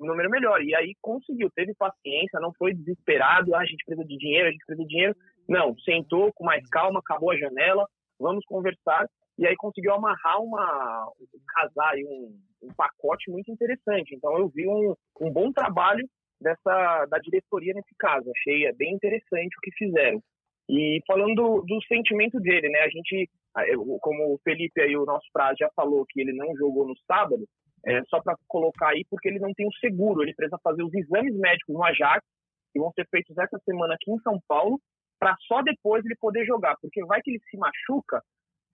Um 0.00 0.06
número 0.06 0.30
melhor. 0.30 0.62
E 0.62 0.74
aí 0.74 0.94
conseguiu, 1.02 1.50
teve 1.54 1.74
paciência, 1.74 2.40
não 2.40 2.52
foi 2.56 2.74
desesperado, 2.74 3.54
ah, 3.54 3.60
a 3.60 3.66
gente 3.66 3.84
precisa 3.84 4.06
de 4.06 4.16
dinheiro, 4.16 4.48
a 4.48 4.52
gente 4.52 4.64
precisa 4.64 4.86
de 4.86 4.88
dinheiro. 4.88 5.16
Não, 5.48 5.76
sentou 5.80 6.32
com 6.32 6.44
mais 6.44 6.66
calma, 6.68 7.00
acabou 7.00 7.32
a 7.32 7.36
janela, 7.36 7.86
vamos 8.20 8.44
conversar. 8.46 9.06
E 9.38 9.46
aí 9.46 9.56
conseguiu 9.56 9.92
amarrar 9.94 10.40
uma, 10.40 11.12
casar 11.48 11.90
aí 11.92 12.04
um, 12.04 12.38
um 12.62 12.74
pacote 12.76 13.30
muito 13.30 13.50
interessante. 13.50 14.14
Então 14.14 14.36
eu 14.38 14.48
vi 14.48 14.66
um, 14.68 14.94
um 15.20 15.30
bom 15.30 15.52
trabalho 15.52 16.06
dessa 16.40 17.06
da 17.06 17.18
diretoria 17.18 17.74
nesse 17.74 17.94
caso. 17.98 18.30
Achei 18.30 18.66
é 18.66 18.72
bem 18.72 18.94
interessante 18.94 19.56
o 19.56 19.60
que 19.60 19.72
fizeram. 19.72 20.20
E 20.68 21.00
falando 21.06 21.34
do, 21.34 21.62
do 21.62 21.82
sentimento 21.86 22.40
dele, 22.40 22.68
né? 22.70 22.80
A 22.80 22.88
gente, 22.88 23.28
como 24.00 24.34
o 24.34 24.38
Felipe 24.42 24.80
aí, 24.80 24.96
o 24.96 25.04
nosso 25.04 25.26
prazo 25.32 25.56
já 25.58 25.70
falou 25.76 26.06
que 26.08 26.20
ele 26.20 26.32
não 26.32 26.56
jogou 26.56 26.86
no 26.86 26.96
sábado, 27.06 27.44
é, 27.86 28.02
só 28.04 28.22
para 28.22 28.34
colocar 28.48 28.88
aí, 28.88 29.04
porque 29.10 29.28
ele 29.28 29.38
não 29.38 29.52
tem 29.52 29.66
o 29.66 29.74
seguro, 29.74 30.22
ele 30.22 30.34
precisa 30.34 30.58
fazer 30.62 30.82
os 30.82 30.94
exames 30.94 31.36
médicos 31.36 31.74
no 31.74 31.84
Ajax, 31.84 32.24
que 32.72 32.80
vão 32.80 32.90
ser 32.92 33.06
feitos 33.10 33.36
essa 33.36 33.58
semana 33.58 33.94
aqui 33.94 34.10
em 34.10 34.18
São 34.20 34.40
Paulo, 34.48 34.80
para 35.18 35.36
só 35.46 35.60
depois 35.62 36.04
ele 36.04 36.16
poder 36.16 36.46
jogar, 36.46 36.76
porque 36.80 37.04
vai 37.04 37.20
que 37.20 37.30
ele 37.30 37.40
se 37.50 37.58
machuca 37.58 38.22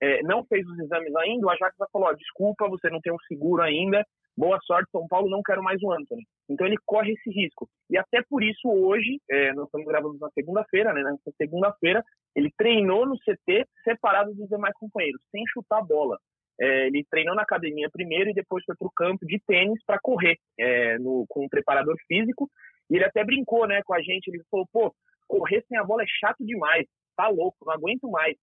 é, 0.00 0.22
não 0.22 0.44
fez 0.44 0.66
os 0.66 0.78
exames 0.78 1.14
ainda, 1.16 1.46
o 1.46 1.50
Ajax 1.50 1.76
falou, 1.92 2.14
desculpa, 2.16 2.68
você 2.68 2.88
não 2.88 3.00
tem 3.00 3.12
um 3.12 3.18
seguro 3.28 3.62
ainda, 3.62 4.04
boa 4.36 4.58
sorte, 4.62 4.90
São 4.90 5.06
Paulo, 5.06 5.28
não 5.28 5.42
quero 5.42 5.62
mais 5.62 5.82
o 5.82 5.92
Anthony. 5.92 6.22
Então 6.48 6.66
ele 6.66 6.76
corre 6.86 7.12
esse 7.12 7.30
risco. 7.30 7.68
E 7.90 7.98
até 7.98 8.22
por 8.28 8.42
isso 8.42 8.68
hoje, 8.68 9.20
é, 9.30 9.52
nós 9.52 9.66
estamos 9.66 9.86
gravando 9.86 10.18
na 10.18 10.30
segunda-feira, 10.30 10.92
né, 10.92 11.02
nessa 11.02 11.36
segunda-feira, 11.36 12.02
ele 12.34 12.50
treinou 12.56 13.06
no 13.06 13.18
CT 13.18 13.66
separado 13.84 14.34
dos 14.34 14.48
demais 14.48 14.74
companheiros, 14.74 15.20
sem 15.30 15.44
chutar 15.48 15.78
a 15.78 15.84
bola. 15.84 16.18
É, 16.58 16.86
ele 16.86 17.04
treinou 17.10 17.34
na 17.34 17.42
academia 17.42 17.88
primeiro 17.90 18.30
e 18.30 18.34
depois 18.34 18.64
foi 18.64 18.76
para 18.76 18.86
o 18.86 18.92
campo 18.94 19.26
de 19.26 19.38
tênis 19.46 19.82
para 19.84 19.98
correr 19.98 20.36
é, 20.58 20.98
no, 20.98 21.24
com 21.28 21.44
um 21.44 21.48
preparador 21.48 21.96
físico. 22.06 22.48
E 22.90 22.96
ele 22.96 23.04
até 23.04 23.24
brincou 23.24 23.66
né, 23.66 23.82
com 23.84 23.94
a 23.94 24.02
gente, 24.02 24.28
ele 24.28 24.42
falou, 24.50 24.66
pô, 24.72 24.94
correr 25.28 25.64
sem 25.68 25.78
a 25.78 25.84
bola 25.84 26.02
é 26.02 26.06
chato 26.06 26.44
demais, 26.44 26.86
tá 27.16 27.28
louco, 27.28 27.64
não 27.64 27.72
aguento 27.72 28.10
mais 28.10 28.36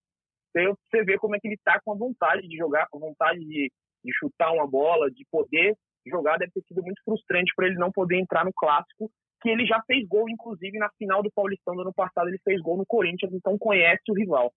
você 0.65 1.03
vê 1.03 1.17
como 1.17 1.35
é 1.35 1.39
que 1.39 1.47
ele 1.47 1.55
está 1.55 1.79
com 1.83 1.93
a 1.93 1.97
vontade 1.97 2.47
de 2.47 2.57
jogar, 2.57 2.87
com 2.89 2.97
a 2.97 3.07
vontade 3.07 3.39
de, 3.39 3.71
de 4.03 4.13
chutar 4.17 4.51
uma 4.51 4.67
bola, 4.67 5.11
de 5.11 5.25
poder 5.31 5.75
jogar. 6.05 6.37
Deve 6.37 6.51
ter 6.51 6.63
sido 6.67 6.81
muito 6.81 7.01
frustrante 7.03 7.51
para 7.55 7.67
ele 7.67 7.75
não 7.75 7.91
poder 7.91 8.19
entrar 8.19 8.45
no 8.45 8.51
clássico, 8.53 9.11
que 9.41 9.49
ele 9.49 9.65
já 9.65 9.81
fez 9.85 10.07
gol, 10.07 10.29
inclusive 10.29 10.77
na 10.79 10.89
final 10.97 11.21
do 11.21 11.31
Paulistão 11.31 11.75
do 11.75 11.81
ano 11.81 11.93
passado, 11.93 12.27
ele 12.27 12.39
fez 12.43 12.61
gol 12.61 12.77
no 12.77 12.85
Corinthians, 12.85 13.33
então 13.33 13.57
conhece 13.57 14.03
o 14.09 14.13
rival. 14.13 14.51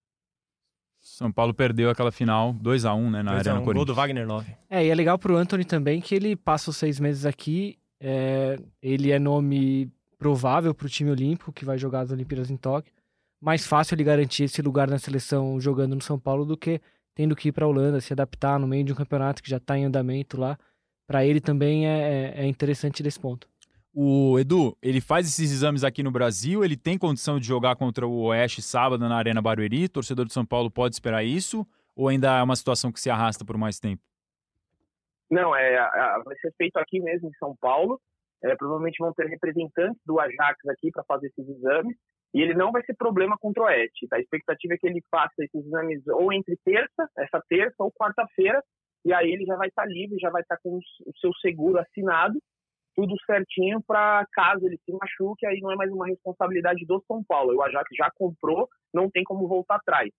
São 1.00 1.32
Paulo 1.32 1.54
perdeu 1.54 1.88
aquela 1.88 2.12
final 2.12 2.52
2 2.52 2.84
a 2.84 2.94
1 2.94 3.10
né, 3.10 3.22
na 3.22 3.32
Arena 3.32 3.60
um, 3.60 3.64
Corinthians. 3.64 3.74
Gol 3.74 3.84
do 3.86 3.94
Wagner 3.94 4.28
Love. 4.28 4.54
É, 4.68 4.84
e 4.84 4.90
é 4.90 4.94
legal 4.94 5.18
pro 5.18 5.36
Anthony 5.36 5.64
também 5.64 6.00
que 6.00 6.14
ele 6.14 6.36
passa 6.36 6.70
os 6.70 6.76
seis 6.76 7.00
meses 7.00 7.24
aqui, 7.24 7.78
é, 7.98 8.58
ele 8.82 9.10
é 9.10 9.18
nome 9.18 9.90
provável 10.18 10.74
pro 10.74 10.88
time 10.88 11.10
olímpico 11.10 11.52
que 11.52 11.64
vai 11.64 11.78
jogar 11.78 12.00
as 12.00 12.10
Olimpíadas 12.10 12.50
em 12.50 12.56
Tóquio 12.56 12.92
mais 13.40 13.66
fácil 13.66 13.94
ele 13.94 14.05
garantir 14.05 14.44
esse 14.44 14.61
lugar 14.61 14.88
na 14.88 14.98
seleção 14.98 15.61
jogando 15.61 15.94
no 15.94 16.03
São 16.03 16.18
Paulo 16.18 16.44
do 16.44 16.57
que 16.57 16.81
tendo 17.14 17.37
que 17.37 17.48
ir 17.48 17.53
para 17.53 17.64
a 17.64 17.68
Holanda, 17.68 18.00
se 18.00 18.12
adaptar 18.12 18.59
no 18.59 18.66
meio 18.66 18.85
de 18.85 18.92
um 18.92 18.96
campeonato 18.96 19.42
que 19.42 19.50
já 19.50 19.57
está 19.57 19.76
em 19.76 19.85
andamento 19.85 20.38
lá. 20.38 20.59
Para 21.07 21.24
ele 21.24 21.40
também 21.40 21.87
é, 21.87 22.35
é, 22.37 22.42
é 22.42 22.46
interessante 22.46 23.03
desse 23.03 23.18
ponto. 23.18 23.48
O 23.92 24.38
Edu, 24.38 24.76
ele 24.81 25.00
faz 25.00 25.26
esses 25.26 25.50
exames 25.50 25.83
aqui 25.83 26.03
no 26.03 26.12
Brasil, 26.12 26.64
ele 26.64 26.76
tem 26.76 26.96
condição 26.96 27.40
de 27.40 27.46
jogar 27.46 27.74
contra 27.74 28.07
o 28.07 28.22
Oeste 28.26 28.62
sábado 28.62 29.09
na 29.09 29.16
Arena 29.16 29.42
Barueri, 29.42 29.88
torcedor 29.88 30.26
de 30.26 30.33
São 30.33 30.46
Paulo 30.46 30.70
pode 30.70 30.94
esperar 30.94 31.24
isso? 31.24 31.66
Ou 31.96 32.09
ainda 32.09 32.38
é 32.38 32.42
uma 32.42 32.55
situação 32.55 32.92
que 32.92 33.00
se 33.00 33.11
arrasta 33.11 33.44
por 33.44 33.59
mais 33.59 33.81
tempo? 33.81 34.03
Não, 35.29 35.55
é, 35.55 35.76
vai 36.24 36.37
ser 36.40 36.53
feito 36.57 36.76
aqui 36.76 37.00
mesmo 37.00 37.29
em 37.29 37.35
São 37.35 37.57
Paulo. 37.61 38.00
É, 38.42 38.57
provavelmente 38.57 38.96
vão 38.98 39.12
ter 39.12 39.26
representantes 39.26 40.00
do 40.07 40.18
Ajax 40.18 40.66
aqui 40.68 40.90
para 40.90 41.05
fazer 41.05 41.26
esses 41.26 41.46
exames. 41.48 41.96
E 42.33 42.40
ele 42.40 42.55
não 42.55 42.71
vai 42.71 42.83
ser 42.85 42.95
problema 42.95 43.37
contra 43.38 43.62
o 43.62 43.66
Oeste. 43.66 44.07
Tá? 44.09 44.16
A 44.16 44.21
expectativa 44.21 44.75
é 44.75 44.79
que 44.79 44.87
ele 44.87 45.03
faça 45.11 45.35
esses 45.38 45.66
exames 45.66 46.07
ou 46.09 46.33
entre 46.33 46.57
terça, 46.64 47.09
essa 47.19 47.43
terça, 47.49 47.75
ou 47.79 47.93
quarta-feira, 47.93 48.62
e 49.05 49.12
aí 49.12 49.33
ele 49.33 49.45
já 49.45 49.57
vai 49.57 49.69
estar 49.69 49.83
tá 49.83 49.88
livre, 49.88 50.19
já 50.21 50.31
vai 50.31 50.43
estar 50.43 50.57
tá 50.57 50.61
com 50.62 50.77
o 50.77 51.19
seu 51.19 51.33
seguro 51.40 51.79
assinado, 51.79 52.38
tudo 52.95 53.14
certinho 53.25 53.83
para 53.87 54.27
caso 54.33 54.66
ele 54.66 54.79
se 54.85 54.93
machuque, 54.93 55.47
aí 55.47 55.61
não 55.61 55.73
é 55.73 55.77
mais 55.77 55.90
uma 55.90 56.07
responsabilidade 56.07 56.85
do 56.87 57.03
São 57.07 57.23
Paulo. 57.25 57.57
O 57.57 57.62
Ajax 57.62 57.88
já 57.97 58.11
comprou, 58.14 58.69
não 58.93 59.11
tem 59.11 59.25
como 59.25 59.49
voltar 59.49 59.77
atrás. 59.77 60.11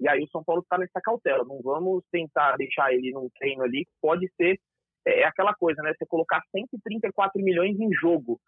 E 0.00 0.08
aí 0.08 0.22
o 0.22 0.28
São 0.28 0.42
Paulo 0.42 0.62
está 0.62 0.78
nessa 0.78 1.00
cautela. 1.02 1.44
Não 1.44 1.60
vamos 1.60 2.02
tentar 2.10 2.56
deixar 2.56 2.92
ele 2.92 3.12
num 3.12 3.28
treino 3.38 3.62
ali, 3.62 3.86
pode 4.00 4.26
ser 4.36 4.58
é, 5.06 5.20
é 5.20 5.24
aquela 5.24 5.54
coisa, 5.54 5.82
né? 5.82 5.92
Você 5.96 6.06
colocar 6.06 6.42
134 6.50 7.42
milhões 7.42 7.78
em 7.78 7.92
jogo 7.92 8.40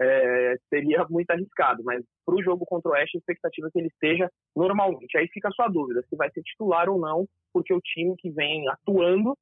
é, 0.00 0.54
seria 0.68 1.04
muito 1.10 1.30
arriscado, 1.30 1.82
mas 1.84 2.02
para 2.24 2.34
o 2.34 2.42
jogo 2.42 2.64
contra 2.66 2.90
o 2.90 2.94
Oeste, 2.94 3.16
a 3.16 3.18
expectativa 3.18 3.68
é 3.68 3.70
que 3.70 3.78
ele 3.78 3.88
esteja 3.88 4.30
normalmente. 4.54 5.16
Aí 5.18 5.26
fica 5.28 5.48
a 5.48 5.52
sua 5.52 5.68
dúvida 5.68 6.02
se 6.08 6.16
vai 6.16 6.30
ser 6.30 6.42
titular 6.42 6.88
ou 6.88 6.98
não, 6.98 7.26
porque 7.52 7.74
o 7.74 7.80
time 7.80 8.14
que 8.18 8.30
vem 8.30 8.68
atuando 8.68 9.34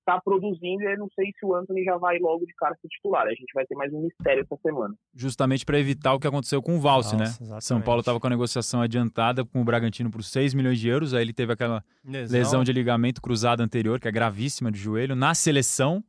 está 0.00 0.20
produzindo 0.20 0.82
e 0.82 0.92
eu 0.92 0.98
não 0.98 1.08
sei 1.14 1.26
se 1.38 1.46
o 1.46 1.54
Anthony 1.54 1.84
já 1.84 1.96
vai 1.96 2.18
logo 2.18 2.44
de 2.44 2.52
cara 2.54 2.74
ser 2.80 2.88
titular. 2.88 3.26
A 3.26 3.30
gente 3.30 3.52
vai 3.54 3.64
ter 3.66 3.74
mais 3.76 3.92
um 3.92 4.00
mistério 4.00 4.42
essa 4.42 4.56
semana. 4.62 4.94
Justamente 5.14 5.64
para 5.64 5.78
evitar 5.78 6.14
o 6.14 6.18
que 6.18 6.26
aconteceu 6.26 6.60
com 6.62 6.76
o 6.76 6.80
Valse, 6.80 7.16
né? 7.16 7.24
Exatamente. 7.24 7.64
São 7.64 7.80
Paulo 7.80 8.00
estava 8.00 8.18
com 8.18 8.26
a 8.26 8.30
negociação 8.30 8.80
adiantada 8.80 9.44
com 9.44 9.60
o 9.60 9.64
Bragantino 9.64 10.10
por 10.10 10.24
6 10.24 10.54
milhões 10.54 10.80
de 10.80 10.88
euros, 10.88 11.14
aí 11.14 11.22
ele 11.22 11.32
teve 11.32 11.52
aquela 11.52 11.84
lesão, 12.04 12.38
lesão 12.38 12.64
de 12.64 12.72
ligamento 12.72 13.22
cruzado 13.22 13.62
anterior, 13.62 14.00
que 14.00 14.08
é 14.08 14.12
gravíssima 14.12 14.72
de 14.72 14.78
joelho, 14.78 15.14
na 15.14 15.34
seleção 15.34 16.02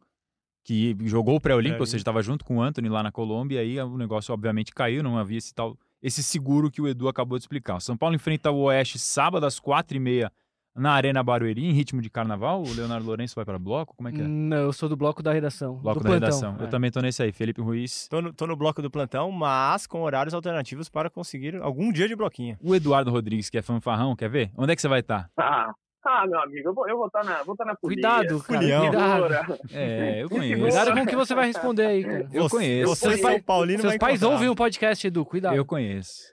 que 0.63 0.95
jogou 1.06 1.36
o 1.36 1.41
pré-olímpico, 1.41 1.82
ou 1.82 1.88
seja, 1.88 2.02
estava 2.02 2.21
junto 2.21 2.45
com 2.45 2.58
o 2.58 2.62
Anthony 2.62 2.89
lá 2.89 3.02
na 3.02 3.12
Colômbia, 3.12 3.63
e 3.63 3.80
aí 3.80 3.82
o 3.82 3.97
negócio 3.97 4.34
obviamente 4.34 4.71
caiu, 4.74 5.04
não 5.04 5.17
havia 5.17 5.38
esse 5.38 5.54
tal 5.54 5.78
esse 6.02 6.24
seguro 6.24 6.71
que 6.71 6.82
o 6.82 6.88
Edu 6.88 7.08
acabou 7.08 7.38
de 7.38 7.43
explicar. 7.43 7.76
O 7.76 7.80
São 7.80 7.95
Paulo 7.95 8.15
enfrenta 8.15 8.50
o 8.50 8.63
Oeste 8.63 8.97
sábado 8.97 9.45
às 9.45 9.60
quatro 9.60 9.95
e 9.95 10.00
meia 10.00 10.32
na 10.76 10.93
Arena 10.93 11.21
Barueri, 11.21 11.65
em 11.65 11.74
ritmo 11.74 12.02
de 12.02 12.10
carnaval. 12.10 12.63
O 12.63 12.74
Leonardo 12.74 13.06
Lourenço 13.06 13.36
vai 13.36 13.45
para 13.45 13.60
bloco? 13.60 13.93
Como 13.95 14.10
é 14.10 14.12
que 14.12 14.21
é? 14.21 14.24
Não, 14.28 14.58
eu 14.58 14.74
sou 14.74 14.88
do 14.88 14.95
bloco 14.95 15.21
da 15.21 15.32
redação. 15.32 15.76
Bloco 15.76 16.00
do 16.00 16.04
da 16.04 16.10
plantão. 16.10 16.28
redação. 16.28 16.56
É. 16.60 16.63
Eu 16.63 16.69
também 16.69 16.89
tô 16.89 17.02
nesse 17.02 17.21
aí, 17.21 17.32
Felipe 17.32 17.62
Ruiz. 17.62 18.08
Tô 18.08 18.21
no, 18.21 18.34
tô 18.34 18.47
no 18.47 18.56
bloco 18.56 18.82
do 18.82 18.89
plantão, 18.89 19.32
mas 19.32 19.86
com 19.86 20.02
horários 20.02 20.34
alternativos 20.34 20.89
para 20.89 21.10
conseguir 21.10 21.56
algum 21.58 21.91
dia 21.91 22.08
de 22.08 22.15
bloquinho. 22.15 22.58
O 22.62 22.74
Eduardo 22.74 23.12
Rodrigues, 23.12 23.50
que 23.50 23.58
é 23.58 23.62
fanfarrão, 23.62 24.15
quer 24.15 24.30
ver? 24.30 24.52
Onde 24.58 24.71
é 24.71 24.76
que 24.76 24.82
você 24.82 24.88
vai 24.88 25.02
estar? 25.02 25.30
Tá? 25.36 25.43
Ah, 25.43 25.74
ah, 26.03 26.27
meu 26.27 26.39
amigo, 26.39 26.69
eu 26.69 26.73
vou, 26.73 26.89
eu 26.89 26.97
vou 26.97 27.07
estar 27.07 27.21
tá 27.21 27.25
na, 27.25 27.43
vou 27.43 27.53
estar 27.53 27.65
tá 27.65 27.71
na 27.71 27.77
Cuidado, 27.77 28.43
cara. 28.43 28.59
Cuidado. 28.59 29.59
É, 29.73 30.23
eu 30.23 30.29
conheço. 30.29 30.61
Cuidado 30.61 30.93
com 30.93 31.01
o 31.01 31.07
que 31.07 31.15
você 31.15 31.35
vai 31.35 31.47
responder 31.47 31.85
aí, 31.85 32.03
cara. 32.03 32.29
Eu 32.33 32.49
conheço. 32.49 32.95
Você, 32.95 33.17
São 33.17 33.41
Paulino 33.41 33.81
Seus 33.81 33.97
pais 33.97 34.23
ouvem 34.23 34.49
o 34.49 34.55
podcast, 34.55 35.05
Edu, 35.05 35.25
cuidado. 35.25 35.55
Eu 35.55 35.65
conheço. 35.65 36.31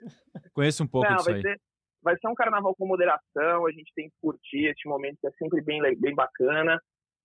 Conheço 0.53 0.83
um 0.83 0.87
pouco 0.87 1.09
Não, 1.09 1.17
disso 1.17 1.31
aí. 1.31 1.41
Ser, 1.41 1.59
vai 2.01 2.17
ser 2.17 2.27
um 2.27 2.35
carnaval 2.35 2.75
com 2.75 2.87
moderação, 2.87 3.65
a 3.65 3.71
gente 3.71 3.91
tem 3.95 4.09
que 4.09 4.15
curtir 4.21 4.65
este 4.65 4.87
momento 4.87 5.17
que 5.21 5.27
é 5.27 5.31
sempre 5.31 5.61
bem, 5.61 5.81
bem 5.99 6.15
bacana 6.15 6.79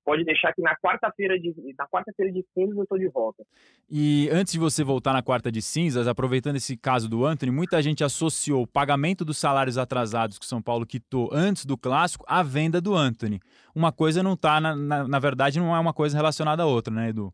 pode 0.05 0.25
deixar 0.25 0.53
que 0.53 0.61
na 0.61 0.77
quarta-feira 0.77 1.39
de 1.39 1.55
na 1.79 1.87
quarta-feira 1.89 2.31
de 2.31 2.45
cinzas 2.53 2.77
eu 2.77 2.83
estou 2.83 2.99
de 2.99 3.09
volta. 3.09 3.43
E 3.91 4.29
antes 4.31 4.53
de 4.53 4.59
você 4.59 4.85
voltar 4.85 5.13
na 5.13 5.23
quarta 5.23 5.51
de 5.51 5.63
cinzas, 5.63 6.07
aproveitando 6.07 6.57
esse 6.57 6.77
caso 6.77 7.09
do 7.09 7.25
Anthony, 7.25 7.51
muita 7.51 7.81
gente 7.83 8.05
associou 8.05 8.63
o 8.63 8.67
pagamento 8.67 9.25
dos 9.25 9.39
salários 9.39 9.79
atrasados 9.79 10.39
que 10.39 10.47
São 10.47 10.61
Paulo 10.61 10.87
quitou 10.87 11.31
antes 11.33 11.65
do 11.65 11.77
clássico 11.77 12.25
à 12.29 12.43
venda 12.43 12.81
do 12.81 12.95
Anthony. 12.95 13.41
Uma 13.75 13.91
coisa 13.91 14.23
não 14.23 14.35
está 14.35 14.61
na, 14.61 14.77
na, 14.77 15.09
na 15.09 15.19
verdade 15.19 15.59
não 15.59 15.75
é 15.75 15.81
uma 15.81 15.95
coisa 15.95 16.17
relacionada 16.17 16.63
à 16.63 16.67
outra, 16.67 16.93
né, 16.95 17.09
Edu? 17.09 17.33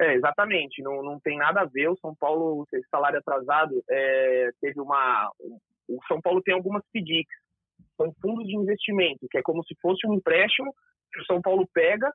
É, 0.00 0.14
exatamente, 0.14 0.82
não, 0.82 1.02
não 1.02 1.20
tem 1.20 1.38
nada 1.38 1.60
a 1.60 1.64
ver. 1.64 1.88
O 1.88 1.96
São 1.98 2.14
Paulo, 2.14 2.66
esse 2.72 2.88
salário 2.88 3.18
atrasado, 3.18 3.82
é, 3.88 4.50
teve 4.60 4.80
uma. 4.80 5.30
O 5.88 5.98
São 6.08 6.20
Paulo 6.20 6.42
tem 6.42 6.54
algumas 6.54 6.82
FDICs, 6.92 7.36
são 7.96 8.12
fundos 8.20 8.46
de 8.46 8.56
investimento, 8.56 9.28
que 9.30 9.38
é 9.38 9.42
como 9.42 9.62
se 9.64 9.74
fosse 9.80 10.06
um 10.06 10.14
empréstimo 10.14 10.74
o 11.20 11.24
São 11.24 11.40
Paulo 11.40 11.68
pega. 11.72 12.12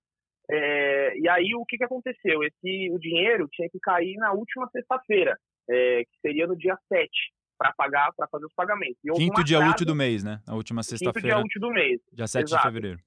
É, 0.49 1.17
e 1.17 1.27
aí 1.27 1.53
o 1.55 1.65
que, 1.65 1.77
que 1.77 1.83
aconteceu? 1.83 2.41
Esse, 2.43 2.89
o 2.91 2.99
dinheiro 2.99 3.47
tinha 3.51 3.69
que 3.69 3.79
cair 3.79 4.15
na 4.15 4.31
última 4.31 4.67
sexta-feira, 4.69 5.37
é, 5.69 6.03
que 6.03 6.19
seria 6.21 6.47
no 6.47 6.57
dia 6.57 6.77
7, 6.87 7.09
para 7.57 7.73
pagar, 7.73 8.11
para 8.15 8.27
fazer 8.27 8.45
os 8.45 8.53
pagamentos. 8.53 8.97
Quinto 9.15 9.43
dia 9.43 9.59
útil 9.59 9.85
do 9.85 9.95
mês, 9.95 10.23
né? 10.23 10.39
A 10.47 10.55
última 10.55 10.83
sexta-feira. 10.83 11.19
Quinto 11.19 11.27
dia 11.27 11.45
útil 11.45 11.61
do 11.61 11.69
mês. 11.71 11.99
Dia 12.13 12.27
7 12.27 12.45
Exato. 12.45 12.61
de 12.61 12.67
fevereiro. 12.67 12.99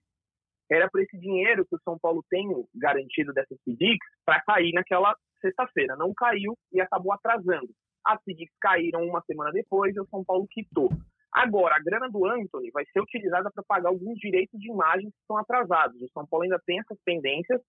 era 0.71 0.91
para 0.91 1.03
esse 1.03 1.19
dinheiro 1.19 1.65
que 1.65 1.77
o 1.77 1.81
São 1.83 1.99
Paulo 1.99 2.23
tem 2.29 2.47
garantido 2.75 3.33
dessas 3.33 3.59
FDICs 3.67 4.07
para 4.25 4.43
cair 4.43 4.73
naquela 4.73 5.17
sexta-feira. 5.41 5.97
Não 5.97 6.13
caiu 6.15 6.55
e 6.73 6.81
acabou 6.81 7.13
atrasando. 7.13 7.71
As 8.05 8.21
FDICs 8.23 8.55
caíram 8.61 9.03
uma 9.03 9.23
semana 9.23 9.51
depois 9.51 9.95
e 9.97 10.01
o 10.01 10.07
São 10.11 10.23
Paulo 10.25 10.47
quitou. 10.51 10.91
Agora, 11.33 11.77
a 11.77 11.83
grana 11.83 12.09
do 12.09 12.27
Anthony 12.27 12.71
vai 12.73 12.85
ser 12.93 13.01
utilizada 13.01 13.51
para 13.51 13.63
pagar 13.63 13.89
alguns 13.89 14.19
direitos 14.19 14.59
de 14.59 14.69
imagem 14.69 15.11
que 15.11 15.17
estão 15.21 15.37
atrasados. 15.37 16.01
O 16.03 16.09
São 16.13 16.27
Paulo 16.27 16.45
ainda 16.45 16.61
tem 16.67 16.81
essas 16.81 16.99
pendências, 17.05 17.61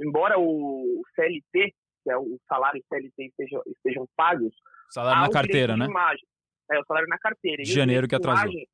embora 0.00 0.38
o 0.38 1.02
CLT, 1.14 1.74
que 2.04 2.10
é 2.10 2.16
o 2.16 2.38
salário 2.48 2.82
CLT, 2.88 3.26
estejam, 3.26 3.62
estejam 3.66 4.06
pagos. 4.16 4.54
Salário 4.90 5.22
na 5.22 5.30
carteira, 5.30 5.76
né? 5.76 5.86
Imagem. 5.86 6.26
É, 6.70 6.78
o 6.78 6.84
salário 6.84 7.08
na 7.08 7.18
carteira. 7.18 7.62
De 7.62 7.72
janeiro 7.72 8.06
que 8.06 8.14
atrasou. 8.14 8.44
Imagem, 8.44 8.68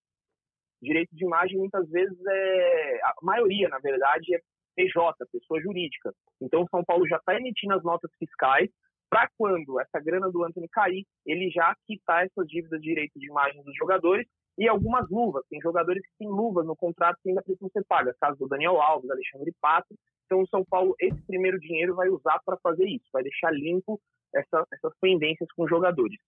direito 0.83 1.17
de 1.17 1.25
imagem, 1.25 1.59
muitas 1.59 1.89
vezes, 1.89 2.19
é. 2.27 3.01
A 3.05 3.15
maioria, 3.23 3.69
na 3.69 3.79
verdade, 3.79 4.35
é 4.35 4.41
PJ, 4.77 5.27
pessoa 5.33 5.61
jurídica. 5.63 6.13
Então, 6.43 6.63
o 6.63 6.69
São 6.69 6.85
Paulo 6.85 7.09
já 7.09 7.17
está 7.17 7.35
emitindo 7.35 7.75
as 7.75 7.83
notas 7.83 8.11
fiscais 8.19 8.69
para 9.15 9.31
quando 9.39 9.79
essa 9.79 10.01
grana 10.01 10.29
do 10.29 10.43
Anthony 10.43 10.67
cair, 10.69 11.07
ele 11.25 11.49
já 11.49 11.73
quitar 11.87 12.27
essas 12.27 12.49
dívidas 12.49 12.81
de 12.81 12.89
direito 12.89 13.17
de 13.17 13.29
imagem 13.29 13.63
dos 13.63 13.73
jogadores 13.77 14.27
e 14.59 14.69
algumas 14.69 15.09
luvas. 15.09 15.45
Tem 15.49 15.61
jogadores 15.61 16.03
que 16.03 16.19
têm 16.19 16.29
luvas 16.29 16.67
no 16.67 16.75
contrato 16.75 17.17
que 17.23 17.29
ainda 17.29 17.41
precisam 17.41 17.71
ser 17.71 17.85
pagas, 17.89 18.17
caso 18.21 18.37
do 18.41 18.49
Daniel 18.49 18.83
Alves, 18.83 19.09
Alexandre 19.09 19.55
Pato. 19.61 19.95
Então 20.27 20.43
o 20.43 20.49
São 20.49 20.65
Paulo, 20.69 20.97
esse 21.01 21.23
primeiro 21.29 21.61
dinheiro 21.61 21.95
vai 21.95 22.09
usar 22.09 22.41
para 22.45 22.57
fazer 22.61 22.89
isso, 22.89 23.05
vai 23.13 23.23
deixar 23.23 23.53
limpo 23.53 24.01
essa, 24.35 24.67
essas 24.73 24.93
pendências 25.01 25.49
com 25.57 25.63
os 25.63 25.71
jogadores. 25.71 26.19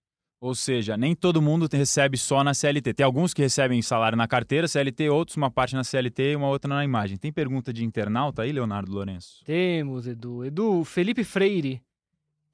Ou 0.41 0.55
seja, 0.55 0.97
nem 0.97 1.17
todo 1.17 1.43
mundo 1.43 1.67
recebe 1.73 2.17
só 2.17 2.45
na 2.45 2.55
CLT. 2.55 2.95
Tem 2.95 3.05
alguns 3.05 3.35
que 3.35 3.43
recebem 3.43 3.83
salário 3.83 4.17
na 4.17 4.29
carteira, 4.29 4.69
CLT, 4.69 5.09
outros 5.09 5.37
uma 5.37 5.51
parte 5.51 5.75
na 5.75 5.83
CLT 5.83 6.33
e 6.33 6.37
uma 6.37 6.51
outra 6.51 6.69
na 6.69 6.85
imagem. 6.85 7.17
Tem 7.17 7.33
pergunta 7.33 7.73
de 7.73 7.83
internauta 7.85 8.43
aí, 8.43 8.53
Leonardo 8.53 8.93
Lourenço? 8.93 9.43
Temos, 9.45 10.07
Edu. 10.07 10.45
Edu, 10.45 10.85
Felipe 10.85 11.25
Freire 11.25 11.83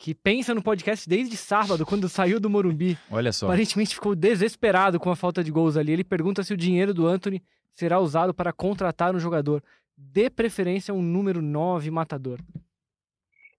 que 0.03 0.17
pensa 0.17 0.53
no 0.53 0.61
podcast 0.61 1.09
desde 1.09 1.37
sábado, 1.37 1.87
quando 1.87 2.09
saiu 2.09 2.41
do 2.41 2.51
Morumbi. 2.51 2.99
Olha 3.09 3.31
só. 3.31 3.47
Aparentemente 3.47 3.95
ficou 3.95 4.17
desesperado 4.17 4.99
com 4.99 5.09
a 5.09 5.15
falta 5.15 5.45
de 5.45 5.53
gols 5.53 5.77
ali. 5.77 5.93
Ele 5.93 6.03
pergunta 6.03 6.43
se 6.43 6.53
o 6.53 6.57
dinheiro 6.57 6.93
do 6.93 7.07
Anthony 7.07 7.41
será 7.73 8.01
usado 8.01 8.35
para 8.35 8.53
contratar 8.53 9.15
um 9.15 9.21
jogador. 9.21 9.62
De 9.97 10.29
preferência, 10.29 10.93
um 10.93 11.01
número 11.01 11.41
9 11.41 11.88
matador. 11.93 12.41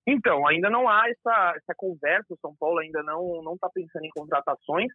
Então, 0.05 0.45
ainda 0.45 0.69
não 0.69 0.89
há 0.89 1.07
essa, 1.07 1.53
essa 1.55 1.73
conversa. 1.77 2.33
O 2.33 2.39
São 2.41 2.53
Paulo 2.59 2.79
ainda 2.79 3.01
não 3.03 3.41
não 3.41 3.53
está 3.53 3.69
pensando 3.73 4.03
em 4.03 4.09
contratações. 4.09 4.91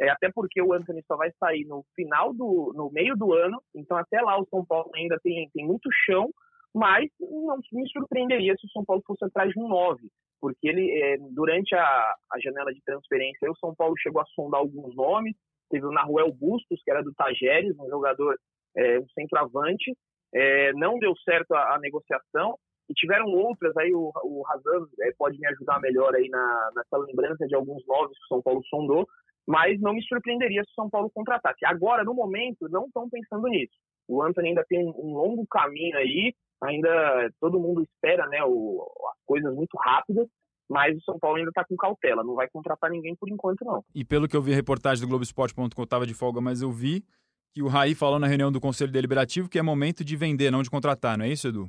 É, 0.00 0.08
até 0.08 0.30
porque 0.32 0.62
o 0.62 0.72
Anthony 0.72 1.02
só 1.08 1.16
vai 1.16 1.32
sair 1.32 1.64
no 1.64 1.84
final 1.96 2.32
do 2.32 2.72
no 2.76 2.92
meio 2.92 3.16
do 3.16 3.34
ano, 3.34 3.60
então 3.74 3.96
até 3.96 4.20
lá 4.20 4.40
o 4.40 4.46
São 4.48 4.64
Paulo 4.64 4.90
ainda 4.94 5.18
tem, 5.22 5.50
tem 5.52 5.66
muito 5.66 5.88
chão, 6.06 6.30
mas 6.72 7.10
não 7.20 7.58
me 7.72 7.88
surpreenderia 7.90 8.54
se 8.56 8.66
o 8.66 8.70
São 8.70 8.84
Paulo 8.84 9.02
fosse 9.04 9.24
atrás 9.24 9.50
de 9.50 9.60
um 9.60 9.68
9 9.68 10.08
porque 10.42 10.68
ele 10.68 10.90
é, 10.90 11.16
durante 11.30 11.72
a, 11.72 12.14
a, 12.32 12.40
janela 12.40 12.74
de 12.74 12.82
transferência, 12.84 13.48
o 13.48 13.56
São 13.58 13.72
Paulo 13.76 13.94
chegou 13.96 14.20
a 14.20 14.26
sondar 14.34 14.60
alguns 14.60 14.92
nomes, 14.96 15.36
teve 15.70 15.86
o 15.86 15.92
Naruel 15.92 16.32
Bustos, 16.32 16.82
que 16.84 16.90
era 16.90 17.00
do 17.00 17.14
Tajeres, 17.14 17.78
um 17.78 17.88
jogador, 17.88 18.36
é, 18.76 18.98
um 18.98 19.06
centroavante, 19.10 19.96
é, 20.34 20.72
não 20.72 20.98
deu 20.98 21.14
certo 21.24 21.54
a, 21.54 21.76
a, 21.76 21.78
negociação, 21.78 22.58
e 22.90 22.94
tiveram 22.94 23.26
outras, 23.26 23.76
aí 23.76 23.94
o, 23.94 24.10
o 24.24 24.42
Razan 24.42 24.84
é, 25.02 25.12
pode 25.16 25.38
me 25.38 25.46
ajudar 25.46 25.80
melhor 25.80 26.12
aí 26.12 26.28
na, 26.28 26.70
nessa 26.74 26.96
lembrança 26.98 27.46
de 27.46 27.54
alguns 27.54 27.86
nomes 27.86 28.18
que 28.18 28.24
o 28.24 28.28
São 28.34 28.42
Paulo 28.42 28.60
sondou, 28.68 29.06
mas 29.46 29.80
não 29.80 29.94
me 29.94 30.02
surpreenderia 30.02 30.64
se 30.64 30.72
o 30.72 30.74
São 30.74 30.90
Paulo 30.90 31.08
contratasse. 31.14 31.64
Agora, 31.64 32.02
no 32.02 32.14
momento, 32.14 32.68
não 32.68 32.86
estão 32.86 33.08
pensando 33.08 33.46
nisso. 33.46 33.74
O 34.08 34.20
Anthony 34.20 34.48
ainda 34.48 34.64
tem 34.68 34.84
um 34.84 35.14
longo 35.14 35.46
caminho 35.46 35.96
aí, 35.96 36.34
ainda 36.62 37.30
todo 37.40 37.60
mundo 37.60 37.82
espera 37.82 38.26
né, 38.28 38.42
o, 38.44 38.86
as 39.10 39.18
coisas 39.26 39.54
muito 39.54 39.76
rápidas, 39.76 40.28
mas 40.68 40.96
o 40.96 41.02
São 41.02 41.18
Paulo 41.18 41.36
ainda 41.36 41.50
está 41.50 41.64
com 41.64 41.76
cautela, 41.76 42.24
não 42.24 42.34
vai 42.34 42.48
contratar 42.48 42.90
ninguém 42.90 43.14
por 43.16 43.28
enquanto, 43.28 43.64
não. 43.64 43.84
E 43.94 44.04
pelo 44.04 44.28
que 44.28 44.36
eu 44.36 44.42
vi 44.42 44.52
a 44.52 44.56
reportagem 44.56 45.04
do 45.04 45.08
Globoesporte.com, 45.08 45.82
estava 45.82 46.06
de 46.06 46.14
folga, 46.14 46.40
mas 46.40 46.62
eu 46.62 46.70
vi 46.70 47.04
que 47.52 47.62
o 47.62 47.68
Raí 47.68 47.94
falou 47.94 48.18
na 48.18 48.26
reunião 48.26 48.50
do 48.50 48.60
Conselho 48.60 48.90
Deliberativo 48.90 49.48
que 49.48 49.58
é 49.58 49.62
momento 49.62 50.04
de 50.04 50.16
vender, 50.16 50.50
não 50.50 50.62
de 50.62 50.70
contratar, 50.70 51.18
não 51.18 51.24
é 51.24 51.28
isso, 51.28 51.48
Edu? 51.48 51.68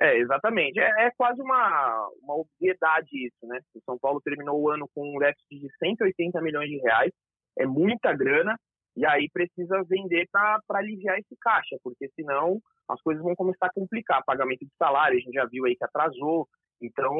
É, 0.00 0.18
exatamente. 0.18 0.80
É, 0.80 1.06
é 1.06 1.10
quase 1.16 1.40
uma, 1.40 2.08
uma 2.22 2.34
obviedade 2.34 3.08
isso, 3.12 3.46
né? 3.46 3.60
O 3.74 3.80
São 3.84 3.98
Paulo 3.98 4.20
terminou 4.20 4.60
o 4.60 4.68
ano 4.68 4.88
com 4.94 5.14
um 5.14 5.18
déficit 5.18 5.60
de 5.60 5.68
180 5.78 6.40
milhões 6.40 6.68
de 6.68 6.78
reais, 6.78 7.12
é 7.58 7.66
muita 7.66 8.12
grana, 8.12 8.58
e 8.96 9.06
aí 9.06 9.28
precisa 9.32 9.82
vender 9.84 10.28
para 10.30 10.60
aliviar 10.74 11.18
esse 11.18 11.36
caixa, 11.40 11.76
porque 11.82 12.08
senão 12.14 12.60
as 12.88 13.00
coisas 13.00 13.22
vão 13.22 13.34
começar 13.34 13.66
a 13.66 13.72
complicar. 13.72 14.24
Pagamento 14.24 14.64
de 14.64 14.72
salário, 14.78 15.16
a 15.16 15.20
gente 15.20 15.32
já 15.32 15.46
viu 15.46 15.64
aí 15.64 15.76
que 15.76 15.84
atrasou. 15.84 16.46
Então, 16.80 17.14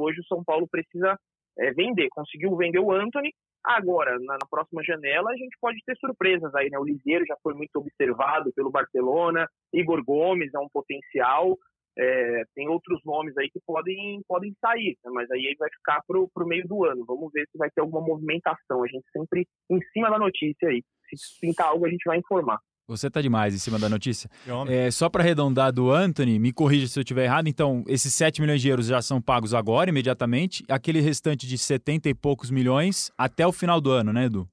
hoje 0.00 0.20
o 0.20 0.26
São 0.26 0.44
Paulo 0.44 0.68
precisa 0.68 1.18
é, 1.58 1.72
vender. 1.72 2.08
Conseguiu 2.10 2.56
vender 2.56 2.80
o 2.80 2.92
Anthony. 2.92 3.32
Agora, 3.64 4.18
na, 4.18 4.34
na, 4.34 4.46
próxima 4.50 4.82
janela, 4.84 5.30
a 5.30 5.36
gente 5.36 5.56
pode 5.58 5.78
ter 5.86 5.96
surpresas 5.96 6.54
aí, 6.54 6.68
né? 6.68 6.78
O 6.78 6.84
Liseiro 6.84 7.24
já 7.26 7.36
foi 7.42 7.54
muito 7.54 7.74
observado 7.76 8.52
pelo 8.54 8.70
Barcelona. 8.70 9.48
Igor 9.72 10.04
Gomes 10.04 10.52
é 10.52 10.58
um 10.58 10.68
potencial. 10.68 11.56
É, 11.96 12.42
tem 12.54 12.68
outros 12.68 13.00
nomes 13.04 13.36
aí 13.38 13.48
que 13.50 13.60
podem, 13.64 14.20
podem 14.26 14.52
sair, 14.60 14.96
né? 15.04 15.10
mas 15.12 15.30
aí 15.30 15.54
vai 15.58 15.68
ficar 15.70 16.00
pro, 16.06 16.28
pro 16.34 16.46
meio 16.46 16.66
do 16.66 16.84
ano. 16.84 17.04
Vamos 17.06 17.30
ver 17.32 17.46
se 17.50 17.56
vai 17.56 17.70
ter 17.70 17.80
alguma 17.80 18.00
movimentação. 18.00 18.82
A 18.82 18.88
gente 18.88 19.04
sempre 19.12 19.46
em 19.70 19.80
cima 19.92 20.10
da 20.10 20.18
notícia 20.18 20.68
aí. 20.68 20.82
Se 21.14 21.40
pintar 21.40 21.68
algo, 21.68 21.86
a 21.86 21.90
gente 21.90 22.04
vai 22.04 22.18
informar. 22.18 22.58
Você 22.86 23.10
tá 23.10 23.22
demais 23.22 23.54
em 23.54 23.58
cima 23.58 23.78
da 23.78 23.88
notícia. 23.88 24.28
É, 24.68 24.90
só 24.90 25.08
para 25.08 25.22
arredondar 25.22 25.72
do 25.72 25.90
Anthony, 25.90 26.38
me 26.38 26.52
corrija 26.52 26.86
se 26.86 26.98
eu 26.98 27.02
estiver 27.02 27.24
errado. 27.24 27.48
Então, 27.48 27.82
esses 27.88 28.12
7 28.12 28.42
milhões 28.42 28.60
de 28.60 28.68
euros 28.68 28.86
já 28.86 29.00
são 29.00 29.22
pagos 29.22 29.54
agora, 29.54 29.88
imediatamente. 29.88 30.62
Aquele 30.68 31.00
restante 31.00 31.46
de 31.46 31.56
70 31.56 32.10
e 32.10 32.14
poucos 32.14 32.50
milhões 32.50 33.10
até 33.16 33.46
o 33.46 33.52
final 33.52 33.80
do 33.80 33.90
ano, 33.90 34.12
né, 34.12 34.26
Edu? 34.26 34.46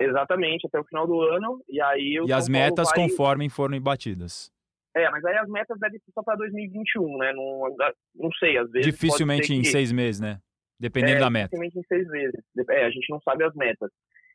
Exatamente, 0.00 0.66
até 0.66 0.80
o 0.80 0.84
final 0.84 1.06
do 1.06 1.20
ano. 1.20 1.62
E 1.68 1.80
aí 1.80 2.18
E 2.26 2.32
as 2.32 2.48
metas 2.48 2.88
vai... 2.88 2.96
conforme 2.96 3.48
foram 3.48 3.78
batidas. 3.80 4.50
É, 4.96 5.08
mas 5.10 5.24
aí 5.24 5.36
as 5.36 5.48
metas 5.48 5.78
devem 5.78 5.98
ser 6.00 6.12
só 6.12 6.22
para 6.22 6.36
2021, 6.36 7.18
né? 7.18 7.32
Não, 7.32 7.76
não 8.14 8.32
sei, 8.32 8.58
às 8.58 8.70
vezes. 8.70 8.90
Dificilmente 8.90 9.52
em 9.54 9.62
que... 9.62 9.68
seis 9.68 9.92
meses, 9.92 10.20
né? 10.20 10.38
Dependendo 10.78 11.18
é, 11.18 11.20
da 11.20 11.30
meta. 11.30 11.48
Dificilmente 11.48 11.78
em 11.78 11.82
seis 11.84 12.08
meses. 12.08 12.40
É, 12.70 12.84
a 12.84 12.90
gente 12.90 13.08
não 13.10 13.20
sabe 13.20 13.44
as 13.44 13.54
metas. 13.54 13.90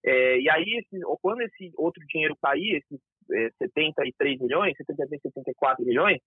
É, 0.05 0.39
e 0.39 0.49
aí, 0.49 0.77
esse, 0.77 1.01
quando 1.21 1.41
esse 1.41 1.71
outro 1.75 2.01
dinheiro 2.07 2.37
cair, 2.41 2.77
esses 2.77 3.01
é, 3.31 3.49
73 3.57 4.39
milhões, 4.39 4.77
73, 4.77 5.21
74 5.21 5.83
milhões, 5.83 6.19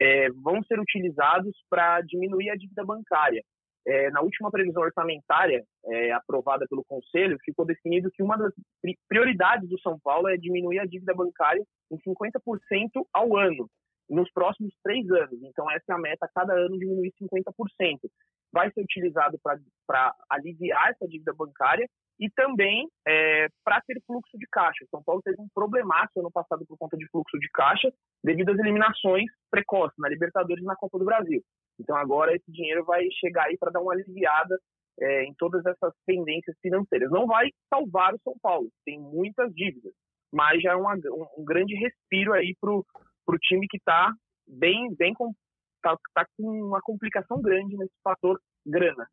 é, 0.00 0.28
vão 0.30 0.62
ser 0.64 0.80
utilizados 0.80 1.54
para 1.68 2.00
diminuir 2.02 2.50
a 2.50 2.56
dívida 2.56 2.84
bancária. 2.84 3.42
É, 3.86 4.10
na 4.10 4.20
última 4.20 4.50
previsão 4.50 4.82
orçamentária 4.82 5.64
é, 5.86 6.12
aprovada 6.12 6.66
pelo 6.68 6.84
Conselho, 6.84 7.38
ficou 7.44 7.64
definido 7.64 8.10
que 8.10 8.22
uma 8.22 8.36
das 8.36 8.52
prioridades 9.08 9.68
do 9.68 9.80
São 9.80 9.98
Paulo 9.98 10.28
é 10.28 10.36
diminuir 10.36 10.78
a 10.80 10.86
dívida 10.86 11.14
bancária 11.14 11.64
em 11.90 11.96
50% 11.98 13.06
ao 13.12 13.36
ano, 13.36 13.68
nos 14.08 14.30
próximos 14.32 14.74
três 14.82 15.08
anos. 15.10 15.42
Então, 15.42 15.70
essa 15.70 15.84
é 15.90 15.94
a 15.94 15.98
meta, 15.98 16.30
cada 16.34 16.52
ano 16.52 16.78
diminuir 16.78 17.12
50%. 17.20 18.10
Vai 18.52 18.70
ser 18.72 18.82
utilizado 18.82 19.38
para 19.86 20.14
aliviar 20.28 20.90
essa 20.90 21.06
dívida 21.08 21.32
bancária 21.32 21.88
e 22.18 22.28
também 22.28 22.86
é, 23.08 23.46
para 23.64 23.80
ter 23.80 23.98
fluxo 24.06 24.36
de 24.36 24.46
caixa. 24.52 24.84
São 24.90 25.02
Paulo 25.02 25.22
teve 25.22 25.40
um 25.40 25.48
problemaço 25.54 26.20
ano 26.20 26.30
passado 26.30 26.66
por 26.66 26.76
conta 26.76 26.96
de 26.96 27.08
fluxo 27.08 27.38
de 27.38 27.48
caixa, 27.48 27.90
devido 28.22 28.50
às 28.50 28.58
eliminações 28.58 29.24
precoces 29.50 29.96
na 29.98 30.08
Libertadores 30.08 30.62
e 30.62 30.66
na 30.66 30.76
Copa 30.76 30.98
do 30.98 31.04
Brasil. 31.04 31.42
Então 31.80 31.96
agora 31.96 32.34
esse 32.34 32.50
dinheiro 32.52 32.84
vai 32.84 33.08
chegar 33.18 33.44
aí 33.44 33.56
para 33.58 33.72
dar 33.72 33.80
uma 33.80 33.92
aliviada 33.92 34.56
é, 35.00 35.24
em 35.24 35.34
todas 35.34 35.64
essas 35.64 35.94
pendências 36.06 36.56
financeiras. 36.60 37.10
Não 37.10 37.26
vai 37.26 37.48
salvar 37.68 38.14
o 38.14 38.20
São 38.22 38.34
Paulo, 38.40 38.70
tem 38.84 39.00
muitas 39.00 39.52
dívidas, 39.54 39.92
mas 40.32 40.62
já 40.62 40.72
é 40.72 40.76
uma, 40.76 40.94
um, 40.94 41.42
um, 41.42 41.44
grande 41.44 41.74
respiro 41.74 42.34
aí 42.34 42.54
para 42.60 42.70
o 42.70 43.38
time 43.40 43.66
que 43.68 43.78
está 43.78 44.12
bem, 44.46 44.94
bem 44.96 45.14
tá, 45.82 45.96
tá 46.14 46.26
com 46.36 46.66
uma 46.66 46.80
complicação 46.82 47.40
grande 47.40 47.76
nesse 47.76 47.94
fator 48.04 48.38
grana. 48.66 49.08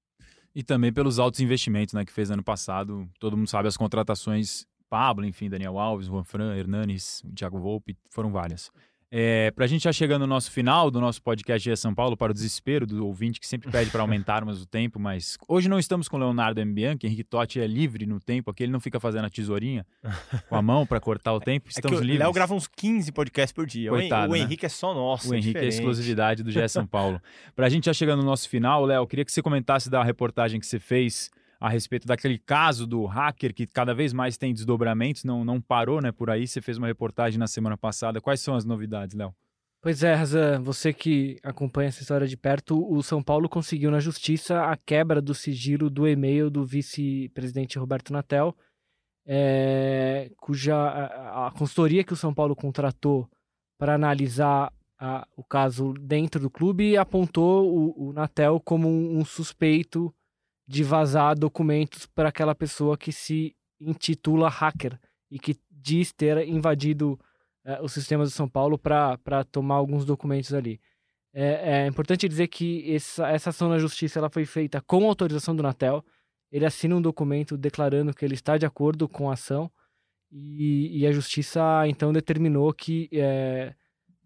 E 0.54 0.64
também 0.64 0.92
pelos 0.92 1.20
altos 1.20 1.40
investimentos 1.40 1.94
né, 1.94 2.04
que 2.04 2.12
fez 2.12 2.32
ano 2.32 2.44
passado. 2.44 3.08
Todo 3.20 3.38
mundo 3.38 3.48
sabe 3.48 3.68
as 3.68 3.78
contratações. 3.78 4.66
Pablo, 4.90 5.26
enfim, 5.26 5.50
Daniel 5.50 5.78
Alves, 5.78 6.08
Juan 6.08 6.24
Fran, 6.24 6.56
Hernanes, 6.58 7.22
Thiago 7.36 7.60
Volpe, 7.60 7.98
foram 8.10 8.32
várias. 8.32 8.72
É, 9.10 9.52
para 9.52 9.64
a 9.64 9.68
gente 9.68 9.84
já 9.84 9.94
chegando 9.94 10.22
no 10.22 10.28
nosso 10.28 10.52
final 10.52 10.92
do 10.92 11.00
nosso 11.00 11.22
podcast 11.22 11.70
de 11.70 11.78
São 11.78 11.96
Paulo, 11.96 12.18
para 12.18 12.32
o 12.32 12.34
desespero 12.34 12.86
do 12.86 13.06
ouvinte 13.06 13.40
que 13.40 13.48
sempre 13.48 13.72
pede 13.72 13.90
para 13.90 14.02
aumentarmos 14.04 14.62
o 14.62 14.66
tempo, 14.66 15.00
mas 15.00 15.38
hoje 15.48 15.70
não 15.70 15.80
estamos 15.80 16.10
com 16.10 16.18
o 16.18 16.20
Leonardo 16.20 16.64
Mbianchi, 16.66 17.08
Henrique 17.08 17.24
Totti 17.24 17.60
é 17.62 17.68
livre 17.68 18.06
no 18.06 18.20
tempo, 18.20 18.52
aqui 18.52 18.64
ele 18.64 18.72
não 18.72 18.82
fica 18.82 19.00
fazendo 19.00 19.26
a 19.26 19.30
tesourinha 19.30 19.86
com 20.50 20.56
a 20.56 20.62
mão 20.62 20.86
para 20.86 21.00
cortar 21.00 21.34
o 21.34 21.40
tempo, 21.42 21.70
estamos 21.70 22.00
é 22.00 22.02
livres. 22.02 22.20
O 22.20 22.24
Léo 22.24 22.34
grava 22.34 22.54
uns 22.54 22.68
15 22.68 23.14
podcasts 23.14 23.54
por 23.54 23.66
dia, 23.66 23.90
Coitado, 23.90 24.34
o, 24.34 24.36
né? 24.36 24.42
Henrique 24.42 24.66
é 24.66 24.70
só 24.70 24.94
nosso. 24.94 25.30
O 25.30 25.34
é 25.34 25.38
Henrique 25.38 25.54
diferente. 25.54 25.74
é 25.74 25.78
exclusividade 25.78 26.44
do 26.44 26.52
GE 26.52 26.68
São 26.68 26.86
Paulo. 26.86 27.22
para 27.56 27.68
a 27.68 27.70
gente 27.70 27.86
já 27.86 27.94
chegando 27.94 28.20
no 28.20 28.26
nosso 28.26 28.50
final, 28.50 28.84
Léo, 28.84 29.08
queria 29.08 29.24
que 29.24 29.32
você 29.32 29.42
comentasse 29.42 29.90
da 29.90 30.04
reportagem 30.04 30.60
que 30.60 30.68
você 30.68 30.80
fez 30.80 31.32
a 31.60 31.70
respeito 31.70 32.08
daquele 32.08 32.38
caso 32.38 32.86
do 32.86 33.06
hacker 33.06 33.54
que 33.54 33.66
cada 33.66 33.94
vez 33.94 34.14
mais 34.14 34.38
tem 34.38 34.54
desdobramentos, 34.54 35.24
não, 35.24 35.44
não 35.44 35.60
parou 35.60 36.02
né, 36.02 36.12
por 36.12 36.30
aí. 36.30 36.48
Você 36.48 36.62
fez 36.62 36.78
uma 36.78 36.88
reportagem 36.88 37.40
na 37.40 37.48
semana 37.48 37.78
passada. 37.78 38.22
Quais 38.22 38.42
são 38.42 38.56
as 38.56 38.64
novidades, 38.64 39.16
Léo? 39.16 39.34
Pois 39.82 40.04
é, 40.04 40.14
Razan, 40.14 40.60
você 40.62 40.92
que 40.92 41.40
acompanha 41.44 41.90
essa 41.90 42.02
história 42.02 42.28
de 42.28 42.36
perto, 42.36 42.92
o 42.92 43.02
São 43.04 43.22
Paulo 43.22 43.48
conseguiu 43.48 43.92
na 43.92 44.00
justiça 44.00 44.64
a 44.64 44.76
quebra 44.76 45.22
do 45.22 45.34
sigilo 45.34 45.90
do 45.90 46.08
e-mail 46.08 46.50
do 46.50 46.66
vice-presidente 46.66 47.78
Roberto 47.78 48.12
Natel, 48.12 48.56
é, 49.26 50.32
cuja 50.38 50.76
a, 50.76 51.48
a, 51.48 51.52
consultoria 51.52 52.04
que 52.04 52.14
o 52.14 52.18
São 52.18 52.34
Paulo 52.34 52.56
contratou 52.56 53.30
para 53.78 53.94
analisar 53.94 54.74
a, 55.00 55.28
o 55.36 55.44
caso 55.44 55.94
dentro 55.94 56.42
do 56.42 56.50
clube 56.50 56.98
apontou 56.98 57.72
o, 57.72 58.10
o 58.10 58.14
Natel 58.14 58.60
como 58.60 58.88
um, 58.90 59.20
um 59.20 59.26
suspeito 59.26 60.14
de 60.68 60.84
vazar 60.84 61.38
documentos 61.38 62.06
para 62.06 62.30
aquela 62.30 62.54
pessoa 62.54 62.98
que 62.98 63.12
se 63.12 63.56
intitula 63.80 64.50
hacker 64.50 65.00
e 65.32 65.40
que 65.40 65.56
diz 65.72 66.12
ter 66.12 66.48
invadido 66.48 67.20
é, 67.64 67.82
os 67.82 67.94
sistemas 67.94 68.30
do 68.30 68.36
São 68.36 68.50
Paulo 68.50 68.78
para 68.78 69.44
tomar 69.52 69.76
alguns 69.76 70.04
documentos 70.06 70.54
ali. 70.54 70.80
É, 71.34 71.84
é, 71.84 71.88
importante 71.88 72.28
dizer 72.28 72.48
que 72.48 72.94
essa, 72.94 73.28
essa 73.30 73.50
ação 73.52 73.70
na 73.70 73.78
justiça 73.78 74.20
ela 74.20 74.30
foi 74.30 74.46
feita 74.46 74.82
com 74.82 75.08
autorização 75.08 75.56
do 75.56 75.64
Natel. 75.64 76.04
Ele 76.52 76.66
assina 76.66 76.96
um 76.96 77.02
documento 77.02 77.58
declarando 77.58 78.14
que 78.14 78.26
ele 78.26 78.34
está 78.34 78.58
de 78.58 78.66
acordo 78.66 79.08
com 79.08 79.30
a 79.30 79.34
ação 79.34 79.72
e, 80.32 81.00
e 81.00 81.08
a 81.08 81.12
justiça 81.12 81.62
então 81.88 82.12
determinou 82.12 82.74
que 82.74 83.10
é, 83.14 83.74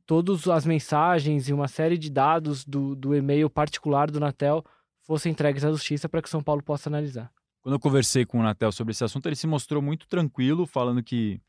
todas 0.05 0.47
as 0.47 0.65
mensagens 0.65 1.49
e 1.49 1.53
uma 1.53 1.67
série 1.67 1.97
de 1.97 2.09
dados 2.09 2.65
do, 2.65 2.95
do 2.95 3.15
e-mail 3.15 3.49
particular 3.49 4.09
do 4.09 4.19
Natel 4.19 4.63
fossem 5.11 5.33
entregues 5.33 5.65
à 5.65 5.69
justiça 5.69 6.07
para 6.07 6.21
que 6.21 6.29
São 6.29 6.41
Paulo 6.41 6.63
possa 6.63 6.87
analisar. 6.87 7.29
Quando 7.61 7.75
eu 7.75 7.79
conversei 7.81 8.25
com 8.25 8.39
o 8.39 8.43
Natel 8.43 8.71
sobre 8.71 8.91
esse 8.91 9.03
assunto, 9.03 9.25
ele 9.25 9.35
se 9.35 9.45
mostrou 9.45 9.81
muito 9.81 10.07
tranquilo, 10.07 10.65
falando 10.65 11.03
que 11.03 11.41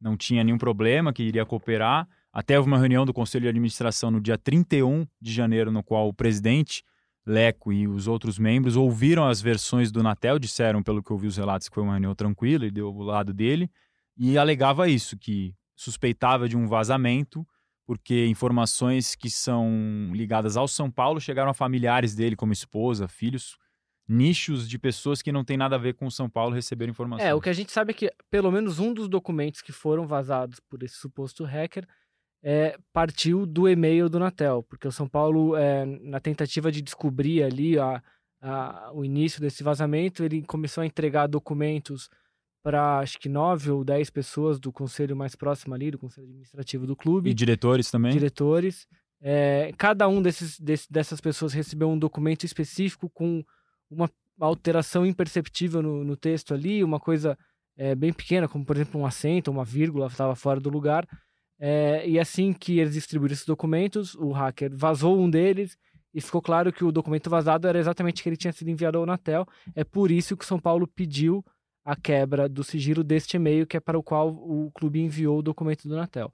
não 0.00 0.16
tinha 0.16 0.42
nenhum 0.42 0.56
problema, 0.56 1.12
que 1.12 1.22
iria 1.22 1.44
cooperar. 1.44 2.08
Até 2.32 2.56
houve 2.56 2.70
uma 2.70 2.78
reunião 2.78 3.04
do 3.04 3.12
Conselho 3.12 3.42
de 3.42 3.48
Administração 3.48 4.10
no 4.10 4.18
dia 4.18 4.38
31 4.38 5.06
de 5.20 5.30
janeiro, 5.30 5.70
no 5.70 5.82
qual 5.82 6.08
o 6.08 6.14
presidente 6.14 6.82
Leco 7.26 7.70
e 7.70 7.86
os 7.86 8.08
outros 8.08 8.38
membros 8.38 8.76
ouviram 8.76 9.28
as 9.28 9.42
versões 9.42 9.92
do 9.92 10.02
Natel, 10.02 10.38
disseram, 10.38 10.82
pelo 10.82 11.02
que 11.02 11.10
eu 11.10 11.14
ouvi 11.14 11.26
os 11.26 11.36
relatos, 11.36 11.68
que 11.68 11.74
foi 11.74 11.84
uma 11.84 11.92
reunião 11.92 12.14
tranquila 12.14 12.64
e 12.64 12.70
deu 12.70 12.88
o 12.88 13.02
lado 13.02 13.34
dele, 13.34 13.70
e 14.16 14.38
alegava 14.38 14.88
isso, 14.88 15.18
que 15.18 15.54
suspeitava 15.76 16.48
de 16.48 16.56
um 16.56 16.66
vazamento, 16.66 17.46
porque 17.86 18.26
informações 18.26 19.14
que 19.14 19.30
são 19.30 20.10
ligadas 20.12 20.56
ao 20.56 20.68
São 20.68 20.90
Paulo 20.90 21.20
chegaram 21.20 21.50
a 21.50 21.54
familiares 21.54 22.14
dele, 22.14 22.36
como 22.36 22.52
esposa, 22.52 23.08
filhos, 23.08 23.56
nichos 24.08 24.68
de 24.68 24.78
pessoas 24.78 25.22
que 25.22 25.32
não 25.32 25.44
tem 25.44 25.56
nada 25.56 25.76
a 25.76 25.78
ver 25.78 25.94
com 25.94 26.10
São 26.10 26.28
Paulo 26.28 26.54
receber 26.54 26.88
informações. 26.88 27.26
É, 27.26 27.34
o 27.34 27.40
que 27.40 27.48
a 27.48 27.52
gente 27.52 27.72
sabe 27.72 27.92
é 27.92 27.94
que 27.94 28.12
pelo 28.30 28.50
menos 28.50 28.78
um 28.78 28.92
dos 28.92 29.08
documentos 29.08 29.62
que 29.62 29.72
foram 29.72 30.06
vazados 30.06 30.60
por 30.60 30.82
esse 30.82 30.96
suposto 30.96 31.44
hacker 31.44 31.86
é, 32.42 32.76
partiu 32.92 33.46
do 33.46 33.68
e-mail 33.68 34.08
do 34.08 34.18
Natel, 34.18 34.62
porque 34.64 34.88
o 34.88 34.92
São 34.92 35.08
Paulo, 35.08 35.56
é, 35.56 35.84
na 35.84 36.18
tentativa 36.18 36.72
de 36.72 36.82
descobrir 36.82 37.42
ali 37.42 37.78
a, 37.78 38.02
a, 38.40 38.90
o 38.92 39.04
início 39.04 39.40
desse 39.40 39.62
vazamento, 39.62 40.24
ele 40.24 40.42
começou 40.42 40.82
a 40.82 40.86
entregar 40.86 41.28
documentos 41.28 42.10
para 42.62 42.98
acho 42.98 43.18
que 43.18 43.28
nove 43.28 43.70
ou 43.70 43.84
dez 43.84 44.08
pessoas 44.08 44.60
do 44.60 44.72
conselho 44.72 45.16
mais 45.16 45.34
próximo 45.34 45.74
ali, 45.74 45.90
do 45.90 45.98
conselho 45.98 46.26
administrativo 46.26 46.86
do 46.86 46.94
clube. 46.94 47.30
E 47.30 47.34
diretores 47.34 47.90
também? 47.90 48.12
Diretores. 48.12 48.86
É, 49.20 49.72
cada 49.76 50.08
um 50.08 50.20
desses, 50.22 50.58
desse, 50.58 50.90
dessas 50.90 51.20
pessoas 51.20 51.52
recebeu 51.52 51.88
um 51.88 51.98
documento 51.98 52.44
específico 52.44 53.08
com 53.10 53.44
uma 53.90 54.10
alteração 54.40 55.04
imperceptível 55.06 55.82
no, 55.82 56.04
no 56.04 56.16
texto 56.16 56.54
ali, 56.54 56.82
uma 56.82 56.98
coisa 56.98 57.38
é, 57.76 57.94
bem 57.94 58.12
pequena, 58.12 58.48
como 58.48 58.64
por 58.64 58.76
exemplo 58.76 59.00
um 59.00 59.06
acento, 59.06 59.50
uma 59.50 59.64
vírgula 59.64 60.06
estava 60.06 60.34
fora 60.34 60.60
do 60.60 60.70
lugar. 60.70 61.06
É, 61.58 62.08
e 62.08 62.18
assim 62.18 62.52
que 62.52 62.78
eles 62.80 62.94
distribuíram 62.94 63.34
esses 63.34 63.46
documentos, 63.46 64.14
o 64.16 64.32
hacker 64.32 64.70
vazou 64.74 65.20
um 65.20 65.30
deles 65.30 65.76
e 66.12 66.20
ficou 66.20 66.42
claro 66.42 66.72
que 66.72 66.84
o 66.84 66.92
documento 66.92 67.30
vazado 67.30 67.68
era 67.68 67.78
exatamente 67.78 68.22
que 68.22 68.28
ele 68.28 68.36
tinha 68.36 68.52
sido 68.52 68.68
enviado 68.68 68.98
ao 68.98 69.06
Natel. 69.06 69.46
É 69.74 69.84
por 69.84 70.10
isso 70.10 70.36
que 70.36 70.44
o 70.44 70.46
São 70.46 70.58
Paulo 70.58 70.86
pediu 70.86 71.44
a 71.84 71.96
quebra 71.96 72.48
do 72.48 72.62
sigilo 72.62 73.02
deste 73.02 73.36
e-mail, 73.36 73.66
que 73.66 73.76
é 73.76 73.80
para 73.80 73.98
o 73.98 74.02
qual 74.02 74.28
o 74.28 74.70
clube 74.72 75.00
enviou 75.00 75.38
o 75.38 75.42
documento 75.42 75.88
do 75.88 75.96
Natel. 75.96 76.32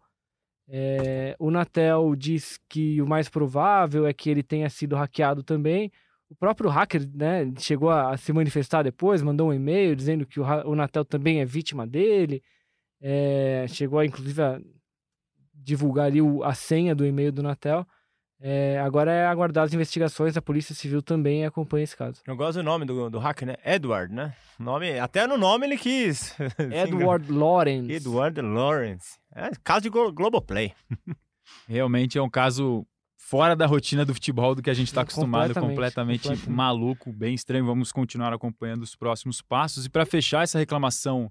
É, 0.68 1.34
o 1.38 1.50
Natel 1.50 2.14
diz 2.14 2.58
que 2.68 3.00
o 3.00 3.06
mais 3.06 3.28
provável 3.28 4.06
é 4.06 4.12
que 4.12 4.28
ele 4.28 4.42
tenha 4.42 4.68
sido 4.68 4.96
hackeado 4.96 5.42
também, 5.42 5.90
o 6.30 6.34
próprio 6.34 6.68
hacker 6.68 7.08
né, 7.14 7.50
chegou 7.58 7.90
a, 7.90 8.16
se 8.16 8.32
manifestar 8.32 8.82
depois, 8.82 9.22
mandou 9.22 9.48
um 9.48 9.52
e-mail 9.52 9.96
dizendo 9.96 10.26
que 10.26 10.38
o, 10.38 10.44
o 10.66 10.76
Natel 10.76 11.04
também 11.04 11.40
é 11.40 11.44
vítima 11.44 11.86
dele. 11.86 12.42
É, 13.00 13.64
chegou 13.68 13.98
a, 13.98 14.04
inclusive, 14.04 14.42
a 14.42 14.60
divulgar 15.54 16.06
ali 16.06 16.20
o, 16.20 16.44
a 16.44 16.52
senha 16.52 16.94
do 16.94 17.06
e-mail 17.06 17.32
do 17.32 17.42
Natel. 17.42 17.86
É, 18.40 18.78
agora 18.78 19.12
é 19.12 19.26
aguardar 19.26 19.64
as 19.64 19.74
investigações, 19.74 20.36
a 20.36 20.42
Polícia 20.42 20.74
Civil 20.74 21.02
também 21.02 21.44
acompanha 21.44 21.82
esse 21.82 21.96
caso. 21.96 22.20
Eu 22.26 22.36
gosto 22.36 22.58
do 22.58 22.62
nome 22.62 22.84
do, 22.84 23.10
do 23.10 23.18
hacker, 23.18 23.48
né? 23.48 23.56
Edward, 23.64 24.14
né? 24.14 24.34
Nome, 24.58 24.98
até 24.98 25.26
no 25.26 25.36
nome 25.36 25.66
ele 25.66 25.76
quis. 25.76 26.36
Edward 26.72 27.30
Lawrence. 27.32 27.92
Edward 27.92 28.40
Lawrence. 28.40 29.18
É 29.34 29.50
caso 29.64 29.82
de 29.82 29.90
Globoplay. 29.90 30.72
Realmente 31.66 32.16
é 32.16 32.22
um 32.22 32.30
caso 32.30 32.86
fora 33.16 33.56
da 33.56 33.66
rotina 33.66 34.04
do 34.04 34.14
futebol 34.14 34.54
do 34.54 34.62
que 34.62 34.70
a 34.70 34.74
gente 34.74 34.88
está 34.88 35.02
acostumado, 35.02 35.52
completamente, 35.52 35.74
completamente, 35.74 36.22
completamente, 36.22 36.50
maluco, 36.50 37.12
bem 37.12 37.34
estranho. 37.34 37.66
Vamos 37.66 37.90
continuar 37.90 38.32
acompanhando 38.32 38.82
os 38.82 38.94
próximos 38.94 39.42
passos. 39.42 39.86
E 39.86 39.90
para 39.90 40.06
fechar 40.06 40.44
essa 40.44 40.58
reclamação 40.58 41.30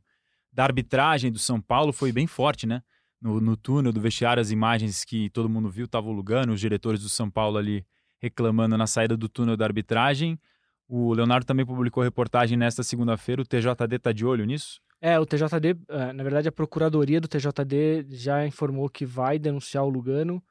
da 0.52 0.64
arbitragem 0.64 1.32
do 1.32 1.40
São 1.40 1.62
Paulo, 1.62 1.94
foi 1.94 2.12
bem 2.12 2.28
forte, 2.28 2.68
né? 2.68 2.82
No, 3.22 3.42
no 3.42 3.58
túnel 3.58 3.92
do 3.92 4.00
vestiário, 4.00 4.42
as 4.42 4.52
imagens 4.52 5.04
que 5.04 5.30
todo 5.32 5.50
mundo 5.50 5.70
viu 5.70 5.86
estavam 5.86 6.12
Lugano, 6.12 6.54
os 6.54 6.60
diretores 6.60 7.02
do 7.02 7.10
São 7.10 7.30
Paulo 7.30 7.58
ali 7.58 7.86
reclamando 8.20 8.78
na 8.78 8.88
saída 8.88 9.18
do 9.18 9.28
túnel 9.28 9.58
da 9.58 9.66
arbitragem. 9.66 10.40
O 10.88 11.14
Leonardo 11.14 11.46
também 11.46 11.66
publicou 11.66 12.04
reportagem 12.04 12.58
nesta 12.58 12.84
segunda-feira. 12.84 13.42
O 13.42 13.46
TJD 13.46 13.96
está 13.96 14.12
de 14.12 14.26
olho 14.26 14.46
nisso? 14.46 14.80
É, 15.02 15.20
o 15.20 15.26
TJD, 15.26 15.78
eh, 15.90 16.14
na 16.14 16.24
verdade, 16.24 16.48
a 16.48 16.52
Procuradoria 16.52 17.22
do 17.22 17.28
TJD 17.28 18.06
já 18.10 18.46
informou 18.48 18.90
que 18.90 19.06
vai 19.06 19.38
denunciar 19.38 19.84
o 19.84 19.90
Lugano 19.90 20.42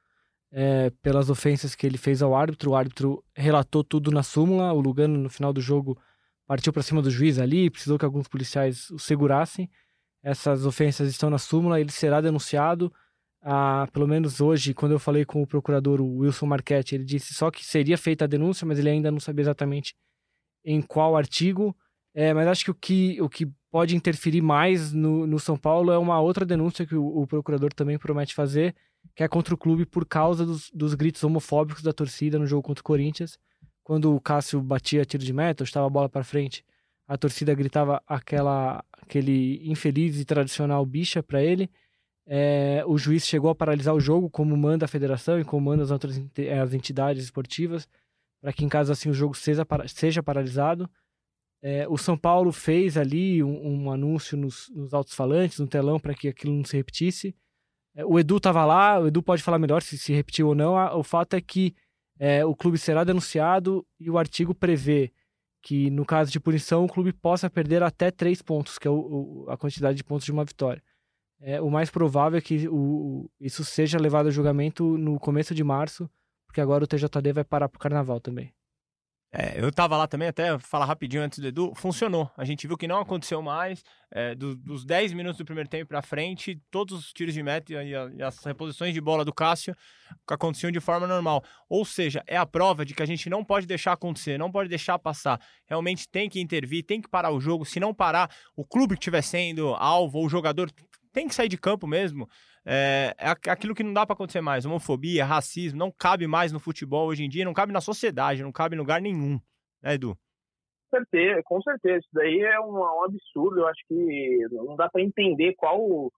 é, 0.53 0.91
pelas 1.03 1.29
ofensas 1.31 1.75
que 1.75 1.87
ele 1.87 1.99
fez 1.99 2.23
ao 2.23 2.35
árbitro. 2.35 2.71
O 2.71 2.77
árbitro 2.77 3.25
relatou 3.35 3.83
tudo 3.83 4.11
na 4.11 4.23
súmula. 4.23 4.73
O 4.73 4.81
Lugano, 4.81 5.19
no 5.19 5.29
final 5.29 5.53
do 5.53 5.61
jogo, 5.61 5.99
partiu 6.47 6.73
para 6.73 6.83
cima 6.83 7.03
do 7.03 7.11
juiz 7.11 7.39
ali, 7.39 7.71
precisou 7.71 7.99
que 7.99 8.05
alguns 8.05 8.29
policiais 8.29 8.91
o 8.91 8.99
segurassem. 8.99 9.69
Essas 10.27 10.67
ofensas 10.67 11.09
estão 11.09 11.31
na 11.31 11.39
súmula, 11.39 11.81
ele 11.81 11.93
será 11.93 12.21
denunciado. 12.21 12.93
Ah, 13.41 13.87
pelo 13.93 14.09
menos 14.09 14.41
hoje, 14.41 14.75
quando 14.75 14.91
eu 14.91 14.99
falei 14.99 15.25
com 15.25 15.41
o 15.41 15.47
procurador 15.47 16.01
o 16.01 16.19
Wilson 16.19 16.47
Marchetti, 16.47 16.97
ele 16.97 17.05
disse 17.05 17.33
só 17.33 17.49
que 17.49 17.65
seria 17.65 17.97
feita 17.97 18.25
a 18.25 18.27
denúncia, 18.27 18.67
mas 18.67 18.77
ele 18.81 18.91
ainda 18.91 19.09
não 19.09 19.21
sabia 19.21 19.45
exatamente 19.45 19.95
em 20.65 20.83
qual 20.83 21.17
artigo. 21.17 21.77
É, 22.13 22.35
mas 22.35 22.49
acho 22.49 22.65
que 22.65 22.71
o 22.73 22.75
que, 22.75 23.23
o 23.23 23.29
que 23.29 23.49
pode 23.71 23.95
interferir 23.95 24.43
mais 24.43 24.93
no, 24.93 25.29
no 25.29 25.39
São 25.39 25.57
Paulo 25.57 25.93
é 25.93 25.99
uma 25.99 26.19
outra 26.21 26.45
denúncia 26.45 26.85
que 26.85 26.97
o, 26.97 27.07
o 27.07 27.25
procurador 27.25 27.73
também 27.73 27.97
promete 27.97 28.35
fazer, 28.35 28.75
que 29.15 29.23
é 29.23 29.29
contra 29.29 29.55
o 29.55 29.59
clube 29.59 29.87
por 29.87 30.05
causa 30.05 30.45
dos, 30.45 30.69
dos 30.75 30.95
gritos 30.95 31.23
homofóbicos 31.23 31.85
da 31.85 31.93
torcida 31.93 32.37
no 32.37 32.49
jogo 32.49 32.65
contra 32.65 32.81
o 32.81 32.85
Corinthians. 32.85 33.39
Quando 33.85 34.13
o 34.13 34.21
Cássio 34.21 34.61
batia 34.61 35.05
tiro 35.05 35.23
de 35.23 35.33
meta, 35.33 35.63
estava 35.63 35.87
a 35.87 35.91
bola 35.91 36.09
para 36.09 36.25
frente, 36.25 36.65
a 37.07 37.17
torcida 37.17 37.55
gritava 37.55 38.03
aquela, 38.07 38.85
aquele 38.93 39.61
infeliz 39.71 40.19
e 40.19 40.25
tradicional 40.25 40.85
bicha 40.85 41.23
para 41.23 41.43
ele. 41.43 41.71
É, 42.27 42.83
o 42.87 42.99
juiz 42.99 43.25
chegou 43.27 43.51
a 43.51 43.55
paralisar 43.55 43.95
o 43.95 44.01
jogo, 44.01 44.29
como 44.29 44.57
manda 44.57 44.85
a 44.85 44.89
federação 44.89 45.39
e 45.39 45.45
como 45.45 45.71
manda 45.71 45.85
as 45.85 45.93
outras 45.93 46.21
as 46.61 46.75
entidades 46.75 47.23
esportivas, 47.23 47.89
para 48.41 48.53
que 48.53 48.65
em 48.65 48.69
caso 48.69 48.91
assim 48.91 49.09
o 49.09 49.15
jogo 49.15 49.35
seja, 49.35 49.65
seja 49.87 50.23
paralisado. 50.23 50.91
É, 51.63 51.87
o 51.89 51.97
São 51.97 52.19
Paulo 52.19 52.51
fez 52.53 52.97
ali 52.97 53.43
um, 53.43 53.85
um 53.85 53.91
anúncio 53.93 54.37
nos, 54.37 54.69
nos 54.75 54.93
altos-falantes, 54.93 55.61
no 55.61 55.67
telão, 55.67 56.01
para 56.01 56.15
que 56.15 56.29
aquilo 56.29 56.53
não 56.53 56.65
se 56.65 56.77
repetisse. 56.77 57.35
É, 57.95 58.05
o 58.05 58.19
Edu 58.19 58.39
estava 58.39 58.65
lá, 58.65 58.99
o 59.01 59.07
Edu 59.07 59.23
pode 59.23 59.43
falar 59.43 59.59
melhor 59.59 59.81
se 59.83 59.97
se 59.97 60.13
repetiu 60.13 60.49
ou 60.49 60.55
não. 60.55 60.75
O 60.99 61.05
fato 61.05 61.35
é 61.35 61.41
que 61.41 61.75
é, 62.19 62.45
o 62.45 62.55
clube 62.55 62.77
será 62.79 63.05
denunciado 63.05 63.87
e 64.01 64.11
o 64.11 64.19
artigo 64.19 64.55
prevê 64.55 65.13
que, 65.67 65.91
no 65.91 66.07
caso 66.07 66.31
de 66.31 66.39
punição, 66.39 66.85
o 66.85 66.89
clube 66.89 67.13
possa 67.13 67.51
perder 67.51 67.83
até 67.83 68.09
três 68.09 68.41
pontos, 68.41 68.79
que 68.79 68.87
é 68.87 68.91
o, 68.91 68.95
o, 68.95 69.51
a 69.51 69.57
quantidade 69.57 69.97
de 69.97 70.05
pontos 70.05 70.25
de 70.25 70.31
uma 70.31 70.45
vitória. 70.45 70.81
É, 71.41 71.61
o 71.61 71.69
mais 71.69 71.91
provável 71.91 72.39
é 72.39 72.41
que 72.41 72.69
o, 72.69 73.29
isso 73.41 73.65
seja 73.65 73.99
levado 73.99 74.29
a 74.29 74.31
julgamento 74.31 74.97
no 74.97 75.19
começo 75.19 75.53
de 75.57 75.65
março, 75.65 76.09
porque 76.47 76.61
agora 76.61 76.85
o 76.85 76.87
TJD 76.87 77.33
vai 77.33 77.43
parar 77.43 77.69
para 77.69 77.79
o 77.79 77.81
carnaval 77.81 78.21
também. 78.21 78.55
É, 79.39 79.63
eu 79.63 79.71
tava 79.71 79.99
lá 79.99 80.07
também, 80.07 80.29
até 80.29 80.59
falar 80.59 80.87
rapidinho 80.87 81.23
antes 81.23 81.39
do 81.39 81.47
Edu, 81.47 81.75
funcionou. 81.75 82.31
A 82.39 82.45
gente 82.45 82.67
viu 82.67 82.75
que 82.75 82.89
não 82.89 83.01
aconteceu 83.01 83.43
mais. 83.43 83.85
É, 84.11 84.35
do, 84.35 84.57
dos 84.57 84.83
10 84.83 85.13
minutos 85.13 85.37
do 85.37 85.45
primeiro 85.45 85.69
tempo 85.69 85.89
para 85.89 86.01
frente, 86.01 86.59
todos 86.71 86.99
os 86.99 87.13
tiros 87.13 87.35
de 87.35 87.43
meta 87.43 87.71
e, 87.73 87.77
a, 87.77 88.07
e, 88.07 88.23
as 88.23 88.43
reposições 88.43 88.95
de 88.95 89.01
bola 89.01 89.27
do 89.27 89.35
Cássio 89.35 89.77
aconteciam 90.27 90.71
de 90.71 90.81
forma 90.81 91.07
normal. 91.07 91.45
Ou 91.69 91.85
seja, 91.85 92.23
é 92.27 92.37
a 92.37 92.47
prova 92.47 92.83
de 92.83 92.95
que 92.95 93.03
a 93.03 93.07
gente 93.07 93.29
não 93.29 93.45
pode 93.45 93.67
deixar 93.67 93.93
acontecer, 93.93 94.39
não 94.39 94.51
pode 94.51 94.71
deixar 94.71 94.99
passar. 94.99 95.39
Realmente 95.67 96.09
tem 96.09 96.31
que 96.31 96.41
intervir, 96.41 96.83
tem 96.83 97.03
que 97.03 97.09
parar 97.09 97.31
o 97.31 97.39
jogo. 97.39 97.67
Se 97.67 97.79
não 97.79 97.93
parar, 97.93 98.31
o 98.57 98.65
clube 98.65 98.95
que 98.95 99.01
estiver 99.01 99.23
sendo 99.23 99.75
alvo 99.75 100.19
ou 100.19 100.27
o 100.27 100.31
jogador 100.31 100.71
tem 101.17 101.27
que 101.27 101.35
sair 101.35 101.49
de 101.49 101.57
campo 101.57 101.87
mesmo. 101.87 102.29
É, 102.63 103.15
é 103.17 103.51
aquilo 103.51 103.75
que 103.75 103.83
não 103.83 103.95
dá 103.95 104.05
para 104.05 104.13
acontecer 104.13 104.43
mais. 104.43 104.67
Homofobia, 104.67 105.25
racismo, 105.25 105.79
não 105.79 105.91
cabe 105.91 106.27
mais 106.27 106.53
no 106.53 106.61
futebol 106.61 107.09
hoje 107.09 107.25
em 107.25 107.29
dia, 107.29 107.43
não 107.43 107.55
cabe 107.55 107.73
na 107.73 107.81
sociedade, 107.81 108.43
não 108.43 108.53
cabe 108.53 108.77
em 108.77 108.79
lugar 108.79 109.01
nenhum. 109.01 109.41
Né, 109.83 109.95
Edu? 109.95 110.15
Com 110.91 110.99
certeza, 110.99 111.43
com 111.43 111.63
certeza. 111.63 111.99
Isso 112.01 112.09
daí 112.13 112.41
é 112.41 112.61
um, 112.61 112.75
um 112.75 113.05
absurdo. 113.05 113.61
Eu 113.61 113.67
acho 113.67 113.81
que 113.89 114.47
não 114.51 114.77
dá 114.77 114.91
para 114.91 115.01
entender 115.01 115.55
qual. 115.55 116.13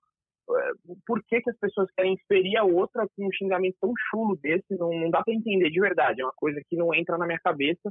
É, 0.50 0.70
por 1.06 1.22
que, 1.22 1.42
que 1.42 1.50
as 1.50 1.58
pessoas 1.58 1.88
querem 1.96 2.16
ferir 2.26 2.56
a 2.56 2.64
outra 2.64 3.06
com 3.14 3.24
um 3.24 3.32
xingamento 3.32 3.76
tão 3.80 3.92
chulo 4.10 4.36
desse? 4.42 4.76
Não, 4.76 4.90
não 4.90 5.10
dá 5.10 5.22
para 5.22 5.32
entender 5.32 5.70
de 5.70 5.78
verdade. 5.78 6.22
É 6.22 6.24
uma 6.24 6.34
coisa 6.34 6.60
que 6.68 6.76
não 6.76 6.92
entra 6.92 7.16
na 7.16 7.26
minha 7.26 7.38
cabeça. 7.38 7.88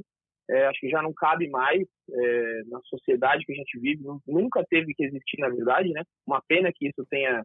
É, 0.50 0.66
acho 0.66 0.80
que 0.80 0.88
já 0.88 1.02
não 1.02 1.12
cabe 1.12 1.48
mais 1.48 1.86
é, 2.10 2.62
na 2.66 2.80
sociedade 2.84 3.44
que 3.44 3.52
a 3.52 3.56
gente 3.56 3.78
vive. 3.78 4.02
Nunca 4.26 4.64
teve 4.68 4.94
que 4.94 5.04
existir, 5.04 5.38
na 5.38 5.48
verdade, 5.48 5.90
né? 5.90 6.02
Uma 6.26 6.42
pena 6.48 6.72
que 6.74 6.88
isso 6.88 7.04
tenha 7.10 7.44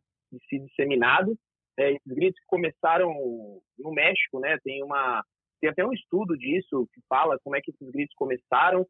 se 0.49 0.59
disseminado. 0.59 1.35
É, 1.77 1.91
esses 1.91 2.13
gritos 2.13 2.41
começaram 2.47 3.11
no 3.77 3.91
México, 3.91 4.39
né? 4.39 4.57
Tem 4.63 4.83
uma 4.83 5.23
tem 5.59 5.69
até 5.69 5.85
um 5.85 5.93
estudo 5.93 6.37
disso 6.37 6.87
que 6.93 6.99
fala 7.07 7.39
como 7.41 7.55
é 7.55 7.61
que 7.61 7.71
esses 7.71 7.89
gritos 7.89 8.13
começaram. 8.15 8.85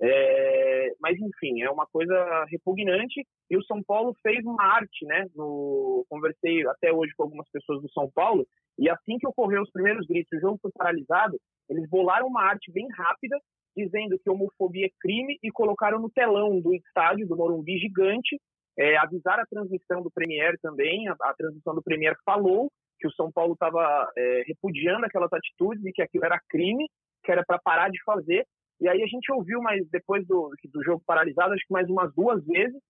É, 0.00 0.92
mas 1.00 1.18
enfim, 1.18 1.62
é 1.62 1.70
uma 1.70 1.86
coisa 1.86 2.44
repugnante. 2.50 3.26
E 3.50 3.56
o 3.56 3.64
São 3.64 3.82
Paulo 3.82 4.14
fez 4.22 4.44
uma 4.44 4.62
arte, 4.62 5.04
né? 5.06 5.26
No, 5.34 6.04
conversei 6.08 6.66
até 6.68 6.92
hoje 6.92 7.12
com 7.16 7.24
algumas 7.24 7.48
pessoas 7.50 7.82
do 7.82 7.90
São 7.90 8.10
Paulo 8.14 8.46
e 8.78 8.88
assim 8.88 9.18
que 9.18 9.26
ocorreu 9.26 9.60
os 9.62 9.70
primeiros 9.72 10.06
gritos, 10.06 10.38
o 10.38 10.40
jogo 10.40 10.58
foi 10.62 10.70
paralisado. 10.72 11.36
Eles 11.68 11.88
bolaram 11.90 12.28
uma 12.28 12.44
arte 12.44 12.70
bem 12.70 12.86
rápida 12.96 13.36
dizendo 13.76 14.18
que 14.18 14.30
homofobia 14.30 14.86
é 14.86 14.90
crime 15.00 15.38
e 15.42 15.50
colocaram 15.50 15.98
no 16.00 16.10
telão 16.10 16.60
do 16.60 16.74
estádio 16.74 17.26
do 17.26 17.36
Morumbi 17.36 17.78
gigante 17.78 18.40
é, 18.78 18.96
avisar 18.96 19.40
a 19.40 19.46
transmissão 19.46 20.02
do 20.02 20.10
Premier 20.10 20.56
também, 20.62 21.08
a, 21.08 21.16
a, 21.20 21.34
transmissão 21.34 21.74
do 21.74 21.82
Premier 21.82 22.16
falou 22.24 22.70
que 23.00 23.08
o 23.08 23.12
São 23.12 23.30
Paulo 23.30 23.52
estava 23.52 24.10
é, 24.16 24.42
repudiando 24.46 25.04
aquelas 25.04 25.32
atitudes 25.32 25.84
e 25.84 25.92
que 25.92 26.02
aquilo 26.02 26.24
era 26.24 26.40
crime, 26.48 26.88
que 27.24 27.32
era 27.32 27.44
para 27.44 27.58
parar 27.58 27.90
de 27.90 28.02
fazer. 28.04 28.46
E 28.80 28.88
aí 28.88 29.02
a 29.02 29.06
gente 29.06 29.30
ouviu, 29.32 29.60
mas 29.60 29.88
depois 29.90 30.26
do, 30.26 30.50
do 30.72 30.84
jogo 30.84 31.02
paralisado, 31.06 31.52
acho 31.52 31.66
que 31.66 31.72
mais 31.72 31.88
umas 31.88 32.12
duas 32.14 32.44
vezes, 32.44 32.80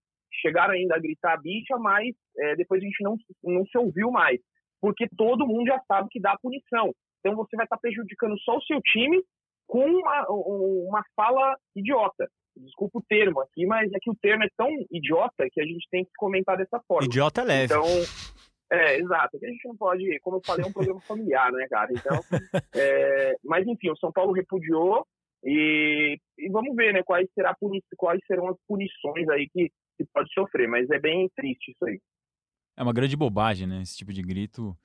chegaram 0.40 0.74
ainda 0.74 0.96
a 0.96 1.00
gritar 1.00 1.34
a 1.34 1.40
bicha, 1.40 1.76
mas 1.78 2.14
é, 2.36 2.56
depois 2.56 2.82
a 2.82 2.84
gente 2.84 3.02
não, 3.02 3.16
não 3.42 3.64
se 3.66 3.78
ouviu 3.78 4.10
mais, 4.10 4.40
porque 4.80 5.08
todo 5.16 5.46
mundo 5.46 5.66
já 5.66 5.80
sabe 5.86 6.08
que 6.10 6.20
dá 6.20 6.36
punição. 6.40 6.92
Então 7.20 7.34
você 7.34 7.56
vai 7.56 7.64
estar 7.64 7.78
prejudicando 7.78 8.38
só 8.40 8.56
o 8.56 8.62
seu 8.62 8.80
time 8.82 9.22
com 9.66 9.84
uma, 9.84 10.26
uma 10.28 11.02
fala 11.16 11.56
idiota 11.74 12.28
desculpa 12.58 12.98
o 12.98 13.04
termo 13.08 13.40
aqui, 13.40 13.66
mas 13.66 13.92
é 13.92 13.98
que 14.00 14.10
o 14.10 14.16
termo 14.20 14.44
é 14.44 14.48
tão 14.56 14.68
idiota 14.90 15.46
que 15.50 15.60
a 15.60 15.64
gente 15.64 15.86
tem 15.90 16.04
que 16.04 16.10
comentar 16.16 16.56
dessa 16.56 16.80
forma. 16.86 17.06
Idiota 17.06 17.42
é 17.42 17.44
leve. 17.44 17.74
Então, 17.74 17.84
é, 18.70 18.98
exato. 18.98 19.38
A 19.42 19.46
gente 19.46 19.66
não 19.66 19.76
pode, 19.76 20.18
como 20.20 20.36
eu 20.36 20.42
falei, 20.44 20.64
é 20.64 20.68
um 20.68 20.72
problema 20.72 21.00
familiar, 21.02 21.50
né, 21.52 21.66
cara? 21.68 21.90
Então, 21.92 22.20
é, 22.74 23.36
mas 23.44 23.66
enfim, 23.66 23.90
o 23.90 23.96
São 23.96 24.12
Paulo 24.12 24.32
repudiou 24.32 25.06
e, 25.44 26.18
e 26.38 26.48
vamos 26.50 26.74
ver, 26.74 26.92
né, 26.92 27.02
quais, 27.02 27.28
será 27.34 27.54
quais 27.96 28.20
serão 28.26 28.48
as 28.48 28.56
punições 28.66 29.28
aí 29.28 29.48
que, 29.48 29.70
que 29.96 30.04
pode 30.12 30.32
sofrer, 30.32 30.68
mas 30.68 30.88
é 30.90 30.98
bem 30.98 31.28
triste 31.36 31.70
isso 31.70 31.84
aí. 31.84 32.00
É 32.76 32.82
uma 32.82 32.92
grande 32.92 33.16
bobagem, 33.16 33.66
né? 33.66 33.82
Esse 33.82 33.96
tipo 33.96 34.12
de 34.12 34.22
grito. 34.22 34.76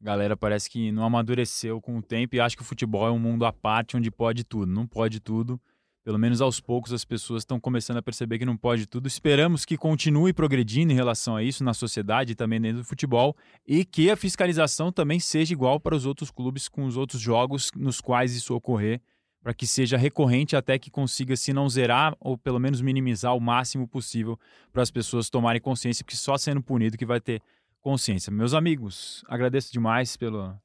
Galera 0.00 0.36
parece 0.36 0.68
que 0.68 0.90
não 0.90 1.04
amadureceu 1.04 1.80
com 1.80 1.96
o 1.96 2.02
tempo 2.02 2.34
e 2.34 2.40
acha 2.40 2.56
que 2.56 2.62
o 2.62 2.66
futebol 2.66 3.06
é 3.06 3.10
um 3.10 3.18
mundo 3.18 3.44
à 3.44 3.52
parte 3.52 3.96
onde 3.96 4.10
pode 4.10 4.44
tudo. 4.44 4.70
Não 4.72 4.86
pode 4.86 5.20
tudo 5.20 5.60
pelo 6.04 6.18
menos 6.18 6.42
aos 6.42 6.60
poucos 6.60 6.92
as 6.92 7.04
pessoas 7.04 7.40
estão 7.40 7.58
começando 7.58 7.96
a 7.96 8.02
perceber 8.02 8.38
que 8.38 8.44
não 8.44 8.58
pode 8.58 8.86
tudo. 8.86 9.08
Esperamos 9.08 9.64
que 9.64 9.78
continue 9.78 10.34
progredindo 10.34 10.92
em 10.92 10.94
relação 10.94 11.34
a 11.34 11.42
isso 11.42 11.64
na 11.64 11.72
sociedade 11.72 12.32
e 12.32 12.34
também 12.34 12.60
dentro 12.60 12.78
do 12.78 12.84
futebol 12.84 13.34
e 13.66 13.84
que 13.84 14.10
a 14.10 14.16
fiscalização 14.16 14.92
também 14.92 15.18
seja 15.18 15.54
igual 15.54 15.80
para 15.80 15.96
os 15.96 16.04
outros 16.04 16.30
clubes 16.30 16.68
com 16.68 16.84
os 16.84 16.98
outros 16.98 17.20
jogos 17.20 17.70
nos 17.74 18.02
quais 18.02 18.36
isso 18.36 18.54
ocorrer, 18.54 19.00
para 19.44 19.52
que 19.52 19.66
seja 19.66 19.98
recorrente 19.98 20.56
até 20.56 20.78
que 20.78 20.90
consiga, 20.90 21.36
se 21.36 21.52
não 21.52 21.68
zerar, 21.68 22.16
ou 22.18 22.38
pelo 22.38 22.58
menos 22.58 22.80
minimizar 22.80 23.36
o 23.36 23.40
máximo 23.40 23.86
possível 23.86 24.40
para 24.72 24.82
as 24.82 24.90
pessoas 24.90 25.28
tomarem 25.28 25.60
consciência, 25.60 26.02
porque 26.02 26.16
só 26.16 26.38
sendo 26.38 26.62
punido 26.62 26.96
que 26.96 27.04
vai 27.04 27.20
ter 27.20 27.42
consciência. 27.82 28.32
Meus 28.32 28.54
amigos, 28.54 29.22
agradeço 29.28 29.70
demais 29.70 30.16
pelo 30.16 30.56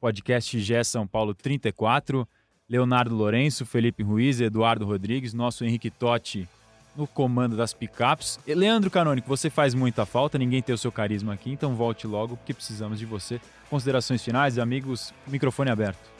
podcast 0.00 0.58
GE 0.58 0.82
São 0.82 1.06
Paulo 1.06 1.34
34. 1.34 2.26
Leonardo 2.66 3.14
Lourenço, 3.14 3.66
Felipe 3.66 4.02
Ruiz, 4.02 4.40
Eduardo 4.40 4.86
Rodrigues, 4.86 5.34
nosso 5.34 5.62
Henrique 5.62 5.90
Totti 5.90 6.48
no 6.96 7.06
comando 7.06 7.54
das 7.54 7.74
picapes. 7.74 8.40
E 8.46 8.54
Leandro 8.54 8.90
Canônico, 8.90 9.28
você 9.28 9.50
faz 9.50 9.74
muita 9.74 10.06
falta, 10.06 10.38
ninguém 10.38 10.62
tem 10.62 10.74
o 10.74 10.78
seu 10.78 10.90
carisma 10.90 11.34
aqui, 11.34 11.52
então 11.52 11.76
volte 11.76 12.06
logo 12.06 12.38
porque 12.38 12.54
precisamos 12.54 12.98
de 12.98 13.04
você. 13.04 13.38
Considerações 13.68 14.24
finais, 14.24 14.58
amigos, 14.58 15.12
microfone 15.26 15.70
aberto. 15.70 16.15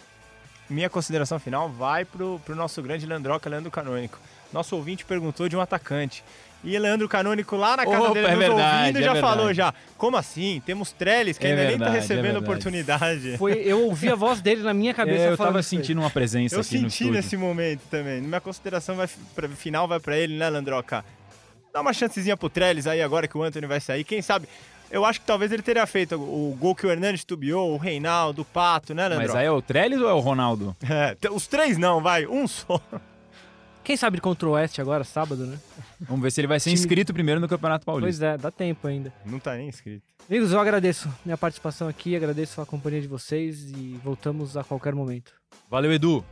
Minha 0.69 0.91
consideração 0.91 1.39
final 1.39 1.69
vai 1.69 2.05
pro, 2.05 2.41
pro 2.45 2.57
nosso 2.57 2.83
grande 2.83 3.07
Leandroca, 3.07 3.49
Leandro 3.49 3.71
Canônico. 3.71 4.19
Nosso 4.53 4.75
ouvinte 4.77 5.05
perguntou 5.05 5.49
de 5.49 5.57
um 5.57 5.61
atacante. 5.61 6.25
E 6.65 6.77
Leandro 6.79 7.09
Canônico 7.09 7.55
lá 7.55 7.77
na 7.77 7.85
casa 7.85 8.03
Opa, 8.03 8.15
dele 8.15 8.27
é 8.27 8.37
verdade, 8.37 8.81
ouvindo 8.81 8.99
é 8.99 9.03
já 9.03 9.13
verdade. 9.13 9.37
falou 9.37 9.55
já. 9.55 9.75
Como 9.97 10.17
assim? 10.17 10.61
Temos 10.67 10.91
Trellis 10.91 11.39
que 11.39 11.47
é 11.47 11.51
ainda 11.51 11.63
verdade, 11.63 11.79
nem 11.79 11.89
tá 11.93 11.95
recebendo 11.95 12.37
é 12.37 12.39
oportunidade. 12.39 13.37
Foi, 13.39 13.53
eu 13.53 13.85
ouvi 13.85 14.09
a 14.09 14.17
voz 14.17 14.41
dele 14.41 14.63
na 14.63 14.75
minha 14.75 14.93
cabeça. 14.93 15.23
É, 15.23 15.31
eu 15.31 15.37
tava 15.37 15.63
sentindo 15.63 16.01
uma 16.01 16.11
presença 16.11 16.57
eu 16.57 16.61
aqui 16.61 16.79
no 16.79 16.87
estúdio. 16.87 16.87
Eu 16.87 16.91
senti 16.91 17.11
nesse 17.11 17.37
momento 17.37 17.83
também. 17.89 18.21
Minha 18.21 18.41
consideração 18.41 18.97
vai, 18.97 19.09
pra, 19.35 19.49
final 19.51 19.87
vai 19.87 20.01
para 20.01 20.19
ele, 20.19 20.37
né, 20.37 20.49
Landroca? 20.49 21.05
Dá 21.73 21.81
uma 21.81 21.93
chancezinha 21.93 22.37
pro 22.37 22.49
Trellis 22.49 22.87
aí 22.87 23.03
agora 23.03 23.29
que 23.29 23.37
o 23.37 23.43
Anthony 23.43 23.67
vai 23.67 23.81
sair. 23.81 24.03
Quem 24.03 24.21
sabe 24.23 24.49
eu 24.91 25.05
acho 25.05 25.21
que 25.21 25.27
talvez 25.27 25.53
ele 25.53 25.63
teria 25.63 25.87
feito 25.87 26.15
o 26.17 26.57
gol 26.59 26.75
que 26.75 26.87
o 26.87 26.91
Hernandes 26.91 27.25
tubiou, 27.25 27.73
o 27.73 27.77
Reinaldo, 27.77 28.43
o 28.43 28.45
Pato, 28.45 28.95
né, 28.95 29.09
Leandro? 29.09 29.27
Mas 29.27 29.37
aí 29.37 29.47
é 29.47 29.51
o 29.51 29.61
Trellis 29.63 30.01
ou 30.01 30.09
é 30.09 30.13
o 30.13 30.21
Ronaldo? 30.21 30.77
É, 30.89 31.17
os 31.31 31.47
três 31.47 31.77
não, 31.77 32.01
vai, 32.01 32.27
um 32.27 32.47
só. 32.47 32.81
Quem 33.85 33.97
sabe 33.97 34.21
contra 34.21 34.49
o 34.49 34.53
Oeste 34.53 34.81
agora, 34.81 35.05
sábado, 35.05 35.47
né? 35.47 35.59
Vamos 36.01 36.23
ver 36.23 36.31
se 36.33 36.41
ele 36.41 36.49
vai 36.49 36.59
ser 36.59 36.71
inscrito 36.71 37.13
primeiro 37.13 37.41
no 37.41 37.49
Campeonato 37.49 37.85
Paulista. 37.85 38.27
Pois 38.27 38.35
é, 38.35 38.39
dá 38.39 38.51
tempo 38.51 38.87
ainda. 38.87 39.13
Não 39.25 39.39
tá 39.39 39.55
nem 39.55 39.69
inscrito. 39.69 40.03
Amigos, 40.29 40.53
eu 40.53 40.59
agradeço 40.59 41.09
minha 41.25 41.37
participação 41.37 41.87
aqui, 41.87 42.17
agradeço 42.17 42.61
a 42.61 42.67
companhia 42.67 43.01
de 43.01 43.07
vocês 43.07 43.71
e 43.71 44.01
voltamos 44.03 44.57
a 44.57 44.65
qualquer 44.65 44.95
momento. 44.95 45.33
Valeu, 45.71 45.93
Edu. 45.93 46.25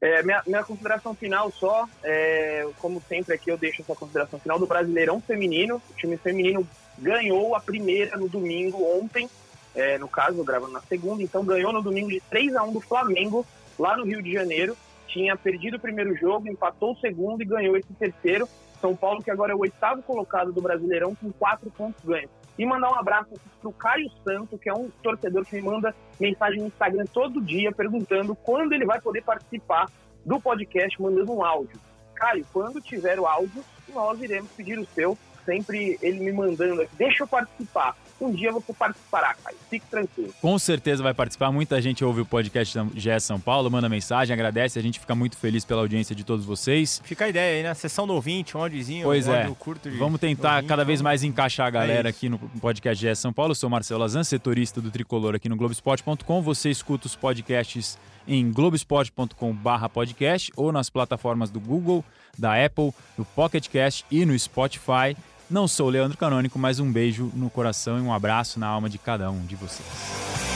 É, 0.00 0.22
minha, 0.22 0.42
minha 0.46 0.64
consideração 0.64 1.14
final 1.14 1.50
só, 1.50 1.86
é, 2.02 2.66
como 2.78 3.02
sempre 3.06 3.34
aqui 3.34 3.50
eu 3.50 3.58
deixo 3.58 3.82
essa 3.82 3.94
consideração 3.94 4.38
final 4.38 4.58
do 4.58 4.66
Brasileirão 4.66 5.20
Feminino. 5.20 5.82
O 5.90 5.94
time 5.94 6.16
feminino 6.16 6.66
ganhou 6.98 7.54
a 7.54 7.60
primeira 7.60 8.16
no 8.16 8.28
domingo 8.28 8.82
ontem, 8.98 9.28
é, 9.74 9.98
no 9.98 10.08
caso, 10.08 10.42
gravando 10.42 10.72
na 10.72 10.80
segunda, 10.80 11.22
então 11.22 11.44
ganhou 11.44 11.72
no 11.72 11.82
domingo 11.82 12.08
de 12.08 12.20
3 12.30 12.56
a 12.56 12.62
1 12.62 12.72
do 12.72 12.80
Flamengo, 12.80 13.46
lá 13.78 13.96
no 13.96 14.04
Rio 14.04 14.22
de 14.22 14.32
Janeiro 14.32 14.76
tinha 15.10 15.36
perdido 15.36 15.76
o 15.76 15.80
primeiro 15.80 16.14
jogo, 16.16 16.48
empatou 16.48 16.92
o 16.92 16.96
segundo 16.96 17.42
e 17.42 17.44
ganhou 17.44 17.76
esse 17.76 17.92
terceiro. 17.94 18.48
São 18.80 18.96
Paulo, 18.96 19.22
que 19.22 19.30
agora 19.30 19.52
é 19.52 19.54
o 19.54 19.60
oitavo 19.60 20.02
colocado 20.02 20.52
do 20.52 20.62
Brasileirão, 20.62 21.14
com 21.14 21.30
quatro 21.32 21.70
pontos 21.70 22.02
ganhos. 22.04 22.30
E 22.58 22.66
mandar 22.66 22.90
um 22.90 22.96
abraço 22.96 23.30
para 23.60 23.68
o 23.68 23.72
Caio 23.72 24.10
Santo, 24.24 24.58
que 24.58 24.68
é 24.68 24.74
um 24.74 24.90
torcedor 25.02 25.44
que 25.44 25.56
me 25.56 25.62
manda 25.62 25.94
mensagem 26.18 26.60
no 26.60 26.66
Instagram 26.66 27.04
todo 27.12 27.40
dia 27.40 27.72
perguntando 27.72 28.34
quando 28.34 28.72
ele 28.72 28.84
vai 28.84 29.00
poder 29.00 29.22
participar 29.22 29.90
do 30.24 30.40
podcast 30.40 31.00
mandando 31.00 31.32
um 31.32 31.44
áudio. 31.44 31.78
Caio, 32.14 32.46
quando 32.52 32.80
tiver 32.80 33.18
o 33.18 33.26
áudio, 33.26 33.64
nós 33.94 34.20
iremos 34.20 34.50
pedir 34.52 34.78
o 34.78 34.86
seu. 34.86 35.16
Sempre 35.44 35.98
ele 36.02 36.20
me 36.20 36.32
mandando 36.32 36.82
aqui, 36.82 36.94
deixa 36.96 37.22
eu 37.22 37.26
participar 37.26 37.96
um 38.20 38.32
dia 38.32 38.52
você 38.52 38.72
participará, 38.72 39.34
Caio. 39.42 39.56
Fique 39.68 39.86
tranquilo. 39.86 40.32
Com 40.40 40.58
certeza 40.58 41.02
vai 41.02 41.14
participar. 41.14 41.50
Muita 41.50 41.80
gente 41.80 42.04
ouve 42.04 42.20
o 42.20 42.26
podcast 42.26 42.78
GE 42.94 43.20
São 43.20 43.40
Paulo, 43.40 43.70
manda 43.70 43.88
mensagem, 43.88 44.34
agradece. 44.34 44.78
A 44.78 44.82
gente 44.82 45.00
fica 45.00 45.14
muito 45.14 45.36
feliz 45.36 45.64
pela 45.64 45.80
audiência 45.80 46.14
de 46.14 46.24
todos 46.24 46.44
vocês. 46.44 47.00
Fica 47.04 47.24
a 47.24 47.28
ideia 47.28 47.58
aí, 47.58 47.62
né? 47.62 47.72
Sessão 47.74 48.06
do 48.06 48.14
ouvinte, 48.14 48.56
um 48.56 48.60
áudiozinho, 48.60 49.04
pois 49.04 49.26
um 49.26 49.32
é. 49.32 49.50
curto. 49.58 49.90
De 49.90 49.96
Vamos 49.96 50.20
tentar 50.20 50.56
ouvinte, 50.56 50.68
cada 50.68 50.84
vez 50.84 51.00
mais 51.00 51.22
encaixar 51.22 51.66
a 51.66 51.70
galera 51.70 52.08
é 52.08 52.10
aqui 52.10 52.28
no 52.28 52.38
podcast 52.60 53.06
GE 53.06 53.14
São 53.16 53.32
Paulo. 53.32 53.52
Eu 53.52 53.56
sou 53.56 53.70
Marcelo 53.70 54.00
Lazan, 54.00 54.24
setorista 54.24 54.80
do 54.80 54.90
Tricolor 54.90 55.34
aqui 55.34 55.48
no 55.48 55.56
Globesport.com. 55.56 56.42
Você 56.42 56.70
escuta 56.70 57.06
os 57.06 57.16
podcasts 57.16 57.98
em 58.26 58.52
globesport.com/podcast 58.52 60.52
ou 60.56 60.72
nas 60.72 60.90
plataformas 60.90 61.50
do 61.50 61.60
Google, 61.60 62.04
da 62.38 62.64
Apple, 62.64 62.92
do 63.16 63.24
Pocket 63.24 63.68
Cast 63.68 64.04
e 64.10 64.26
no 64.26 64.36
Spotify. 64.38 65.16
Não 65.50 65.66
sou 65.66 65.88
o 65.88 65.90
Leandro 65.90 66.16
Canônico, 66.16 66.58
mas 66.60 66.78
um 66.78 66.92
beijo 66.92 67.32
no 67.34 67.50
coração 67.50 67.98
e 67.98 68.00
um 68.00 68.12
abraço 68.12 68.60
na 68.60 68.68
alma 68.68 68.88
de 68.88 68.98
cada 68.98 69.30
um 69.32 69.44
de 69.44 69.56
vocês. 69.56 70.49